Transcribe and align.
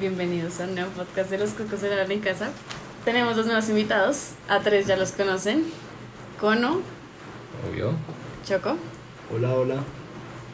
bienvenidos 0.00 0.60
a 0.60 0.64
un 0.64 0.74
nuevo 0.74 0.90
podcast 0.90 1.30
de 1.30 1.38
los 1.38 1.50
Cocos 1.50 1.80
de 1.80 1.94
la 1.94 2.04
en 2.04 2.20
casa. 2.20 2.50
Tenemos 3.04 3.36
dos 3.36 3.46
nuevos 3.46 3.68
invitados, 3.68 4.30
a 4.48 4.60
tres 4.60 4.86
ya 4.86 4.96
los 4.96 5.12
conocen, 5.12 5.64
Cono, 6.40 6.80
Obvio. 7.70 7.92
Choco, 8.46 8.76
Hola, 9.34 9.54
hola. 9.54 9.76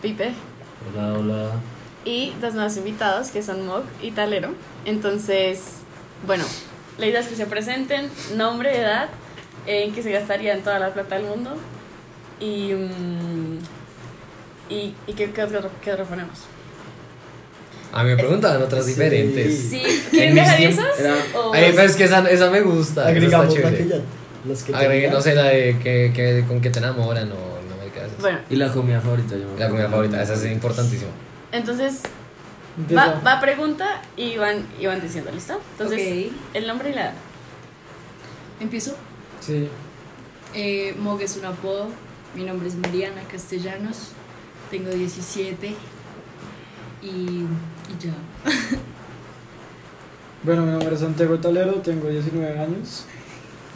Pipe 0.02 0.32
Hola, 0.92 1.12
hola. 1.14 1.50
y 2.04 2.32
dos 2.40 2.54
nuevos 2.54 2.76
invitados 2.76 3.28
que 3.30 3.42
son 3.42 3.66
Mog 3.66 3.82
y 4.02 4.10
Talero. 4.12 4.50
Entonces, 4.84 5.76
bueno, 6.26 6.44
la 6.98 7.06
idea 7.06 7.20
es 7.20 7.28
que 7.28 7.36
se 7.36 7.46
presenten, 7.46 8.10
nombre, 8.36 8.78
edad, 8.78 9.08
en 9.66 9.92
que 9.92 10.02
se 10.02 10.10
gastarían 10.12 10.62
toda 10.62 10.78
la 10.78 10.92
plata 10.92 11.16
del 11.16 11.26
mundo 11.26 11.54
y, 12.38 12.72
mm, 12.74 13.58
y, 14.70 14.94
y 15.06 15.12
qué, 15.14 15.30
qué 15.32 15.42
otro, 15.42 15.70
qué 15.82 15.92
otro 15.92 16.04
ponemos. 16.04 16.38
A 17.92 18.02
mí 18.04 18.10
me 18.10 18.16
preguntaban 18.16 18.62
otras 18.62 18.84
Sí. 18.84 18.92
diferentes. 18.92 19.58
Sí, 19.70 19.82
En 19.84 20.10
¿quieren 20.10 20.34
dejar 20.36 20.60
esas? 20.60 21.00
era- 21.00 21.14
O- 21.34 21.52
Ay, 21.52 21.72
pero 21.74 21.82
es 21.82 21.96
que 21.96 22.04
esa, 22.04 22.28
esa 22.30 22.50
me 22.50 22.60
gusta. 22.60 23.02
esa 23.02 23.10
Agregamos 23.10 23.56
está. 23.56 23.96
Las 24.46 24.62
que 24.62 24.74
Agregué, 24.74 25.00
tenía. 25.02 25.10
no 25.16 25.20
sé, 25.20 25.34
la 25.34 25.44
de 25.44 25.78
que, 25.82 26.12
que, 26.14 26.44
con 26.48 26.60
que 26.60 26.70
te 26.70 26.78
enamoran 26.78 27.30
o 27.32 27.34
no 27.34 27.76
me 27.78 27.84
digas. 27.86 28.10
Bueno, 28.20 28.38
Y 28.48 28.56
la 28.56 28.72
comida 28.72 29.00
favorita, 29.00 29.36
yo 29.36 29.46
me 29.48 29.58
La 29.58 29.68
comida 29.68 29.88
favorita, 29.88 30.22
esa 30.22 30.34
es 30.34 30.44
importantísima. 30.46 31.10
entonces 31.52 32.00
va, 32.96 33.20
va 33.26 33.40
pregunta 33.40 34.00
y 34.16 34.36
van, 34.38 34.64
y 34.80 34.86
van 34.86 35.00
diciendo, 35.00 35.30
¿listo? 35.34 35.60
Entonces, 35.72 36.26
Ok. 36.28 36.32
el 36.54 36.66
nombre 36.66 36.90
y 36.90 36.94
la. 36.94 37.12
Empiezo. 38.60 38.96
Sí. 39.40 39.68
Eh, 40.54 40.94
Mog 40.98 41.20
es 41.22 41.36
un 41.36 41.44
apodo. 41.46 41.88
Mi 42.34 42.44
nombre 42.44 42.68
es 42.68 42.76
Mariana 42.76 43.22
Castellanos. 43.30 44.12
Tengo 44.70 44.90
17. 44.90 45.74
Y, 47.02 47.44
y 47.90 48.06
ya. 48.06 48.12
Bueno, 50.42 50.62
mi 50.62 50.70
nombre 50.70 50.94
es 50.94 51.00
Santiago 51.00 51.38
Talero, 51.38 51.74
tengo 51.82 52.08
19 52.08 52.58
años 52.58 53.04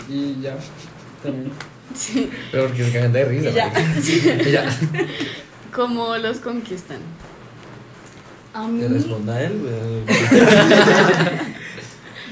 y 0.08 0.40
ya, 0.40 0.56
también. 1.22 1.52
Sí. 1.94 2.30
Pero 2.50 2.68
porque 2.68 2.86
se 2.86 2.92
cagan 2.92 3.12
de 3.12 3.24
risa. 3.26 3.50
Y 3.50 3.52
ya. 3.52 3.66
marica. 3.66 4.42
Y 4.48 4.50
ya. 4.50 4.78
¿Cómo 5.74 6.16
los 6.16 6.38
conquistan? 6.38 7.00
A 8.54 8.66
mí 8.66 8.86
responda 8.86 9.42
él, 9.42 9.60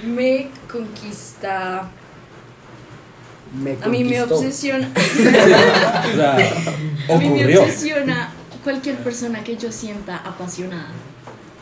me 0.06 0.48
conquista. 0.70 1.90
Me 3.52 3.76
A 3.82 3.88
mí 3.88 4.04
me 4.04 4.22
obsesiona. 4.22 4.88
O 4.96 6.16
sea, 6.16 6.36
A 7.10 7.18
mí 7.18 7.28
me 7.28 7.58
obsesiona 7.58 8.30
cualquier 8.64 8.96
persona 8.98 9.44
que 9.44 9.58
yo 9.58 9.70
sienta 9.70 10.16
apasionada 10.16 10.88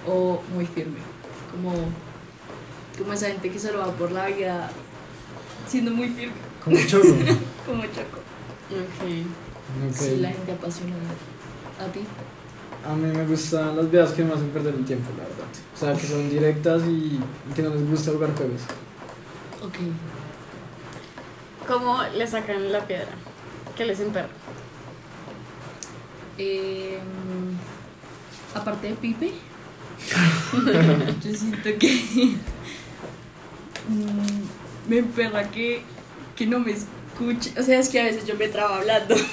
o 0.06 0.42
muy 0.54 0.66
firme. 0.66 0.98
Como, 1.50 1.72
como 2.98 3.12
esa 3.12 3.26
gente 3.28 3.50
que 3.50 3.58
solo 3.58 3.78
va 3.78 3.92
por 3.92 4.12
la 4.12 4.26
vida 4.26 4.70
siendo 5.66 5.90
muy 5.92 6.08
firme, 6.08 6.34
Como 6.64 6.76
choro. 6.86 7.04
como 7.66 7.82
Choco. 7.82 8.18
Ok. 8.70 9.92
Sí, 9.94 10.16
la 10.16 10.30
gente 10.30 10.52
apasionada. 10.52 11.00
¿A 11.80 11.92
ti? 11.92 12.00
A 12.86 12.94
mí 12.94 13.14
me 13.14 13.26
gustan 13.26 13.76
las 13.76 13.90
vidas 13.90 14.12
que 14.12 14.24
me 14.24 14.32
hacen 14.32 14.48
perder 14.50 14.74
el 14.74 14.84
tiempo, 14.84 15.10
la 15.16 15.24
verdad. 15.24 15.46
O 15.74 15.78
sea, 15.78 15.92
que 15.94 16.06
son 16.06 16.30
directas 16.30 16.82
y 16.86 17.20
que 17.54 17.62
no 17.62 17.70
les 17.70 17.88
gusta 17.88 18.12
jugar 18.12 18.34
juegos. 18.34 18.62
Ok. 19.62 19.76
¿Cómo 21.68 22.02
le 22.16 22.26
sacan 22.26 22.72
la 22.72 22.86
piedra? 22.86 23.12
¿Qué 23.76 23.84
les 23.84 24.00
emperra? 24.00 24.28
Eh, 26.38 26.98
aparte 28.54 28.88
de 28.88 28.94
Pipe, 28.94 29.32
yo 31.24 31.34
siento 31.34 31.68
que 31.78 32.34
mm, 33.88 34.88
me 34.90 34.98
emperra 34.98 35.50
que, 35.50 35.82
que 36.36 36.46
no 36.46 36.60
me 36.60 36.72
escuche. 36.72 37.52
O 37.58 37.62
sea, 37.62 37.78
es 37.78 37.88
que 37.88 38.00
a 38.00 38.04
veces 38.04 38.26
yo 38.26 38.34
me 38.36 38.48
trabo 38.48 38.74
hablando. 38.74 39.14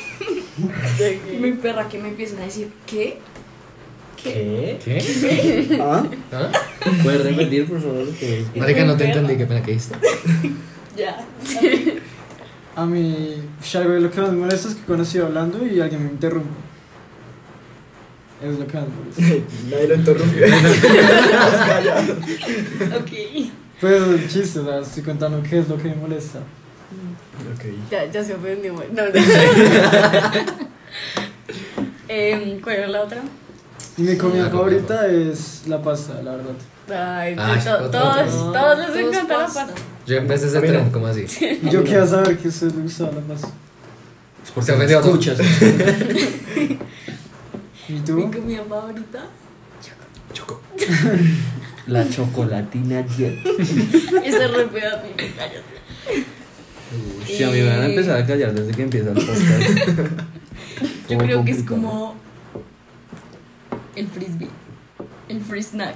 Y 1.31 1.37
me 1.37 1.49
emperra 1.49 1.87
que 1.87 1.99
me 1.99 2.07
empiecen 2.09 2.39
a 2.39 2.45
decir, 2.45 2.71
¿qué? 2.87 3.19
¿Qué? 4.21 4.79
¿Qué? 4.83 4.97
¿Qué? 4.97 5.77
¿Ah? 5.79 6.03
¿Ah? 6.33 6.51
¿Puedes 7.03 7.23
repetir, 7.23 7.67
por 7.67 7.79
favor? 7.79 8.07
Que- 8.15 8.43
Marica, 8.55 8.83
no 8.83 8.97
te 8.97 9.05
entendí, 9.05 9.37
qué 9.37 9.45
pena 9.45 9.61
que 9.61 9.71
diste. 9.73 9.95
Ya. 10.97 11.23
A 12.75 12.85
mí, 12.87 13.35
algo 13.75 13.91
de 13.91 13.99
lo 13.99 14.09
que 14.09 14.19
más 14.19 14.31
me 14.31 14.37
molesta 14.37 14.69
es 14.69 14.73
que 14.73 14.81
cuando 14.81 15.03
estoy 15.03 15.21
hablando 15.21 15.63
y 15.63 15.79
alguien 15.79 16.03
me 16.03 16.09
interrumpe. 16.09 16.49
Es 18.43 18.59
lo 18.59 18.67
que 18.67 18.77
más 18.77 18.85
me 18.87 18.93
molesta. 18.95 19.21
Nadie 19.71 19.87
lo 19.87 19.95
interrumpió. 19.95 20.45
Ok. 22.99 23.11
Pues 23.79 24.01
es 24.01 24.07
el 24.07 24.27
chiste, 24.29 24.59
o 24.59 24.65
sea, 24.65 24.79
estoy 24.79 25.03
contando 25.03 25.41
qué 25.47 25.59
es 25.59 25.69
lo 25.69 25.77
que 25.77 25.89
me 25.89 25.95
molesta. 25.95 26.39
ok. 26.39 27.65
Ya, 27.91 28.05
ya 28.11 28.23
se 28.23 28.33
ofendió. 28.33 28.73
No, 28.73 28.81
no. 28.81 29.03
Em, 32.07 32.59
¿Cuál 32.61 32.75
era 32.77 32.87
la 32.87 33.01
otra? 33.01 33.21
Mi 33.97 34.15
comida 34.17 34.43
La 34.45 34.49
comida 34.49 34.49
favorita 34.49 35.07
es 35.07 35.63
la 35.67 35.81
pasta, 35.81 36.21
la 36.21 36.37
verdad. 36.37 36.53
Ay, 37.19 37.35
Ay, 37.37 37.59
to- 37.63 37.85
otra 37.85 37.99
todos, 38.01 38.15
vez. 38.25 38.33
todos 38.33 38.77
les 38.77 38.87
Todos 38.87 38.99
encanta 38.99 39.37
la 39.37 39.45
pasta. 39.45 39.67
Yo 40.05 40.15
empecé 40.15 40.47
ese 40.47 40.59
tren, 40.61 40.89
¿cómo 40.89 41.07
así? 41.07 41.25
Y 41.61 41.69
yo 41.69 41.83
quiero 41.83 42.07
saber 42.07 42.37
que 42.37 42.47
a 42.47 42.49
ustedes 42.49 42.73
les 42.75 42.83
gusta 42.83 43.03
la 43.05 43.11
pasta. 43.33 43.49
Se 44.63 44.71
ofendió. 44.73 44.99
Escuchas. 45.01 45.37
¿Y 47.89 47.93
Mi 47.93 47.99
tú? 48.01 48.31
comida 48.31 48.63
favorita. 48.67 49.25
Choco. 50.33 50.61
La 51.87 52.07
chocolatina 52.09 53.05
Jet. 53.05 53.45
Ese 53.45 54.43
es 54.45 54.51
re 54.51 54.65
Pipe, 54.65 55.33
cállate. 55.37 55.63
Si 57.25 57.43
a 57.43 57.47
mí 57.49 57.59
me 57.61 57.67
van 57.69 57.81
a 57.81 57.85
empezar 57.85 58.21
a 58.21 58.25
callar 58.25 58.53
desde 58.53 58.73
que 58.73 58.83
empieza 58.83 59.11
el 59.11 59.15
podcast. 59.15 59.39
Yo 61.09 61.17
Como 61.17 61.19
creo 61.21 61.45
que 61.45 61.51
es 61.51 61.57
complicado. 61.63 61.81
como 61.81 62.15
el 63.95 64.07
frisbee, 64.09 64.49
el 65.29 65.41
free 65.41 65.63
snack. 65.63 65.95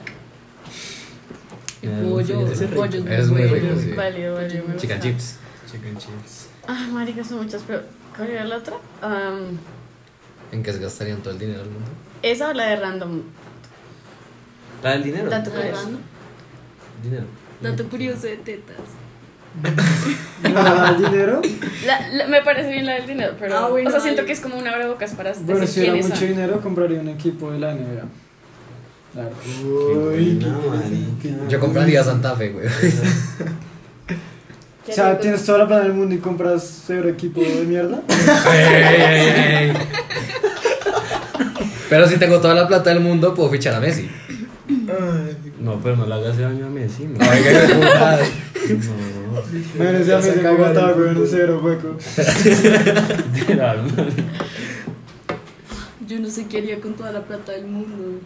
El 1.82 1.90
Eh, 1.90 2.10
pollo, 2.10 2.42
el 2.48 2.52
es 2.52 2.62
pollo 2.74 3.00
es 3.00 3.20
Es 3.20 3.30
muy 3.30 3.44
rico, 3.44 3.66
bueno. 3.68 3.82
sí. 3.82 3.92
Válido, 3.94 4.36
válido. 4.36 4.64
Chicken 4.78 5.02
chips. 5.02 5.36
Chicken 5.72 5.98
chips. 5.98 6.48
Ah, 6.68 6.88
marica, 6.92 7.24
son 7.24 7.44
muchas, 7.44 7.64
pero 7.68 7.82
¿cuál 8.16 8.30
era 8.30 8.46
la 8.46 8.58
otra? 8.58 8.76
Am, 9.02 9.58
¿En 10.52 10.64
qué 10.64 10.74
se 10.74 10.80
gastarían 10.80 11.20
todo 11.22 11.34
el 11.34 11.40
dinero 11.40 11.60
del 11.60 11.70
mundo? 11.70 11.90
esa 12.24 12.50
o 12.50 12.54
la 12.54 12.66
de 12.68 12.76
random. 12.76 13.22
La 14.84 14.92
del 14.92 15.04
dinero. 15.04 15.30
Dato 15.30 15.52
Ah, 15.54 15.58
curioso. 15.60 15.90
¿no? 15.90 15.98
Dinero. 17.04 17.26
Dato 17.62 17.84
curioso 17.90 18.28
de 18.28 18.38
tetas. 18.38 18.76
¿La 20.44 20.92
del 20.98 21.04
dinero? 21.12 21.42
La- 21.86 22.08
la- 22.10 22.28
me 22.28 22.42
parece 22.42 22.72
bien 22.72 22.86
la 22.86 22.94
del 22.94 23.08
dinero, 23.08 23.34
pero. 23.40 23.58
Ah, 23.58 23.70
bueno, 23.70 23.90
o 23.90 23.92
sea, 23.92 24.00
siento 24.02 24.26
que 24.26 24.32
es 24.34 24.40
como 24.40 24.58
un 24.58 24.68
abrebocas 24.68 25.12
para 25.14 25.34
Bueno, 25.34 25.60
decir 25.62 25.68
si 25.68 25.80
hubiera 25.82 25.94
quiénes 25.94 26.10
mucho 26.10 26.20
son. 26.20 26.30
dinero, 26.30 26.62
compraría 26.62 27.00
un 27.02 27.10
equipo 27.10 27.52
de 27.52 27.60
la 27.60 27.74
NBA. 27.74 28.04
Claro. 29.14 29.32
Uy, 29.46 30.36
buena, 30.36 30.58
qué 31.22 31.30
marica. 31.32 31.48
Yo 31.50 31.60
compraría 31.60 32.04
Santa 32.04 32.36
Fe, 32.36 32.50
güey. 32.50 32.68
O 34.88 34.92
sea, 34.92 35.20
tienes 35.20 35.46
toda 35.46 35.60
la 35.60 35.68
plata 35.68 35.84
del 35.84 35.94
mundo 35.94 36.16
y 36.16 36.18
compras 36.18 36.82
cero 36.88 37.08
equipo 37.08 37.40
de 37.42 37.64
mierda. 37.66 38.02
Ey, 38.52 38.84
ey, 38.84 39.70
ey. 39.70 39.74
Pero 41.90 42.08
si 42.08 42.18
tengo 42.18 42.40
toda 42.40 42.54
la 42.56 42.68
plata 42.68 42.90
del 42.90 43.02
mundo, 43.02 43.34
puedo 43.36 43.50
fichar 43.50 43.76
a 43.76 43.80
Messi. 43.80 44.10
No, 45.60 45.80
pero 45.84 45.96
no 45.98 46.06
le 46.06 46.14
hagas 46.16 46.38
daño 46.38 46.66
a 46.66 46.70
Messi. 46.70 47.04
man. 47.06 47.18
Ay, 47.22 47.44
qué. 47.44 48.76
No. 48.76 48.82
Bueno, 49.78 49.98
ese 50.00 50.14
a 50.14 50.20
güey, 50.20 50.40
en 50.40 50.48
un 50.48 50.58
fútbol. 50.76 51.28
cero 51.30 51.62
hueco. 51.64 51.98
Yo 56.08 56.20
no 56.20 56.30
sé 56.30 56.48
qué 56.48 56.58
haría 56.58 56.80
con 56.82 56.94
toda 56.94 57.12
la 57.12 57.22
plata 57.22 57.52
del 57.52 57.66
mundo. 57.66 58.20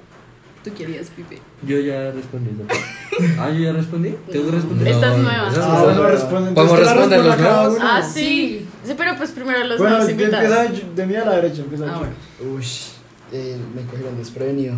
¿Tú 0.66 0.72
qué 0.76 0.84
harías, 0.86 1.08
Pipe? 1.16 1.40
Yo 1.66 1.80
ya 1.80 2.12
respondí. 2.12 2.50
¿no? 2.52 2.66
Ah, 3.40 3.50
yo 3.52 3.60
ya 3.60 3.72
respondí. 3.72 4.14
¿Tengo 4.32 4.48
que 4.48 4.52
responder? 4.58 4.88
Esta 4.90 5.12
es 5.14 5.18
nueva. 5.20 5.48
esa 5.50 5.60
es 5.60 5.66
Ah, 5.66 5.84
bueno, 5.84 6.04
responden. 6.08 6.54
¿Podemos 6.56 6.80
Entonces, 6.80 6.80
¿qué 6.80 6.86
la 6.86 6.94
responder 6.94 7.26
los 7.26 7.40
nuevos? 7.40 7.78
Ah, 7.82 8.02
sí. 8.02 8.68
Sí, 8.84 8.94
pero 8.98 9.16
pues 9.16 9.32
primero 9.32 9.64
los 9.64 9.78
Bueno, 9.78 9.96
nuevos 9.98 10.10
empieza 10.12 10.38
invitados. 10.66 10.96
de 10.96 11.06
mí 11.06 11.16
a 11.16 11.26
la 11.26 11.32
derecha, 11.36 11.62
empieza 11.62 11.86
Ah, 11.88 11.98
bueno. 12.00 12.14
Uy, 12.58 12.66
eh, 13.32 13.58
me 13.76 13.82
cogieron 13.84 14.18
desprevenido. 14.18 14.76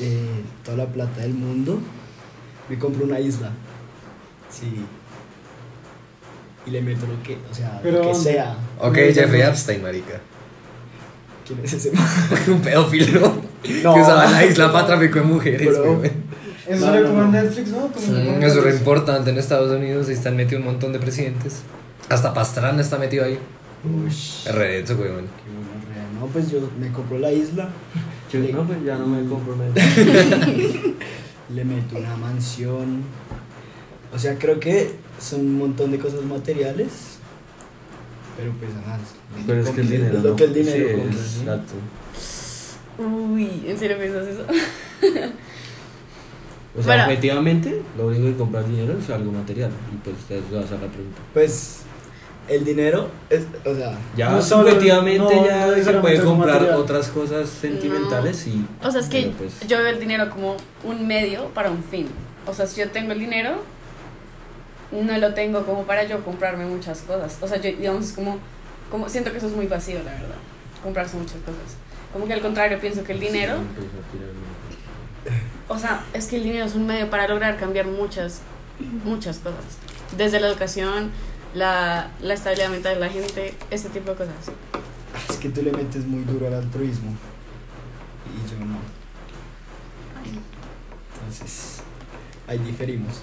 Eh, 0.00 0.42
toda 0.64 0.76
la 0.78 0.86
plata 0.86 1.20
del 1.20 1.34
mundo. 1.34 1.80
Me 2.68 2.78
compro 2.78 3.04
una 3.04 3.18
isla. 3.20 3.50
Sí. 4.48 4.72
Y 6.66 6.70
le 6.70 6.80
meto 6.80 7.06
lo 7.06 7.22
que, 7.22 7.36
o 7.50 7.54
sea, 7.54 7.80
Pero 7.82 8.02
lo 8.04 8.08
que 8.08 8.14
sea. 8.14 8.56
Ok, 8.80 8.94
Jeffrey 9.12 9.42
Epstein, 9.42 9.82
marica. 9.82 10.20
¿Quién 11.46 11.60
es 11.62 11.72
ese? 11.74 11.92
Un 12.50 12.60
pedófilo 12.60 13.20
No. 13.82 13.94
que 13.94 14.00
usaba 14.00 14.26
la 14.30 14.44
isla 14.44 14.72
para 14.72 14.86
tráfico 14.86 15.18
de 15.18 15.24
mujeres, 15.24 15.78
güey. 15.78 16.10
Eso 16.66 16.86
No, 16.86 16.98
no, 17.00 17.08
como 17.08 17.22
en 17.24 17.32
Netflix, 17.32 17.68
¿no? 17.70 17.88
Como 17.92 18.06
en 18.16 18.24
Netflix. 18.24 18.52
Eso 18.52 18.68
es 18.68 18.76
importante 18.76 19.30
en 19.30 19.38
Estados 19.38 19.70
Unidos. 19.76 20.08
Ahí 20.08 20.14
están 20.14 20.36
metidos 20.36 20.60
un 20.60 20.66
montón 20.72 20.92
de 20.92 20.98
presidentes. 20.98 21.60
Hasta 22.08 22.32
Pastrana 22.32 22.80
está 22.80 22.98
metido 22.98 23.24
ahí. 23.24 23.38
Uy. 23.84 24.08
Es 24.08 24.54
re 24.54 24.76
denso, 24.76 24.96
güey. 24.96 25.10
rea. 25.10 25.20
No, 26.18 26.26
pues 26.26 26.50
yo 26.50 26.60
me 26.80 26.90
compro 26.90 27.18
la 27.18 27.30
isla. 27.32 27.68
Yo, 28.32 28.40
no, 28.40 28.64
pues 28.66 28.78
ya 28.84 28.96
no 28.96 29.06
me 29.06 29.28
comprometo. 29.28 29.74
le 31.54 31.64
meto 31.64 31.98
una 31.98 32.16
mansión. 32.16 33.02
O 34.14 34.18
sea, 34.18 34.38
creo 34.38 34.58
que 34.58 34.92
son 35.20 35.40
un 35.40 35.58
montón 35.58 35.90
de 35.90 35.98
cosas 35.98 36.22
materiales. 36.22 37.13
Pero 38.36 38.52
pues 38.58 38.70
nada. 38.74 38.96
es- 38.96 39.44
Pero 39.46 39.60
es 39.60 39.68
que 39.70 39.80
el 39.80 39.86
es 39.86 39.90
dinero. 39.92 40.18
lo 40.22 40.36
que 40.36 40.44
el 40.44 40.54
dinero 40.54 40.88
Sí, 40.88 40.94
compra, 40.96 41.22
¿sí? 41.22 41.40
Exacto. 41.40 41.72
Uy, 42.98 43.62
¿en 43.66 43.78
serio 43.78 43.98
piensas 43.98 44.26
eso? 44.28 44.42
O 46.76 46.82
sea, 46.82 46.86
Bueno. 46.86 47.04
objetivamente, 47.04 47.82
lo 47.96 48.06
único 48.08 48.24
que 48.24 48.34
compra 48.36 48.62
dinero 48.64 48.98
es 48.98 49.08
algo 49.10 49.30
material. 49.30 49.70
Y 49.92 49.96
pues 49.98 50.16
te 50.26 50.40
vas 50.54 50.70
a 50.70 50.74
la 50.74 50.88
pregunta. 50.88 51.20
Pues 51.32 51.82
el 52.48 52.64
dinero 52.64 53.08
es, 53.30 53.44
o 53.64 53.74
sea, 53.74 53.96
Ya 54.16 54.30
No 54.30 54.42
solo- 54.42 54.64
subjetivamente 54.70 55.34
no- 55.36 55.46
ya 55.46 55.66
no 55.68 55.74
se 55.84 55.92
puede 55.94 56.20
comprar 56.20 56.54
material. 56.54 56.80
otras 56.80 57.08
cosas 57.08 57.48
sentimentales 57.48 58.46
y. 58.48 58.64
O 58.82 58.90
sea, 58.90 59.00
es 59.00 59.08
que 59.08 59.32
pues, 59.38 59.60
yo 59.68 59.78
veo 59.78 59.88
el 59.88 60.00
dinero 60.00 60.28
como 60.30 60.56
un 60.84 61.06
medio 61.06 61.46
para 61.50 61.70
un 61.70 61.82
fin. 61.84 62.08
O 62.46 62.52
sea, 62.52 62.66
si 62.66 62.80
yo 62.80 62.90
tengo 62.90 63.12
el 63.12 63.20
dinero, 63.20 63.52
no 64.92 65.18
lo 65.18 65.34
tengo 65.34 65.64
como 65.64 65.84
para 65.84 66.04
yo 66.04 66.24
comprarme 66.24 66.66
muchas 66.66 67.00
cosas. 67.02 67.38
O 67.40 67.48
sea, 67.48 67.58
yo, 67.58 67.70
digamos, 67.70 68.06
es 68.06 68.12
como, 68.12 68.38
como 68.90 69.08
siento 69.08 69.30
que 69.32 69.38
eso 69.38 69.46
es 69.48 69.54
muy 69.54 69.66
vacío, 69.66 69.98
la 70.04 70.12
verdad. 70.12 70.36
Comprarse 70.82 71.16
muchas 71.16 71.38
cosas. 71.38 71.76
Como 72.12 72.26
que 72.26 72.32
al 72.32 72.40
contrario, 72.40 72.78
pienso 72.80 73.02
que 73.02 73.12
el 73.12 73.20
dinero, 73.20 73.58
o 75.68 75.78
sea, 75.78 76.04
es 76.12 76.26
que 76.26 76.36
el 76.36 76.44
dinero 76.44 76.64
es 76.66 76.74
un 76.74 76.86
medio 76.86 77.10
para 77.10 77.26
lograr 77.26 77.56
cambiar 77.56 77.86
muchas, 77.86 78.40
muchas 79.04 79.38
cosas. 79.38 79.64
Desde 80.16 80.38
la 80.38 80.48
educación, 80.48 81.10
la, 81.54 82.10
la 82.20 82.34
estabilidad 82.34 82.70
mental 82.70 82.94
de 82.94 83.00
la 83.00 83.08
gente, 83.08 83.54
ese 83.70 83.88
tipo 83.88 84.10
de 84.10 84.16
cosas. 84.16 84.34
es 85.28 85.36
que 85.38 85.48
tú 85.48 85.62
le 85.62 85.72
metes 85.72 86.04
muy 86.06 86.22
duro 86.24 86.46
al 86.46 86.54
altruismo. 86.54 87.12
Y 88.26 88.50
yo 88.50 88.64
no. 88.64 88.78
Entonces, 91.14 91.80
ahí 92.46 92.58
diferimos. 92.58 93.22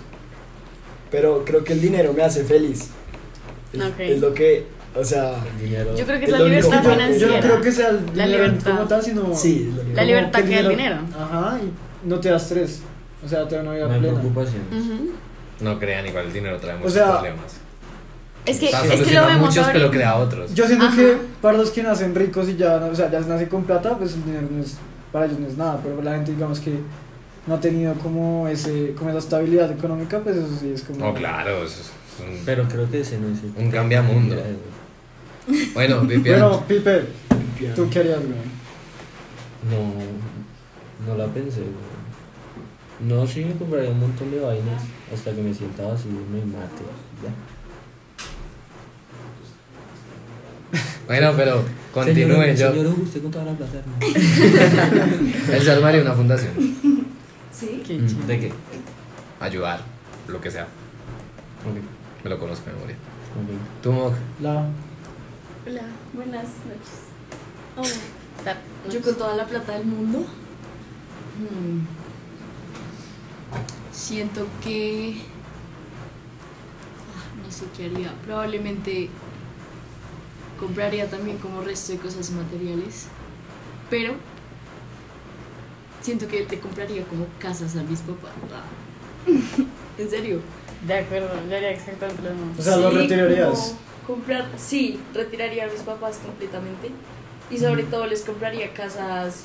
Pero 1.12 1.44
creo 1.46 1.64
que 1.64 1.74
el 1.74 1.82
dinero 1.82 2.14
me 2.14 2.24
hace 2.24 2.44
feliz. 2.44 2.90
Es, 3.74 3.82
Ok. 3.82 4.00
es 4.00 4.20
lo 4.22 4.34
que, 4.34 4.66
o 4.96 5.04
sea, 5.04 5.36
El 5.60 5.66
dinero. 5.66 5.96
Yo 5.96 6.06
creo 6.06 6.20
que 6.20 6.26
Es 6.26 6.32
es 6.34 6.40
la 6.40 6.46
libertad 6.46 6.82
que- 6.82 6.88
Yo 6.88 6.92
financiera. 6.94 7.36
no 7.36 7.42
creo 7.42 7.62
que 7.62 7.72
sea 7.72 7.90
el 7.90 7.96
La 8.16 8.26
dinero 8.26 8.44
libertad. 8.46 8.72
como 8.72 8.88
tal, 8.88 9.04
sino 9.04 9.36
sí, 9.36 9.68
es 9.70 9.76
lo 9.88 9.94
La 9.94 10.04
libertad 10.04 10.44
que 10.44 10.60
el 10.60 10.70
dinero. 10.70 10.98
Ajá, 11.20 11.60
y 11.62 12.08
no 12.08 12.20
te 12.20 12.30
da 12.30 12.38
estrés. 12.38 12.82
O 13.24 13.28
sea, 13.28 13.48
te 13.48 13.56
da 13.56 13.62
una 13.62 13.74
vida 13.74 13.88
No 13.88 13.94
hay 13.94 14.00
plena. 14.00 14.20
preocupaciones. 14.20 14.68
Ujú. 14.72 15.12
No 15.62 15.78
crean, 15.80 16.08
igual 16.08 16.26
el 16.26 16.34
dinero 16.34 16.58
trae 16.58 16.76
muchos 16.78 16.94
sea, 16.94 17.12
problemas. 17.20 17.58
Es 18.46 18.58
que, 18.60 18.68
O 18.68 18.70
sea, 18.72 18.84
es 18.96 19.02
que 19.04 19.14
lo 19.14 19.26
vemos 19.28 19.50
muchos, 19.50 19.68
pero 19.72 19.92
crea 19.92 20.16
otros. 20.18 20.56
Yo 20.56 20.66
siento 20.66 20.88
Ajá. 20.88 20.96
que 20.96 21.18
para 21.42 21.58
los 21.60 21.70
que 21.70 21.84
nacen 21.84 22.16
ricos 22.16 22.50
y 22.50 22.56
ya, 22.58 22.78
o 22.78 22.96
sea, 22.96 23.12
ya 23.12 23.20
nacen 23.20 23.48
con 23.48 23.64
plata, 23.66 23.96
pues 23.98 24.14
el 24.16 24.26
dinero 24.26 24.48
no 24.50 24.64
es, 24.64 24.78
para 25.12 25.26
ellos 25.26 25.38
no 25.40 25.48
es 25.48 25.58
nada, 25.58 25.80
pero 25.84 26.02
la 26.02 26.14
gente 26.16 26.32
digamos 26.32 26.60
que 26.60 26.74
no 27.48 27.56
ha 27.56 27.60
tenido 27.60 27.94
como 27.96 28.48
ese 28.48 28.94
como 28.98 29.10
esa 29.10 29.20
estabilidad 29.20 29.72
económica, 29.72 30.20
pues 30.20 30.36
eso 30.38 30.48
sí 30.60 30.72
es 30.74 30.84
como 30.84 31.00
No, 31.08 31.14
claro, 31.14 31.64
eso 31.64 31.82
es 31.82 31.92
un- 32.28 32.46
Pero 32.46 32.68
creo 32.68 32.90
que 32.90 33.02
ese 33.02 33.18
no 33.18 33.28
es 33.30 33.40
el. 33.44 33.52
Un 33.66 33.72
cambiamundo. 33.72 34.36
Bueno, 35.74 36.02
Vivian, 36.08 36.40
Bueno, 36.40 36.64
Pipe, 36.68 37.04
Piano. 37.58 37.76
¿tú 37.76 37.90
qué 37.90 38.00
harías, 38.00 38.20
güey? 38.20 38.38
No, 39.70 41.12
no 41.12 41.18
la 41.18 41.26
pensé, 41.34 41.62
güey. 41.62 41.92
No, 43.10 43.26
sí 43.26 43.44
me 43.44 43.54
compraría 43.56 43.90
un 43.90 44.00
montón 44.00 44.30
de 44.30 44.40
vainas 44.40 44.84
hasta 45.12 45.32
que 45.32 45.42
me 45.42 45.52
sienta 45.54 45.84
vacío 45.88 46.12
y 46.12 46.32
me 46.34 46.46
mate. 46.46 46.84
Ya. 47.24 47.32
bueno, 51.08 51.34
pero 51.36 51.64
continúe 51.94 52.28
Señor, 52.42 52.56
yo. 52.56 52.72
Señor 52.72 52.88
Hugo, 52.88 53.04
usted 53.04 53.22
con 53.24 53.32
toda 53.32 53.46
la 53.46 53.54
plata. 53.54 53.82
Él 55.52 55.62
se 55.62 55.72
armaría 55.72 56.02
una 56.02 56.14
fundación. 56.14 56.52
Sí. 57.62 57.84
Qué 57.86 58.06
chido. 58.08 58.26
¿De 58.28 58.40
qué? 58.40 58.54
Ayudar, 59.40 59.82
lo 60.28 60.42
que 60.42 60.50
sea. 60.52 60.68
Me 62.24 62.30
lo 62.30 62.38
conozco 62.40 62.66
de 62.70 62.74
memoria. 62.74 62.96
Tú, 63.84 63.92
Mog, 63.94 64.14
La 64.42 64.68
Hola, 65.66 65.84
buenas 66.14 66.44
noches. 66.44 67.06
Oh, 67.78 68.44
tar- 68.44 68.58
Yo 68.92 69.02
con 69.02 69.16
toda 69.16 69.36
la 69.36 69.46
plata 69.46 69.74
del 69.74 69.86
mundo. 69.86 70.20
hmm, 71.38 71.82
siento 73.94 74.48
que. 74.64 75.22
ah, 77.16 77.44
No 77.46 77.52
sé 77.52 77.66
qué 77.78 77.86
haría. 77.86 78.12
Probablemente 78.26 79.10
compraría 80.60 81.10
también 81.10 81.38
como 81.38 81.62
resto 81.62 81.92
de 81.94 82.00
cosas 82.00 82.32
materiales. 82.32 83.06
Pero 83.90 84.16
siento 86.02 86.28
que 86.28 86.42
te 86.44 86.60
compraría 86.60 87.04
como 87.06 87.26
casas 87.40 87.76
a 87.76 87.84
mis 87.84 88.00
papás. 88.00 88.32
¿En 89.98 90.10
serio? 90.10 90.40
De 90.88 90.94
acuerdo, 90.98 91.30
yo 91.50 91.56
haría 91.56 91.72
exactamente 91.72 92.22
lo 92.24 92.32
mismo. 92.32 92.54
O 92.58 92.62
sea, 92.62 92.78
lo 92.78 92.92
Sí, 92.92 92.98
retirarías. 92.98 93.48
como 93.48 93.82
Comprar, 94.08 94.48
sí, 94.58 95.00
retiraría 95.14 95.66
a 95.66 95.68
mis 95.68 95.82
papás 95.82 96.18
completamente. 96.26 96.90
Y 97.52 97.58
sobre 97.60 97.84
todo 97.84 98.08
les 98.08 98.22
compraría 98.24 98.74
casas 98.74 99.44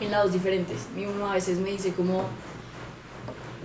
en 0.00 0.10
lados 0.10 0.32
diferentes. 0.32 0.86
Mi 0.96 1.06
mamá 1.06 1.30
a 1.32 1.34
veces 1.34 1.58
me 1.58 1.70
dice 1.70 1.92
como, 1.92 2.24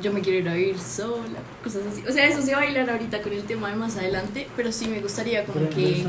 yo 0.01 0.11
me 0.13 0.21
quiero 0.21 0.39
ir 0.39 0.49
a 0.49 0.53
vivir 0.53 0.77
sola, 0.79 1.39
cosas 1.63 1.81
así. 1.91 2.03
O 2.07 2.11
sea, 2.11 2.25
eso 2.27 2.41
se 2.41 2.51
va 2.51 2.59
a 2.59 2.65
bailar 2.65 2.89
ahorita 2.89 3.21
con 3.21 3.33
el 3.33 3.43
tema 3.43 3.69
de 3.69 3.75
más 3.75 3.97
adelante, 3.97 4.47
pero 4.55 4.71
sí 4.71 4.87
me 4.87 4.99
gustaría 4.99 5.45
como 5.45 5.67
que 5.69 6.05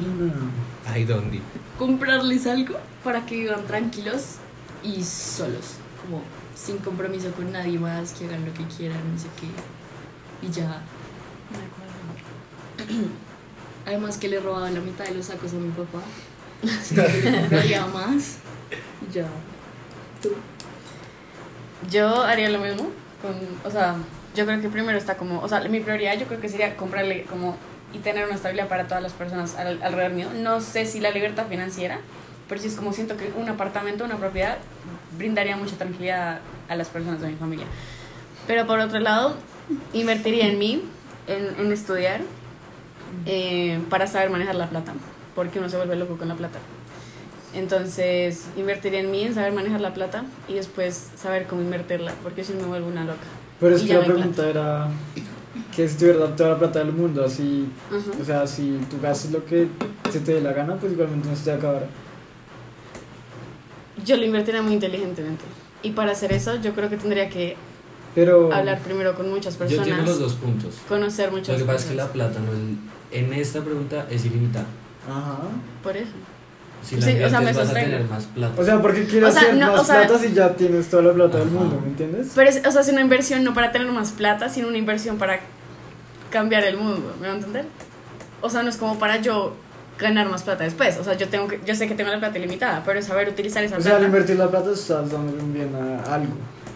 ay, 0.87 1.05
¿dónde? 1.05 1.41
comprarles 1.79 2.47
algo 2.47 2.77
para 3.03 3.25
que 3.27 3.37
vivan 3.37 3.65
tranquilos 3.67 4.37
y 4.83 5.03
solos, 5.05 5.77
como 6.03 6.23
sin 6.55 6.79
compromiso 6.79 7.31
con 7.33 7.51
nadie 7.53 7.79
más, 7.79 8.13
que 8.13 8.27
hagan 8.27 8.45
lo 8.45 8.53
que 8.55 8.65
quieran, 8.65 8.99
no 9.13 9.19
sé 9.19 9.29
qué. 9.41 10.47
Y 10.47 10.51
ya. 10.51 10.83
Además 13.87 14.17
que 14.19 14.29
le 14.29 14.41
robaba 14.41 14.71
la 14.71 14.81
mitad 14.81 15.05
de 15.05 15.15
los 15.15 15.27
sacos 15.27 15.53
a 15.53 15.57
mi 15.57 15.71
papá. 15.71 16.01
Compraría 17.41 17.87
más. 17.87 18.37
Y 19.09 19.13
ya. 19.13 19.27
Tú. 20.23 20.31
Yo 21.91 22.23
haría 22.23 22.49
lo 22.51 22.61
mismo. 22.61 22.91
Con, 23.21 23.35
o 23.65 23.71
sea, 23.71 23.97
yo 24.35 24.47
creo 24.47 24.61
que 24.61 24.69
primero 24.69 24.97
está 24.97 25.17
como. 25.17 25.41
O 25.41 25.49
sea, 25.49 25.61
mi 25.69 25.81
prioridad 25.81 26.17
yo 26.19 26.27
creo 26.27 26.41
que 26.41 26.49
sería 26.49 26.77
comprarle 26.77 27.25
como. 27.25 27.57
Y 27.93 27.99
tener 27.99 28.25
una 28.25 28.37
estabilidad 28.37 28.69
para 28.69 28.87
todas 28.87 29.03
las 29.03 29.13
personas 29.13 29.55
al- 29.57 29.83
alrededor 29.83 30.13
mío. 30.13 30.29
No 30.35 30.61
sé 30.63 30.87
si 30.87 30.99
la 31.01 31.11
libertad 31.11 31.47
financiera, 31.49 31.99
pero 32.49 32.61
sí 32.61 32.69
es 32.69 32.75
como 32.75 32.93
siento 32.93 33.17
que 33.17 33.33
un 33.37 33.49
apartamento, 33.49 34.05
una 34.05 34.17
propiedad, 34.17 34.59
brindaría 35.17 35.57
mucha 35.57 35.77
tranquilidad 35.77 36.41
a 36.69 36.77
las 36.77 36.89
personas 36.89 37.21
de 37.21 37.29
mi 37.29 37.37
familia. 37.37 37.67
Pero 38.47 38.67
por 38.67 38.79
otro 38.79 38.99
lado, 38.99 39.37
invertiría 39.93 40.47
en 40.47 40.59
mí, 40.59 40.83
en, 41.27 41.65
en 41.65 41.73
estudiar, 41.73 42.21
eh, 43.27 43.81
para 43.91 44.07
saber 44.07 44.31
manejar 44.31 44.55
la 44.55 44.69
plata, 44.69 44.93
porque 45.35 45.59
uno 45.59 45.69
se 45.69 45.77
vuelve 45.77 45.97
loco 45.97 46.17
con 46.17 46.29
la 46.29 46.35
plata. 46.35 46.59
Entonces, 47.55 48.47
invertiría 48.57 49.01
en 49.01 49.11
mí, 49.11 49.25
en 49.25 49.35
saber 49.35 49.53
manejar 49.53 49.81
la 49.81 49.93
plata 49.93 50.25
y 50.49 50.55
después 50.55 51.11
saber 51.17 51.47
cómo 51.47 51.61
invertirla, 51.61 52.13
porque 52.23 52.45
si 52.45 52.55
no 52.55 52.63
me 52.63 52.69
vuelvo 52.69 52.89
una 52.89 53.05
loca. 53.05 53.27
Pero 53.61 53.77
es 53.77 53.83
que 53.83 53.95
la 53.95 54.05
pregunta 54.05 54.49
era 54.49 54.89
que 55.77 55.89
si 55.89 55.97
tuvieras 55.97 56.35
toda 56.35 56.51
la 56.51 56.59
plata 56.59 56.79
del 56.79 56.93
mundo, 56.93 57.25
así, 57.25 57.69
Ajá. 57.89 58.21
o 58.21 58.25
sea, 58.25 58.47
si 58.47 58.79
tú 58.91 58.99
gastas 59.01 59.33
lo 59.33 59.45
que 59.45 59.69
se 60.11 60.21
te 60.21 60.35
dé 60.35 60.41
la 60.41 60.53
gana, 60.53 60.77
pues 60.77 60.93
igualmente 60.93 61.29
no 61.29 61.37
se 61.37 61.45
te 61.45 61.53
acabará. 61.53 61.87
Yo 64.05 64.17
lo 64.17 64.25
invertiría 64.25 64.63
muy 64.63 64.75
inteligentemente. 64.75 65.45
Y 65.83 65.91
para 65.91 66.13
hacer 66.13 66.33
eso, 66.33 66.57
yo 66.61 66.73
creo 66.75 66.89
que 66.89 66.97
tendría 66.97 67.29
que 67.29 67.57
Pero 68.15 68.53
hablar 68.53 68.81
primero 68.81 69.15
con 69.15 69.29
muchas 69.31 69.55
Yo 69.55 69.59
personas, 69.61 69.89
entiendo 69.89 70.11
los 70.13 70.21
dos 70.21 70.35
puntos. 70.35 70.77
conocer 70.89 71.31
Lo 71.31 71.39
muchas 71.39 71.57
que 71.57 71.65
pasa 71.65 71.79
es 71.79 71.85
que 71.87 71.95
la 71.97 72.07
plata 72.13 72.39
no 72.41 72.53
es, 72.53 73.21
en 73.23 73.33
esta 73.33 73.61
pregunta 73.63 74.07
es 74.11 74.25
ilimitada. 74.25 74.67
Ajá. 75.09 75.39
Por 75.83 75.97
eso. 75.97 76.11
Si 76.83 76.97
la 76.97 77.07
Sí, 77.07 77.23
o 77.23 77.29
sea, 77.31 77.41
me 77.41 77.53
vas 77.53 77.69
a 77.71 77.75
tener 77.75 78.05
más 78.05 78.25
plata. 78.27 78.61
O 78.61 78.65
sea, 78.65 78.81
porque 78.83 79.05
quieres 79.07 79.29
O 79.29 79.33
sea, 79.33 79.43
hacer 79.43 79.55
no, 79.57 79.71
más 79.73 79.81
o 79.81 79.85
sea- 79.85 80.07
plata 80.07 80.19
si 80.19 80.33
ya 80.33 80.55
tienes 80.57 80.89
toda 80.89 81.03
la 81.03 81.13
plata 81.13 81.39
del 81.39 81.49
Ajá. 81.49 81.57
mundo, 81.59 81.81
¿me 81.81 81.89
entiendes? 81.89 82.33
Pero 82.35 82.51
es, 82.51 82.67
o 82.67 82.71
sea, 82.73 82.81
es 82.81 82.89
una 82.89 83.01
inversión 83.01 83.45
no 83.45 83.55
para 83.55 83.71
tener 83.73 83.89
más 83.93 84.11
plata, 84.13 84.49
sino 84.49 84.69
una 84.69 84.79
inversión 84.79 85.17
para 85.19 85.41
cambiar 86.31 86.65
el 86.65 86.77
mundo, 86.77 87.15
¿me 87.21 87.27
van 87.29 87.37
a 87.37 87.39
entender? 87.41 87.67
O 88.41 88.51
sea, 88.51 88.63
no 88.63 88.71
es 88.71 88.77
como 88.77 88.99
para 88.99 89.21
yo 89.21 89.55
ganar 89.99 90.29
más 90.29 90.43
plata 90.43 90.65
después. 90.65 90.97
O 90.99 91.05
sea, 91.05 91.15
yo 91.17 91.29
tengo 91.29 91.49
que, 91.49 91.61
yo 91.65 91.75
sé 91.75 91.87
que 91.89 91.95
tengo 91.95 92.11
la 92.11 92.19
plata 92.19 92.39
ilimitada, 92.39 92.83
pero 92.85 92.99
es 92.99 93.07
saber 93.07 93.29
utilizar 93.29 93.63
esa 93.65 93.77
O 93.77 93.81
sea, 93.81 93.93
al 93.93 93.99
plata. 93.99 94.07
invertir 94.07 94.37
la 94.37 94.51
plata 94.51 94.73
estás 94.73 95.11
dando 95.11 95.33
un 95.43 95.53
bien 95.53 95.75
a 95.75 96.15
algo. 96.15 96.33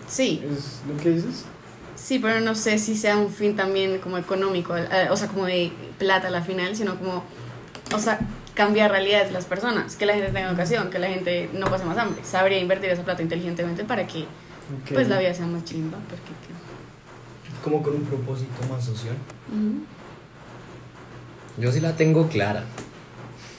Sí, 0.08 0.42
¿Es 0.48 0.80
lo 0.88 0.96
que 1.02 1.10
dices? 1.10 1.44
sí, 1.96 2.18
pero 2.20 2.40
no 2.40 2.54
sé 2.54 2.78
si 2.78 2.94
sea 2.96 3.16
un 3.16 3.30
fin 3.30 3.56
también 3.56 3.98
como 3.98 4.18
económico, 4.18 4.76
eh, 4.76 5.08
o 5.10 5.16
sea, 5.16 5.26
como 5.28 5.46
de 5.46 5.72
plata 5.98 6.28
a 6.28 6.30
la 6.30 6.42
final, 6.42 6.76
sino 6.76 6.96
como, 6.98 7.24
o 7.94 7.98
sea, 7.98 8.20
cambiar 8.54 8.90
realidades 8.92 9.28
de 9.28 9.32
las 9.32 9.44
personas, 9.46 9.96
que 9.96 10.06
la 10.06 10.14
gente 10.14 10.28
tenga 10.30 10.48
educación, 10.48 10.90
que 10.90 10.98
la 10.98 11.08
gente 11.08 11.50
no 11.54 11.66
pase 11.66 11.84
más 11.84 11.98
hambre. 11.98 12.22
Sabría 12.24 12.58
invertir 12.58 12.90
esa 12.90 13.02
plata 13.02 13.22
inteligentemente 13.22 13.84
para 13.84 14.06
que 14.06 14.20
Ok. 14.22 14.92
pues 14.94 15.08
la 15.08 15.18
vida 15.18 15.34
sea 15.34 15.46
más 15.46 15.64
chimba, 15.64 15.98
porque 16.08 16.30
como 17.64 17.82
con 17.82 17.94
un 17.94 18.04
propósito 18.04 18.52
más 18.70 18.84
social. 18.84 19.16
Ujú. 19.50 19.82
Yo 21.60 21.72
sí 21.72 21.80
la 21.80 21.92
tengo 21.96 22.28
clara. 22.28 22.64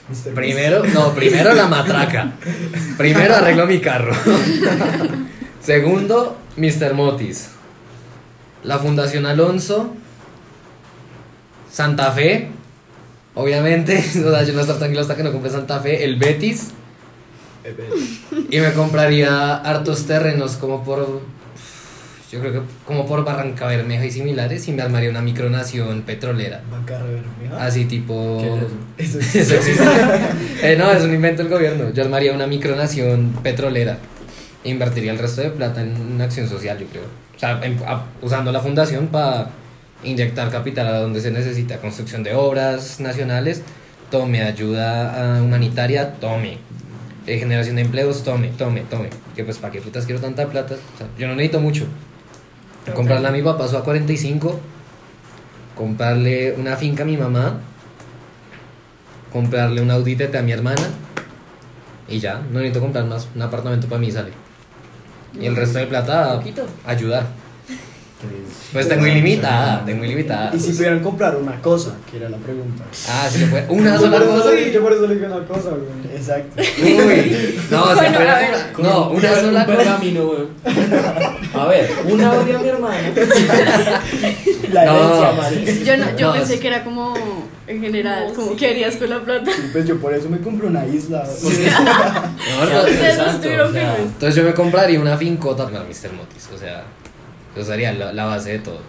Mr. 0.08 0.34
Primero, 0.34 0.84
no, 0.84 1.12
primero 1.12 1.52
la 1.54 1.68
matraca. 1.68 2.32
Primero 2.96 3.36
arreglo 3.36 3.66
mi 3.66 3.80
carro. 3.80 4.12
Segundo, 5.60 6.38
Mr. 6.56 6.94
Motis. 6.94 7.50
La 8.64 8.78
Fundación 8.78 9.26
Alonso. 9.26 9.94
Santa 11.70 12.10
Fe. 12.12 12.48
Obviamente. 13.34 13.98
O 14.26 14.30
sea, 14.30 14.42
yo 14.44 14.54
no 14.54 14.60
estar 14.60 14.78
tranquilo 14.78 15.02
hasta 15.02 15.14
que 15.14 15.22
no 15.22 15.32
compre 15.32 15.50
Santa 15.50 15.80
Fe. 15.80 16.04
El 16.04 16.16
Betis. 16.16 16.68
Y 18.50 18.60
me 18.60 18.72
compraría 18.72 19.56
hartos 19.56 20.06
terrenos 20.06 20.56
como 20.56 20.84
por. 20.84 21.20
Yo 22.30 22.40
creo 22.40 22.52
que 22.52 22.60
como 22.84 23.06
por 23.06 23.24
Barranca 23.24 23.66
Bermeja 23.66 24.04
y 24.04 24.10
similares. 24.10 24.68
Y 24.68 24.72
me 24.72 24.82
armaría 24.82 25.08
una 25.10 25.22
micronación 25.22 26.02
petrolera. 26.02 26.60
Banca 26.70 26.98
Bermeja. 27.02 27.64
Así 27.64 27.86
tipo. 27.86 28.38
¿Qué 28.96 29.02
es 29.04 29.14
eso? 29.14 29.38
Eso 29.38 29.54
existe. 29.56 29.84
Eh, 30.62 30.76
no, 30.76 30.90
es 30.90 31.02
un 31.04 31.14
invento 31.14 31.42
del 31.42 31.50
gobierno. 31.52 31.90
Yo 31.94 32.02
armaría 32.02 32.32
una 32.32 32.46
micronación 32.46 33.32
petrolera. 33.42 33.96
E 34.64 34.70
invertiría 34.70 35.12
el 35.12 35.18
resto 35.18 35.40
de 35.40 35.50
plata 35.50 35.80
en 35.82 35.94
una 36.14 36.24
acción 36.24 36.48
social, 36.48 36.78
yo 36.78 36.86
creo. 36.88 37.04
O 37.04 37.38
sea, 37.38 37.60
en- 37.62 37.78
a- 37.86 38.04
usando 38.20 38.50
la 38.52 38.60
fundación 38.60 39.06
para 39.06 39.50
inyectar 40.02 40.50
capital 40.50 40.88
a 40.88 40.98
donde 40.98 41.20
se 41.20 41.30
necesita. 41.30 41.78
Construcción 41.78 42.22
de 42.24 42.34
obras 42.34 42.98
nacionales, 43.00 43.62
tome. 44.10 44.42
Ayuda 44.42 45.36
ah, 45.38 45.42
humanitaria, 45.42 46.14
tome. 46.14 46.58
Eh, 47.26 47.38
generación 47.38 47.76
de 47.76 47.82
empleos, 47.82 48.24
tome, 48.24 48.48
tome, 48.58 48.82
tome. 48.90 49.10
Que 49.36 49.44
pues, 49.44 49.58
¿para 49.58 49.72
qué 49.72 49.80
putas 49.80 50.04
quiero 50.06 50.20
tanta 50.20 50.46
plata? 50.48 50.74
O 50.74 50.98
sea, 50.98 51.06
yo 51.18 51.28
no 51.28 51.34
necesito 51.34 51.60
mucho. 51.60 51.86
Comprarle 52.94 53.28
a 53.28 53.30
mi 53.30 53.42
papá 53.42 53.68
su 53.68 53.76
A45. 53.76 54.54
Comprarle 55.74 56.54
una 56.58 56.76
finca 56.76 57.02
a 57.02 57.06
mi 57.06 57.16
mamá 57.16 57.60
comprarle 59.32 59.80
un 59.80 59.90
Audi 59.90 60.16
TT 60.16 60.34
a 60.36 60.42
mi 60.42 60.52
hermana 60.52 60.88
y 62.08 62.18
ya, 62.18 62.40
no 62.50 62.58
necesito 62.60 62.80
comprar 62.80 63.04
más, 63.04 63.28
un 63.34 63.42
apartamento 63.42 63.86
para 63.86 64.00
mí 64.00 64.10
sale. 64.10 64.30
Y 65.38 65.44
el 65.44 65.54
resto 65.54 65.78
de 65.78 65.86
plata 65.86 66.40
ayudar. 66.86 67.26
Pues 68.72 68.88
tengo 68.88 69.06
ilimitada, 69.06 69.84
tengo 69.84 70.04
ilimitada. 70.04 70.50
Y 70.54 70.58
si 70.58 70.72
pudieran 70.72 71.00
comprar 71.00 71.36
una 71.36 71.60
cosa, 71.62 71.94
que 72.10 72.16
era 72.16 72.28
la 72.28 72.36
pregunta. 72.38 72.82
Ah, 73.08 73.28
si 73.30 73.38
le 73.38 73.46
puede. 73.46 73.66
Una 73.68 73.94
Yo 73.94 74.00
sola 74.00 74.18
por, 74.18 74.26
eso, 74.26 74.36
cosa. 74.38 74.50
le- 74.54 74.72
yo 74.72 74.82
por 74.82 74.92
eso 74.92 75.06
le 75.06 75.14
dije 75.14 75.26
una 75.26 75.44
cosa, 75.46 75.68
güey. 75.70 76.16
Exacto. 76.16 76.60
Uy, 76.82 77.58
no, 77.70 77.88
si 77.88 77.94
Bueno, 77.94 78.14
fuera 78.16 78.36
a 78.36 78.40
ver. 78.40 78.50
una- 78.78 78.88
no, 78.88 79.10
una 79.10 79.34
sola 79.36 79.66
un 79.68 79.76
cosa. 79.76 79.98
A 81.54 81.66
ver, 81.68 81.90
una 82.10 82.32
odia 82.32 82.58
a 82.58 82.62
mi 82.62 82.68
hermana. 82.68 82.98
La 84.72 84.84
No. 84.84 84.96
herencia, 84.96 85.32
marica. 85.32 85.72
Yo, 85.84 85.96
no, 85.96 86.16
yo 86.18 86.26
No, 86.26 86.32
pensé 86.34 86.58
que 86.60 86.66
era 86.68 86.84
como 86.84 87.14
en 87.68 87.80
general, 87.80 88.26
No, 88.28 88.34
como 88.34 88.50
sí. 88.50 88.56
¿qué 88.56 88.70
harías 88.70 88.96
con 88.96 89.10
la 89.10 89.20
plata? 89.20 89.50
Y 89.50 89.68
Pues 89.72 89.86
yo 89.86 89.98
por 90.00 90.12
eso 90.12 90.28
me 90.28 90.38
compré 90.38 90.66
una 90.66 90.84
isla. 90.86 91.24
No, 91.42 92.64
entonces, 92.64 92.94
Ustedes 92.94 93.18
no 93.18 93.26
estuvieron 93.30 93.70
o 93.70 93.72
sea, 93.72 93.96
entonces 93.98 94.34
yo 94.34 94.42
me 94.42 94.54
compraría 94.54 95.00
una 95.00 95.16
fincota 95.16 95.64
para 95.64 95.80
Mr. 95.84 96.12
Motis, 96.16 96.48
o 96.54 96.58
sea, 96.58 96.82
eso 97.58 97.70
sería 97.70 97.92
la, 97.92 98.12
la 98.12 98.24
base 98.26 98.52
de 98.52 98.58
todo. 98.60 98.80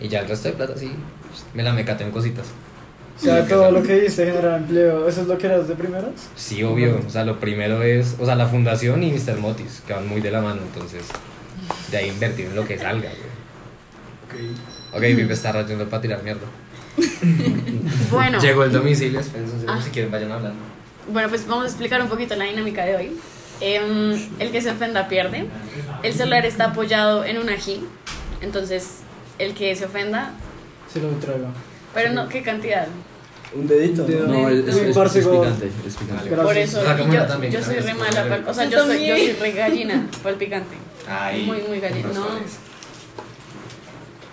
Y 0.00 0.08
ya 0.08 0.20
el 0.20 0.28
resto 0.28 0.48
de 0.48 0.54
plata 0.54 0.74
sí, 0.76 0.90
me 1.54 1.62
la 1.62 1.72
mecateo 1.72 2.06
en 2.06 2.12
cositas. 2.12 2.46
O 3.16 3.24
sea, 3.24 3.46
todo 3.46 3.70
lo 3.70 3.82
que 3.82 4.00
dice 4.00 4.26
generar 4.26 4.58
empleo, 4.58 5.08
¿eso 5.08 5.20
es 5.22 5.28
lo 5.28 5.38
que 5.38 5.46
eras 5.46 5.68
de 5.68 5.76
primeras? 5.76 6.10
Sí, 6.34 6.64
obvio. 6.64 7.00
O 7.06 7.10
sea, 7.10 7.24
lo 7.24 7.38
primero 7.38 7.80
es, 7.82 8.16
o 8.18 8.24
sea, 8.26 8.34
la 8.34 8.46
fundación 8.46 9.02
y 9.04 9.12
Mr. 9.12 9.38
Motis, 9.38 9.82
que 9.86 9.92
van 9.92 10.08
muy 10.08 10.20
de 10.20 10.32
la 10.32 10.40
mano, 10.40 10.60
entonces, 10.62 11.02
de 11.92 11.96
ahí 11.96 12.08
invertir 12.08 12.46
en 12.46 12.56
lo 12.56 12.66
que 12.66 12.76
salga, 12.76 13.10
güey. 13.10 14.48
Ok. 14.50 14.56
Ok, 14.96 15.00
Pipe 15.16 15.32
está 15.32 15.52
rayando 15.52 15.88
para 15.88 16.02
tirar 16.02 16.22
mierda. 16.24 16.42
Bueno, 18.10 18.40
Llegó 18.40 18.64
el 18.64 18.72
domicilio, 18.72 19.20
entonces, 19.20 19.64
Ah. 19.68 19.80
si 19.82 19.90
quieren 19.90 20.10
vayan 20.10 20.32
hablando. 20.32 20.58
bueno, 21.12 21.28
pues 21.28 21.46
vamos 21.46 21.64
a 21.64 21.68
explicar 21.68 22.00
un 22.02 22.08
poquito 22.08 22.34
la 22.36 22.44
dinámica 22.44 22.84
de 22.84 22.96
hoy. 22.96 23.16
Em, 23.60 24.12
el 24.40 24.50
que 24.50 24.60
se 24.60 24.70
ofenda 24.70 25.08
pierde. 25.08 25.46
El 26.02 26.12
celular 26.12 26.44
está 26.44 26.66
apoyado 26.66 27.24
en 27.24 27.38
un 27.38 27.48
ají, 27.48 27.84
entonces 28.40 28.98
el 29.38 29.54
que 29.54 29.74
se 29.76 29.84
ofenda, 29.86 30.32
Se 30.92 31.00
lo 31.00 31.08
traigo. 31.10 31.46
pero 31.94 32.12
no, 32.12 32.28
¿qué 32.28 32.42
cantidad? 32.42 32.86
Un 33.54 33.68
dedito. 33.68 34.04
¿no? 34.08 34.26
No, 34.26 34.48
es, 34.48 34.66
es, 34.66 34.76
es, 34.76 34.96
es 34.96 35.26
picante, 35.26 35.70
es 35.86 35.96
picante. 35.96 36.28
Gracias. 36.28 36.40
Por 36.40 36.56
eso, 36.58 36.80
yo, 37.12 37.26
también, 37.26 37.52
yo 37.52 37.62
soy 37.62 37.76
re 37.76 37.94
mala, 37.94 38.40
o 38.48 38.52
sea, 38.54 38.64
Yo 38.64 38.84
soy, 38.84 39.06
yo 39.06 39.14
soy 39.16 39.32
re 39.32 39.52
gallina 39.52 40.08
para 40.22 40.30
el 40.32 40.36
picante. 40.36 40.74
Ay, 41.08 41.46
Muy, 41.46 41.62
muy 41.68 41.78
gallina. 41.78 42.08
No. 42.12 42.26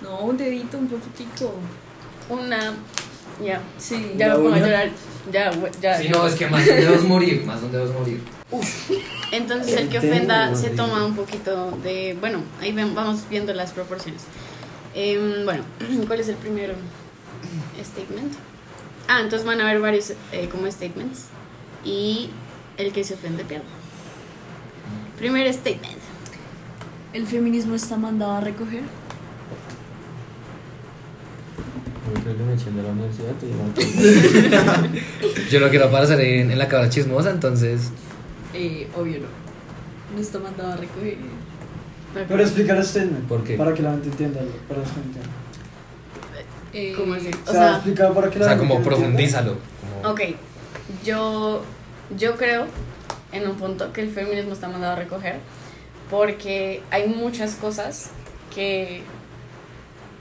No, 0.02 0.20
un 0.22 0.38
dedito, 0.38 0.78
un 0.80 0.88
poquitico. 0.88 1.54
una, 2.30 2.74
ya, 3.44 3.62
Sí. 3.78 4.14
ya 4.18 4.28
¿Una 4.28 4.38
me 4.38 4.44
pongo 4.44 4.56
a 4.56 4.60
llorar, 4.60 4.90
ya, 5.32 5.52
ya. 5.82 5.98
Sí, 6.00 6.10
no, 6.10 6.26
es 6.26 6.36
que 6.36 6.48
más 6.48 6.66
donde 6.66 6.82
debes 6.86 7.04
morir, 7.04 7.44
más 7.46 7.62
donde 7.62 7.78
debes 7.80 7.94
morir. 7.94 8.22
Entonces 9.32 9.78
el 9.78 9.90
que 9.90 9.98
ofenda 10.00 10.56
se 10.56 10.72
toma 10.72 11.06
un 11.06 11.16
poquito 11.16 11.72
de, 11.84 12.18
bueno, 12.20 12.40
ahí 12.60 12.72
ven- 12.72 12.94
vamos 12.96 13.22
viendo 13.30 13.54
las 13.54 13.72
proporciones. 13.72 14.24
Em, 14.94 15.46
bueno, 15.46 15.64
¿cuál 16.08 16.20
es 16.20 16.28
el 16.30 16.36
primero 16.36 16.74
statement? 17.84 18.34
Ah, 19.08 19.20
entonces 19.22 19.46
van 19.46 19.60
a 19.62 19.70
haber 19.70 19.80
varios 19.82 20.12
eh, 20.32 20.50
como 20.50 20.70
statements 20.72 21.26
y 21.86 22.30
el 22.78 22.92
que 22.92 23.04
se 23.04 23.14
ofende 23.14 23.44
pierde. 23.46 23.66
Primer 25.18 25.52
statement. 25.54 25.98
¿El 27.14 27.28
feminismo 27.28 27.76
está 27.76 27.98
mandado 27.98 28.34
a 28.34 28.40
recoger? 28.42 28.84
Yo 32.01 32.01
creo 32.14 32.38
que 32.38 32.44
me 32.44 32.54
echen 32.54 32.76
de 32.76 32.84
la 32.84 32.90
universidad 32.90 33.34
y 33.42 33.46
no. 33.54 34.92
Yo 35.52 35.60
no 35.60 35.70
quiero 35.70 35.86
aparecer 35.86 36.20
en, 36.22 36.52
en 36.52 36.58
la 36.60 36.68
cabra 36.68 36.90
chismosa, 36.90 37.30
entonces. 37.32 37.92
Eh, 38.54 38.88
obvio 38.96 39.20
no. 39.20 39.28
No 40.16 40.22
está 40.22 40.40
mandado 40.40 40.74
a 40.74 40.78
recoger. 40.78 41.18
Pero 42.28 42.42
explicar 42.44 42.84
statement. 42.84 43.28
¿Por 43.28 43.44
qué? 43.44 43.56
Para 43.56 43.74
que 43.74 43.82
la 43.84 43.92
gente 43.92 44.10
entienda. 44.10 44.42
Para 44.68 44.82
que 44.82 44.88
la 44.88 44.94
gente 44.94 45.08
entienda. 45.20 45.30
Eh, 46.74 46.94
¿Cómo 46.98 47.14
así? 47.14 47.30
O 47.48 47.52
sea, 47.52 47.76
explicar 47.76 48.14
para 48.14 48.30
que 48.30 48.38
O 48.38 48.40
la 48.40 48.46
sea, 48.48 48.58
gente 48.58 48.68
como 48.74 48.84
profundízalo. 48.84 49.56
como- 50.02 50.14
Ok, 50.14 50.22
yo, 51.06 51.62
yo 52.18 52.36
creo 52.38 52.66
en 53.32 53.48
un 53.48 53.56
punto 53.56 53.92
que 53.94 54.02
el 54.02 54.10
feminismo 54.10 54.54
está 54.54 54.68
mandado 54.70 54.94
a 54.94 54.96
recoger 54.96 55.36
porque 56.10 56.82
hay 56.92 57.08
muchas 57.08 57.56
cosas 57.56 58.12
que, 58.54 59.02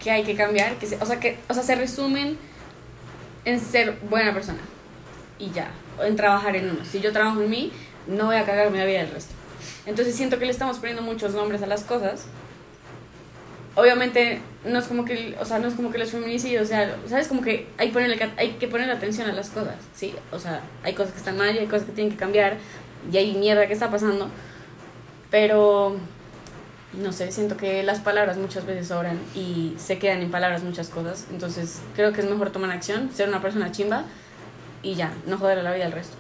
que 0.02 0.11
hay 0.11 0.25
que 0.25 0.35
cambiar, 0.35 0.75
que 0.76 0.87
se, 0.87 0.97
o, 0.97 1.07
sea, 1.07 1.21
que, 1.21 1.38
o 1.49 1.54
sea, 1.54 1.62
se 1.62 1.75
resumen 1.75 2.38
en 3.45 3.61
ser 3.61 3.99
buena 4.09 4.33
persona 4.35 4.59
y 5.38 5.50
ya, 5.50 5.71
en 6.02 6.16
trabajar 6.16 6.57
en 6.57 6.71
uno. 6.71 6.85
Si 6.85 7.00
yo 7.00 7.12
trabajo 7.12 7.40
en 7.42 7.50
mí, 7.50 7.73
no 8.07 8.26
voy 8.26 8.37
a 8.37 8.45
cagarme 8.45 8.78
la 8.78 8.85
vida 8.87 8.99
del 8.99 9.11
resto. 9.11 9.33
Entonces 9.87 10.14
siento 10.14 10.38
que 10.38 10.47
le 10.47 10.52
estamos 10.52 10.78
poniendo 10.78 11.02
muchos 11.02 11.35
nombres 11.35 11.62
a 11.62 11.66
las 11.66 11.83
cosas. 11.85 12.26
Obviamente 13.76 14.40
no 14.64 14.78
es 14.78 14.87
como 14.87 15.04
que, 15.04 15.37
o 15.40 15.45
sea, 15.45 15.59
no 15.59 15.69
es 15.69 15.75
como 15.75 15.90
que 15.90 15.99
los 15.99 16.11
feminicidios, 16.11 16.64
o 16.64 16.66
sea, 16.66 16.97
sabes 17.09 17.28
como 17.28 17.40
que 17.40 17.66
hay, 17.78 17.90
ponerle, 17.90 18.19
ca- 18.19 18.33
hay 18.37 18.52
que 18.52 18.66
ponerle 18.69 18.92
atención 18.92 19.28
a 19.30 19.33
las 19.33 19.49
cosas, 19.50 19.76
¿sí? 19.95 20.14
O 20.33 20.38
sea, 20.38 20.61
hay 20.83 20.92
cosas 20.95 21.12
que 21.12 21.19
están 21.19 21.38
mal 21.38 21.54
y 21.54 21.59
hay 21.59 21.66
cosas 21.66 21.85
que 21.85 21.92
tienen 21.92 22.12
que 22.12 22.19
cambiar 22.19 22.57
y 23.11 23.16
hay 23.16 23.33
mierda 23.37 23.66
que 23.69 23.73
está 23.73 23.90
pasando. 23.90 24.28
Pero 25.30 25.97
no 26.92 27.12
sé, 27.12 27.30
siento 27.30 27.56
que 27.56 27.82
las 27.82 28.00
palabras 28.00 28.37
muchas 28.37 28.66
veces 28.66 28.88
sobran 28.88 29.18
y 29.35 29.75
se 29.78 29.99
quedan 29.99 30.23
en 30.23 30.30
palabras 30.30 30.62
muchas 30.62 30.88
cosas. 30.88 31.26
Entonces 31.30 31.80
creo 31.94 32.12
que 32.12 32.20
es 32.20 32.28
mejor 32.28 32.50
tomar 32.50 32.70
acción, 32.70 33.11
ser 33.14 33.28
una 33.28 33.40
persona 33.40 33.70
chimba 33.70 34.04
y 34.82 34.94
ya, 34.94 35.12
no 35.26 35.38
joder 35.38 35.62
la 35.62 35.73
vida 35.73 35.87
al 35.87 35.92
resto. 35.92 36.16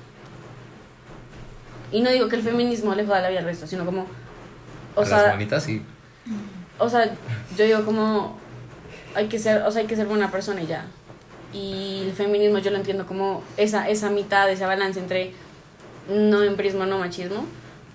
Y 1.92 2.02
no 2.02 2.10
digo 2.10 2.28
que 2.28 2.36
el 2.36 2.42
feminismo 2.42 2.94
le 2.94 3.04
joda 3.04 3.20
la 3.20 3.30
vida 3.30 3.40
al 3.40 3.46
resto, 3.46 3.66
sino 3.66 3.84
como... 3.84 4.06
O 4.94 5.02
a 5.02 5.04
las 5.04 5.22
sea, 5.22 5.32
bonitas 5.32 5.64
sí. 5.64 5.82
o 6.78 6.88
sea, 6.88 7.10
yo 7.56 7.64
digo 7.64 7.84
como 7.84 8.38
hay 9.14 9.26
que 9.26 9.38
ser, 9.38 9.62
o 9.62 9.70
sea, 9.70 9.82
hay 9.82 9.86
que 9.86 9.96
ser 9.96 10.06
buena 10.06 10.30
persona 10.30 10.62
y 10.62 10.66
ya. 10.66 10.84
Y 11.52 12.04
el 12.06 12.12
feminismo 12.12 12.58
yo 12.58 12.70
lo 12.70 12.76
entiendo 12.76 13.06
como 13.06 13.42
esa, 13.56 13.88
esa 13.88 14.10
mitad, 14.10 14.48
ese 14.50 14.66
balance 14.66 15.00
entre 15.00 15.32
no 16.08 16.42
empirismo, 16.42 16.86
no 16.86 16.98
machismo. 16.98 17.44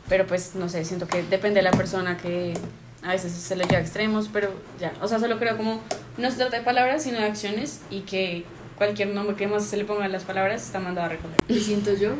Pero 0.09 0.27
pues, 0.27 0.55
no 0.55 0.69
sé, 0.69 0.85
siento 0.85 1.07
que 1.07 1.23
depende 1.23 1.57
de 1.59 1.63
la 1.63 1.71
persona 1.71 2.17
que 2.17 2.53
a 3.01 3.11
veces 3.11 3.31
se 3.33 3.55
le 3.55 3.63
lleva 3.65 3.77
a 3.77 3.81
extremos, 3.81 4.29
pero 4.31 4.49
ya. 4.79 4.93
O 5.01 5.07
sea, 5.07 5.19
solo 5.19 5.37
creo 5.39 5.57
como 5.57 5.81
no 6.17 6.29
se 6.31 6.37
trata 6.37 6.57
de 6.57 6.63
palabras, 6.63 7.03
sino 7.03 7.17
de 7.19 7.25
acciones 7.25 7.81
y 7.89 8.01
que 8.01 8.45
cualquier 8.77 9.09
nombre 9.09 9.35
que 9.35 9.47
más 9.47 9.65
se 9.65 9.77
le 9.77 9.85
ponga 9.85 10.05
a 10.05 10.07
las 10.07 10.23
palabras 10.23 10.63
está 10.63 10.79
mandado 10.79 11.07
a 11.07 11.09
recoger. 11.09 11.39
¿Qué 11.47 11.59
siento 11.59 11.93
yo? 11.93 12.13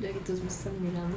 Ya 0.00 0.08
que 0.08 0.18
todos 0.20 0.40
me 0.40 0.48
están 0.48 0.72
mirando. 0.80 1.16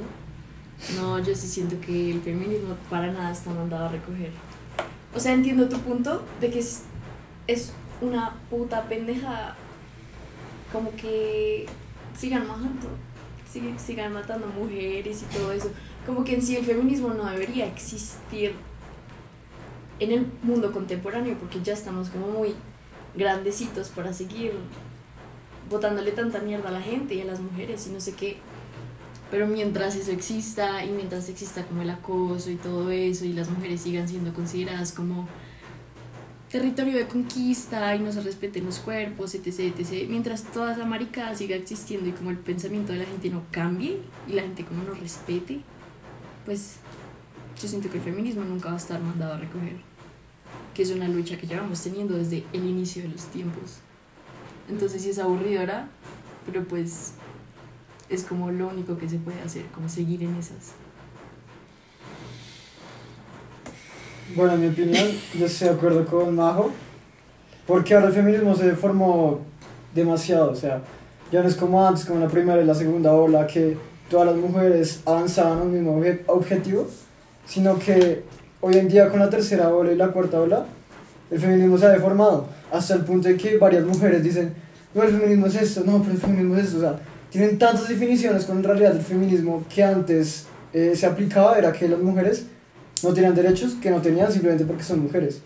No, 0.96 1.18
yo 1.18 1.34
sí 1.34 1.46
siento 1.48 1.80
que 1.80 2.12
el 2.12 2.20
feminismo 2.20 2.76
para 2.88 3.12
nada 3.12 3.32
está 3.32 3.50
mandado 3.50 3.86
a 3.86 3.88
recoger. 3.88 4.30
O 5.14 5.18
sea, 5.20 5.32
entiendo 5.32 5.68
tu 5.68 5.78
punto 5.80 6.24
de 6.40 6.50
que 6.50 6.60
es, 6.60 6.82
es 7.48 7.72
una 8.00 8.36
puta 8.50 8.84
pendeja. 8.84 9.56
Como 10.72 10.94
que 10.96 11.66
sigan 12.16 12.46
matando, 12.46 12.88
sig- 13.52 13.78
sigan 13.78 14.12
matando 14.12 14.46
mujeres 14.48 15.22
y 15.22 15.34
todo 15.36 15.50
eso. 15.52 15.70
Como 16.08 16.24
que 16.24 16.36
en 16.36 16.40
sí 16.40 16.56
el 16.56 16.64
feminismo 16.64 17.10
no 17.12 17.26
debería 17.26 17.66
existir 17.66 18.54
en 20.00 20.10
el 20.10 20.26
mundo 20.42 20.72
contemporáneo 20.72 21.36
porque 21.38 21.60
ya 21.62 21.74
estamos 21.74 22.08
como 22.08 22.28
muy 22.28 22.54
grandecitos 23.14 23.90
para 23.90 24.14
seguir 24.14 24.52
botándole 25.68 26.12
tanta 26.12 26.38
mierda 26.38 26.70
a 26.70 26.72
la 26.72 26.80
gente 26.80 27.14
y 27.14 27.20
a 27.20 27.26
las 27.26 27.40
mujeres 27.40 27.86
y 27.88 27.90
no 27.90 28.00
sé 28.00 28.14
qué. 28.14 28.38
Pero 29.30 29.46
mientras 29.46 29.96
eso 29.96 30.10
exista 30.10 30.82
y 30.82 30.88
mientras 30.88 31.28
exista 31.28 31.66
como 31.66 31.82
el 31.82 31.90
acoso 31.90 32.50
y 32.50 32.56
todo 32.56 32.90
eso 32.90 33.26
y 33.26 33.34
las 33.34 33.50
mujeres 33.50 33.82
sigan 33.82 34.08
siendo 34.08 34.32
consideradas 34.32 34.92
como 34.92 35.28
territorio 36.50 36.96
de 36.96 37.06
conquista 37.06 37.94
y 37.94 37.98
no 37.98 38.12
se 38.12 38.22
respeten 38.22 38.64
los 38.64 38.78
cuerpos, 38.78 39.34
etc, 39.34 39.76
etc. 39.76 40.08
Mientras 40.08 40.44
toda 40.44 40.72
esa 40.72 40.86
maricada 40.86 41.34
siga 41.34 41.54
existiendo 41.54 42.08
y 42.08 42.12
como 42.12 42.30
el 42.30 42.38
pensamiento 42.38 42.94
de 42.94 43.00
la 43.00 43.04
gente 43.04 43.28
no 43.28 43.42
cambie 43.50 44.00
y 44.26 44.32
la 44.32 44.40
gente 44.40 44.64
como 44.64 44.84
no 44.84 44.94
respete, 44.94 45.60
pues 46.48 46.76
yo 47.60 47.68
siento 47.68 47.90
que 47.90 47.98
el 47.98 48.04
feminismo 48.04 48.42
nunca 48.42 48.70
va 48.70 48.76
a 48.76 48.78
estar 48.78 48.98
mandado 49.02 49.34
a 49.34 49.36
recoger. 49.36 49.76
Que 50.72 50.80
es 50.80 50.90
una 50.90 51.06
lucha 51.06 51.36
que 51.36 51.46
llevamos 51.46 51.82
teniendo 51.82 52.16
desde 52.16 52.42
el 52.54 52.64
inicio 52.64 53.02
de 53.02 53.10
los 53.10 53.24
tiempos. 53.26 53.80
Entonces 54.66 55.02
sí 55.02 55.10
es 55.10 55.18
aburridora, 55.18 55.88
pero 56.46 56.64
pues 56.64 57.12
es 58.08 58.22
como 58.22 58.50
lo 58.50 58.68
único 58.68 58.96
que 58.96 59.06
se 59.10 59.18
puede 59.18 59.42
hacer, 59.42 59.66
como 59.74 59.90
seguir 59.90 60.22
en 60.22 60.36
esas. 60.36 60.72
Bueno, 64.34 64.54
en 64.54 64.60
mi 64.62 64.68
opinión, 64.68 65.06
yo 65.38 65.44
estoy 65.44 65.68
de 65.68 65.74
acuerdo 65.74 66.06
con 66.06 66.34
Majo, 66.34 66.70
porque 67.66 67.94
ahora 67.94 68.06
el 68.06 68.14
feminismo 68.14 68.56
se 68.56 68.74
formó 68.74 69.40
demasiado, 69.94 70.52
o 70.52 70.56
sea, 70.56 70.80
ya 71.30 71.42
no 71.42 71.48
es 71.48 71.56
como 71.56 71.86
antes, 71.86 72.06
como 72.06 72.20
la 72.20 72.28
primera 72.28 72.62
y 72.62 72.64
la 72.64 72.74
segunda 72.74 73.12
ola, 73.12 73.46
que 73.46 73.76
todas 74.10 74.26
las 74.26 74.36
mujeres 74.36 75.00
avanzaban 75.04 75.58
a 75.58 75.62
un 75.62 75.72
mismo 75.72 76.00
obje- 76.00 76.20
objetivo, 76.26 76.86
sino 77.46 77.78
que 77.78 78.22
hoy 78.60 78.76
en 78.76 78.88
día 78.88 79.08
con 79.08 79.20
la 79.20 79.30
tercera 79.30 79.68
ola 79.68 79.92
y 79.92 79.96
la 79.96 80.08
cuarta 80.08 80.40
ola, 80.40 80.66
el 81.30 81.38
feminismo 81.38 81.76
se 81.78 81.86
ha 81.86 81.90
deformado, 81.90 82.46
hasta 82.72 82.94
el 82.94 83.04
punto 83.04 83.28
de 83.28 83.36
que 83.36 83.58
varias 83.58 83.84
mujeres 83.84 84.22
dicen, 84.22 84.54
no, 84.94 85.02
el 85.02 85.10
feminismo 85.10 85.46
es 85.46 85.54
esto, 85.56 85.82
no, 85.84 86.00
pero 86.00 86.12
el 86.12 86.18
feminismo 86.18 86.56
es 86.56 86.64
esto, 86.66 86.78
o 86.78 86.80
sea, 86.80 86.98
tienen 87.30 87.58
tantas 87.58 87.88
definiciones 87.88 88.44
con 88.46 88.62
realidad 88.62 88.96
el 88.96 89.02
feminismo 89.02 89.62
que 89.72 89.84
antes 89.84 90.46
eh, 90.72 90.92
se 90.96 91.04
aplicaba, 91.06 91.58
era 91.58 91.72
que 91.72 91.86
las 91.88 92.00
mujeres 92.00 92.46
no 93.02 93.12
tenían 93.12 93.34
derechos 93.34 93.74
que 93.82 93.90
no 93.90 94.00
tenían 94.00 94.32
simplemente 94.32 94.64
porque 94.64 94.82
son 94.82 95.00
mujeres. 95.00 95.40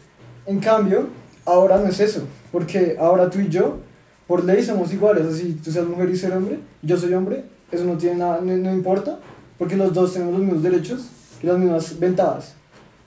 En 0.47 0.61
cambio, 0.61 1.09
ahora 1.45 1.79
no 1.79 1.87
es 1.89 1.99
eso, 2.01 2.23
porque 2.53 2.97
ahora 2.99 3.29
tú 3.29 3.41
y 3.41 3.49
yo, 3.49 3.79
por 4.27 4.45
ley, 4.45 4.63
somos 4.63 4.93
iguales. 4.93 5.27
Así 5.27 5.61
tú 5.63 5.71
seas 5.71 5.87
mujer 5.87 6.09
y 6.09 6.17
ser 6.17 6.33
hombre, 6.33 6.61
yo 6.83 6.97
soy 6.97 7.13
hombre, 7.15 7.45
eso 7.73 7.85
no 7.85 7.97
tiene 7.97 8.17
nada, 8.17 8.41
no, 8.41 8.73
importa, 8.73 9.19
porque 9.59 9.77
los 9.77 9.93
dos 9.93 10.13
tenemos 10.13 10.35
los 10.35 10.43
mismos 10.43 10.63
derechos 10.63 11.09
y 11.43 11.47
las 11.47 11.59
mismas 11.59 11.99
ventajas. 11.99 12.55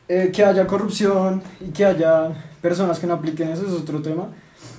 Eh, 0.08 0.32
que 0.34 0.44
haya 0.44 0.68
corrupción 0.68 1.42
y 1.60 1.72
que 1.72 1.86
haya 1.86 2.32
personas 2.62 3.00
que 3.00 3.08
no 3.08 3.14
apliquen 3.14 3.50
eso 3.50 3.66
es 3.66 3.72
otro 3.72 4.02
tema, 4.02 4.28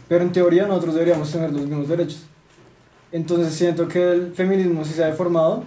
pero 0.09 0.23
en 0.23 0.33
teoría 0.33 0.67
nosotros 0.67 0.95
deberíamos 0.95 1.31
tener 1.33 1.53
los 1.53 1.63
mismos 1.63 1.89
derechos. 1.89 2.27
Entonces 3.13 3.55
siento 3.55 3.89
que 3.89 4.13
el 4.13 4.35
feminismo 4.35 4.85
sí 4.85 4.93
se 4.93 5.05
ha 5.05 5.07
deformado 5.07 5.63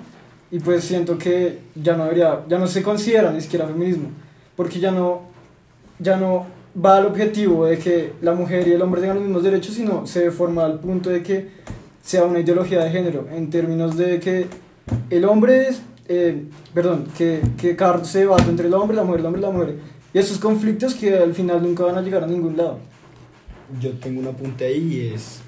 y 0.52 0.60
pues 0.60 0.84
siento 0.84 1.18
que 1.18 1.60
ya 1.76 1.96
no 1.96 2.04
debería, 2.04 2.42
ya 2.48 2.58
no 2.58 2.68
se 2.68 2.84
considera 2.84 3.32
ni 3.32 3.42
siquiera 3.42 3.68
feminismo, 3.68 4.10
porque 4.56 4.80
ya 4.80 4.92
no, 4.92 5.22
ya 6.00 6.18
no 6.18 6.46
va 6.74 6.98
al 6.98 7.06
objetivo 7.06 7.66
de 7.66 7.78
que 7.78 8.14
la 8.22 8.34
mujer 8.34 8.68
y 8.68 8.72
el 8.72 8.82
hombre 8.82 9.02
tengan 9.02 9.18
los 9.18 9.26
mismos 9.26 9.44
derechos, 9.44 9.76
sino 9.76 10.06
se 10.06 10.26
deforma 10.26 10.66
al 10.66 10.80
punto 10.80 11.10
de 11.10 11.24
que 11.24 11.50
sea 12.02 12.24
una 12.24 12.40
ideología 12.40 12.84
de 12.84 12.92
género, 12.92 13.28
en 13.32 13.50
términos 13.50 13.98
de 13.98 14.20
que 14.20 14.48
el 15.10 15.26
hombre 15.26 15.70
es, 15.70 15.82
eh, 16.08 16.46
perdón, 16.74 17.08
que, 17.18 17.42
que 17.58 17.76
cada 17.76 18.04
se 18.04 18.24
entre 18.24 18.68
el 18.68 18.74
hombre, 18.74 18.96
la 18.96 19.04
mujer, 19.04 19.20
el 19.20 19.26
hombre 19.26 19.42
la 19.42 19.52
mujer, 19.52 19.76
y 20.14 20.18
esos 20.18 20.40
conflictos 20.40 20.96
que 20.96 21.16
al 21.18 21.34
final 21.34 21.62
nunca 21.62 21.84
van 21.84 21.98
a 21.98 22.02
llegar 22.02 22.24
a 22.24 22.28
ningún 22.28 22.58
lado. 22.58 22.80
Yo 23.80 23.92
tengo 24.00 24.22
un 24.22 24.28
apunte 24.28 24.66
ahí 24.66 24.94
y 24.94 25.14
es. 25.14 25.42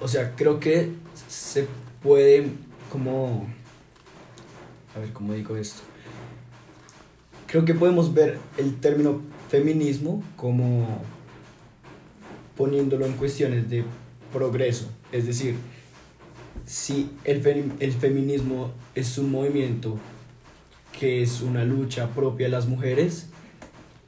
O 0.00 0.08
sea, 0.08 0.34
creo 0.34 0.58
que 0.58 0.90
se 1.28 1.66
puede 2.02 2.48
como. 2.90 3.46
A 4.96 5.00
ver, 5.00 5.12
¿cómo 5.12 5.34
digo 5.34 5.56
esto? 5.56 5.82
Creo 7.46 7.64
que 7.64 7.74
podemos 7.74 8.14
ver 8.14 8.38
el 8.56 8.80
término 8.80 9.20
feminismo 9.50 10.22
como 10.36 10.86
poniéndolo 12.56 13.04
en 13.04 13.12
cuestiones 13.14 13.68
de 13.68 13.84
progreso. 14.32 14.88
Es 15.12 15.26
decir, 15.26 15.56
si 16.66 17.10
el, 17.24 17.44
el 17.80 17.92
feminismo 17.92 18.72
es 18.94 19.18
un 19.18 19.30
movimiento 19.30 19.98
que 20.98 21.22
es 21.22 21.40
una 21.40 21.64
lucha 21.64 22.08
propia 22.08 22.46
de 22.46 22.52
las 22.52 22.66
mujeres, 22.66 23.26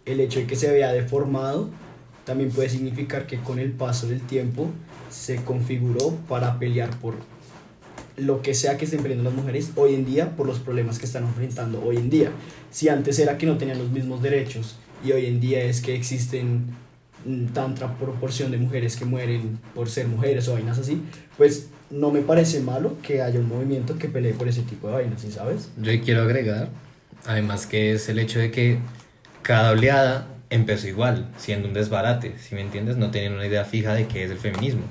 el 0.05 0.21
hecho 0.21 0.41
de 0.41 0.47
que 0.47 0.57
se 0.57 0.71
vea 0.71 0.93
deformado 0.93 1.71
también 2.25 2.51
puede 2.51 2.69
significar 2.69 3.27
que 3.27 3.39
con 3.39 3.59
el 3.59 3.73
paso 3.73 4.07
del 4.07 4.21
tiempo 4.21 4.71
se 5.11 5.37
configuró 5.37 6.17
para 6.29 6.59
pelear 6.59 6.91
por 7.01 7.15
lo 8.17 8.43
que 8.43 8.55
sea 8.55 8.77
que 8.77 8.85
estén 8.85 9.03
peleando 9.03 9.25
las 9.25 9.35
mujeres 9.35 9.73
hoy 9.75 9.95
en 9.95 10.05
día 10.05 10.37
por 10.37 10.47
los 10.47 10.59
problemas 10.59 10.99
que 10.99 11.07
están 11.07 11.25
enfrentando 11.25 11.83
hoy 11.83 11.97
en 11.97 12.11
día. 12.11 12.31
Si 12.71 12.89
antes 12.89 13.19
era 13.19 13.39
que 13.39 13.47
no 13.47 13.59
tenían 13.59 13.79
los 13.79 13.91
mismos 13.91 14.23
derechos 14.23 14.77
y 15.05 15.13
hoy 15.13 15.27
en 15.27 15.41
día 15.41 15.65
es 15.65 15.81
que 15.81 15.95
existen 15.95 16.77
tanta 17.55 17.95
proporción 17.97 18.51
de 18.51 18.59
mujeres 18.59 18.97
que 18.97 19.05
mueren 19.05 19.59
por 19.75 19.89
ser 19.89 20.09
mujeres 20.09 20.49
o 20.49 20.55
vainas 20.55 20.79
así, 20.79 21.03
pues 21.37 21.69
no 21.91 22.11
me 22.11 22.21
parece 22.23 22.61
malo 22.61 22.97
que 23.03 23.23
haya 23.23 23.39
un 23.39 23.49
movimiento 23.49 23.99
que 23.99 24.09
pelee 24.09 24.33
por 24.33 24.49
ese 24.49 24.63
tipo 24.63 24.89
de 24.89 24.95
vainas, 24.95 25.21
¿sí 25.21 25.31
sabes? 25.31 25.71
Yo 25.77 25.93
quiero 26.03 26.23
agregar, 26.23 26.69
además 27.27 27.67
que 27.67 27.93
es 27.93 28.09
el 28.09 28.19
hecho 28.19 28.39
de 28.39 28.51
que 28.51 28.79
cada 29.43 29.71
oleada 29.73 30.27
empezó 30.51 30.89
igual, 30.89 31.29
siendo 31.39 31.69
un 31.69 31.75
desbarate, 31.75 32.35
si 32.39 32.55
me 32.55 32.61
entiendes, 32.63 32.97
no 32.97 33.11
tienen 33.11 33.35
una 33.35 33.47
idea 33.47 33.65
fija 33.65 33.95
de 33.95 34.07
qué 34.07 34.25
es 34.25 34.31
el 34.31 34.39
feminismo. 34.39 34.83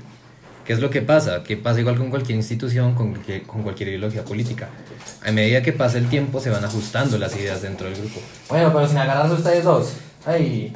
¿Qué 0.66 0.74
es 0.74 0.80
lo 0.80 0.92
que 0.92 1.02
pasa? 1.02 1.44
Que 1.44 1.58
pasa 1.58 1.80
igual 1.80 1.98
con 1.98 2.10
cualquier 2.12 2.36
institución, 2.38 2.94
con, 2.94 3.16
que- 3.16 3.42
con 3.44 3.64
cualquier 3.64 3.90
ideología 3.90 4.24
política. 4.24 4.70
A 5.26 5.32
medida 5.32 5.62
que 5.64 5.74
pasa 5.74 5.98
el 5.98 6.08
tiempo 6.08 6.40
se 6.40 6.52
van 6.52 6.64
ajustando 6.64 7.18
las 7.18 7.36
ideas 7.36 7.62
dentro 7.64 7.88
del 7.88 7.96
grupo. 8.00 8.22
Bueno, 8.48 8.72
pero 8.72 8.88
sin 8.88 8.98
agarrarse 9.00 9.34
ustedes 9.34 9.64
dos. 9.64 9.94
Ay. 10.26 10.72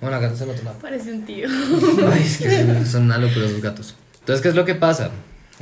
Bueno, 0.00 0.16
acá 0.16 0.34
se 0.34 0.46
lo 0.46 0.52
otro 0.52 0.64
lado. 0.64 0.78
Parece 0.80 1.12
un 1.12 1.24
tío. 1.24 1.48
Ay, 2.12 2.22
es 2.24 2.38
que 2.38 2.50
son- 2.64 2.86
son 2.92 3.02
una 3.04 3.18
locura 3.18 3.46
esos 3.46 3.60
gatos. 3.60 3.94
Entonces, 4.20 4.42
¿qué 4.42 4.48
es 4.48 4.54
lo 4.54 4.64
que 4.64 4.74
pasa? 4.74 5.10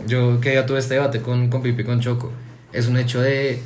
Yo 0.06 0.40
que 0.40 0.54
ya 0.54 0.66
tuve 0.66 0.78
este 0.78 0.94
debate 0.94 1.22
con, 1.22 1.48
con 1.48 1.62
Pipi 1.62 1.82
y 1.82 1.84
con 1.86 2.00
Choco. 2.00 2.30
Es 2.72 2.86
un 2.86 2.98
hecho 2.98 3.20
de 3.20 3.62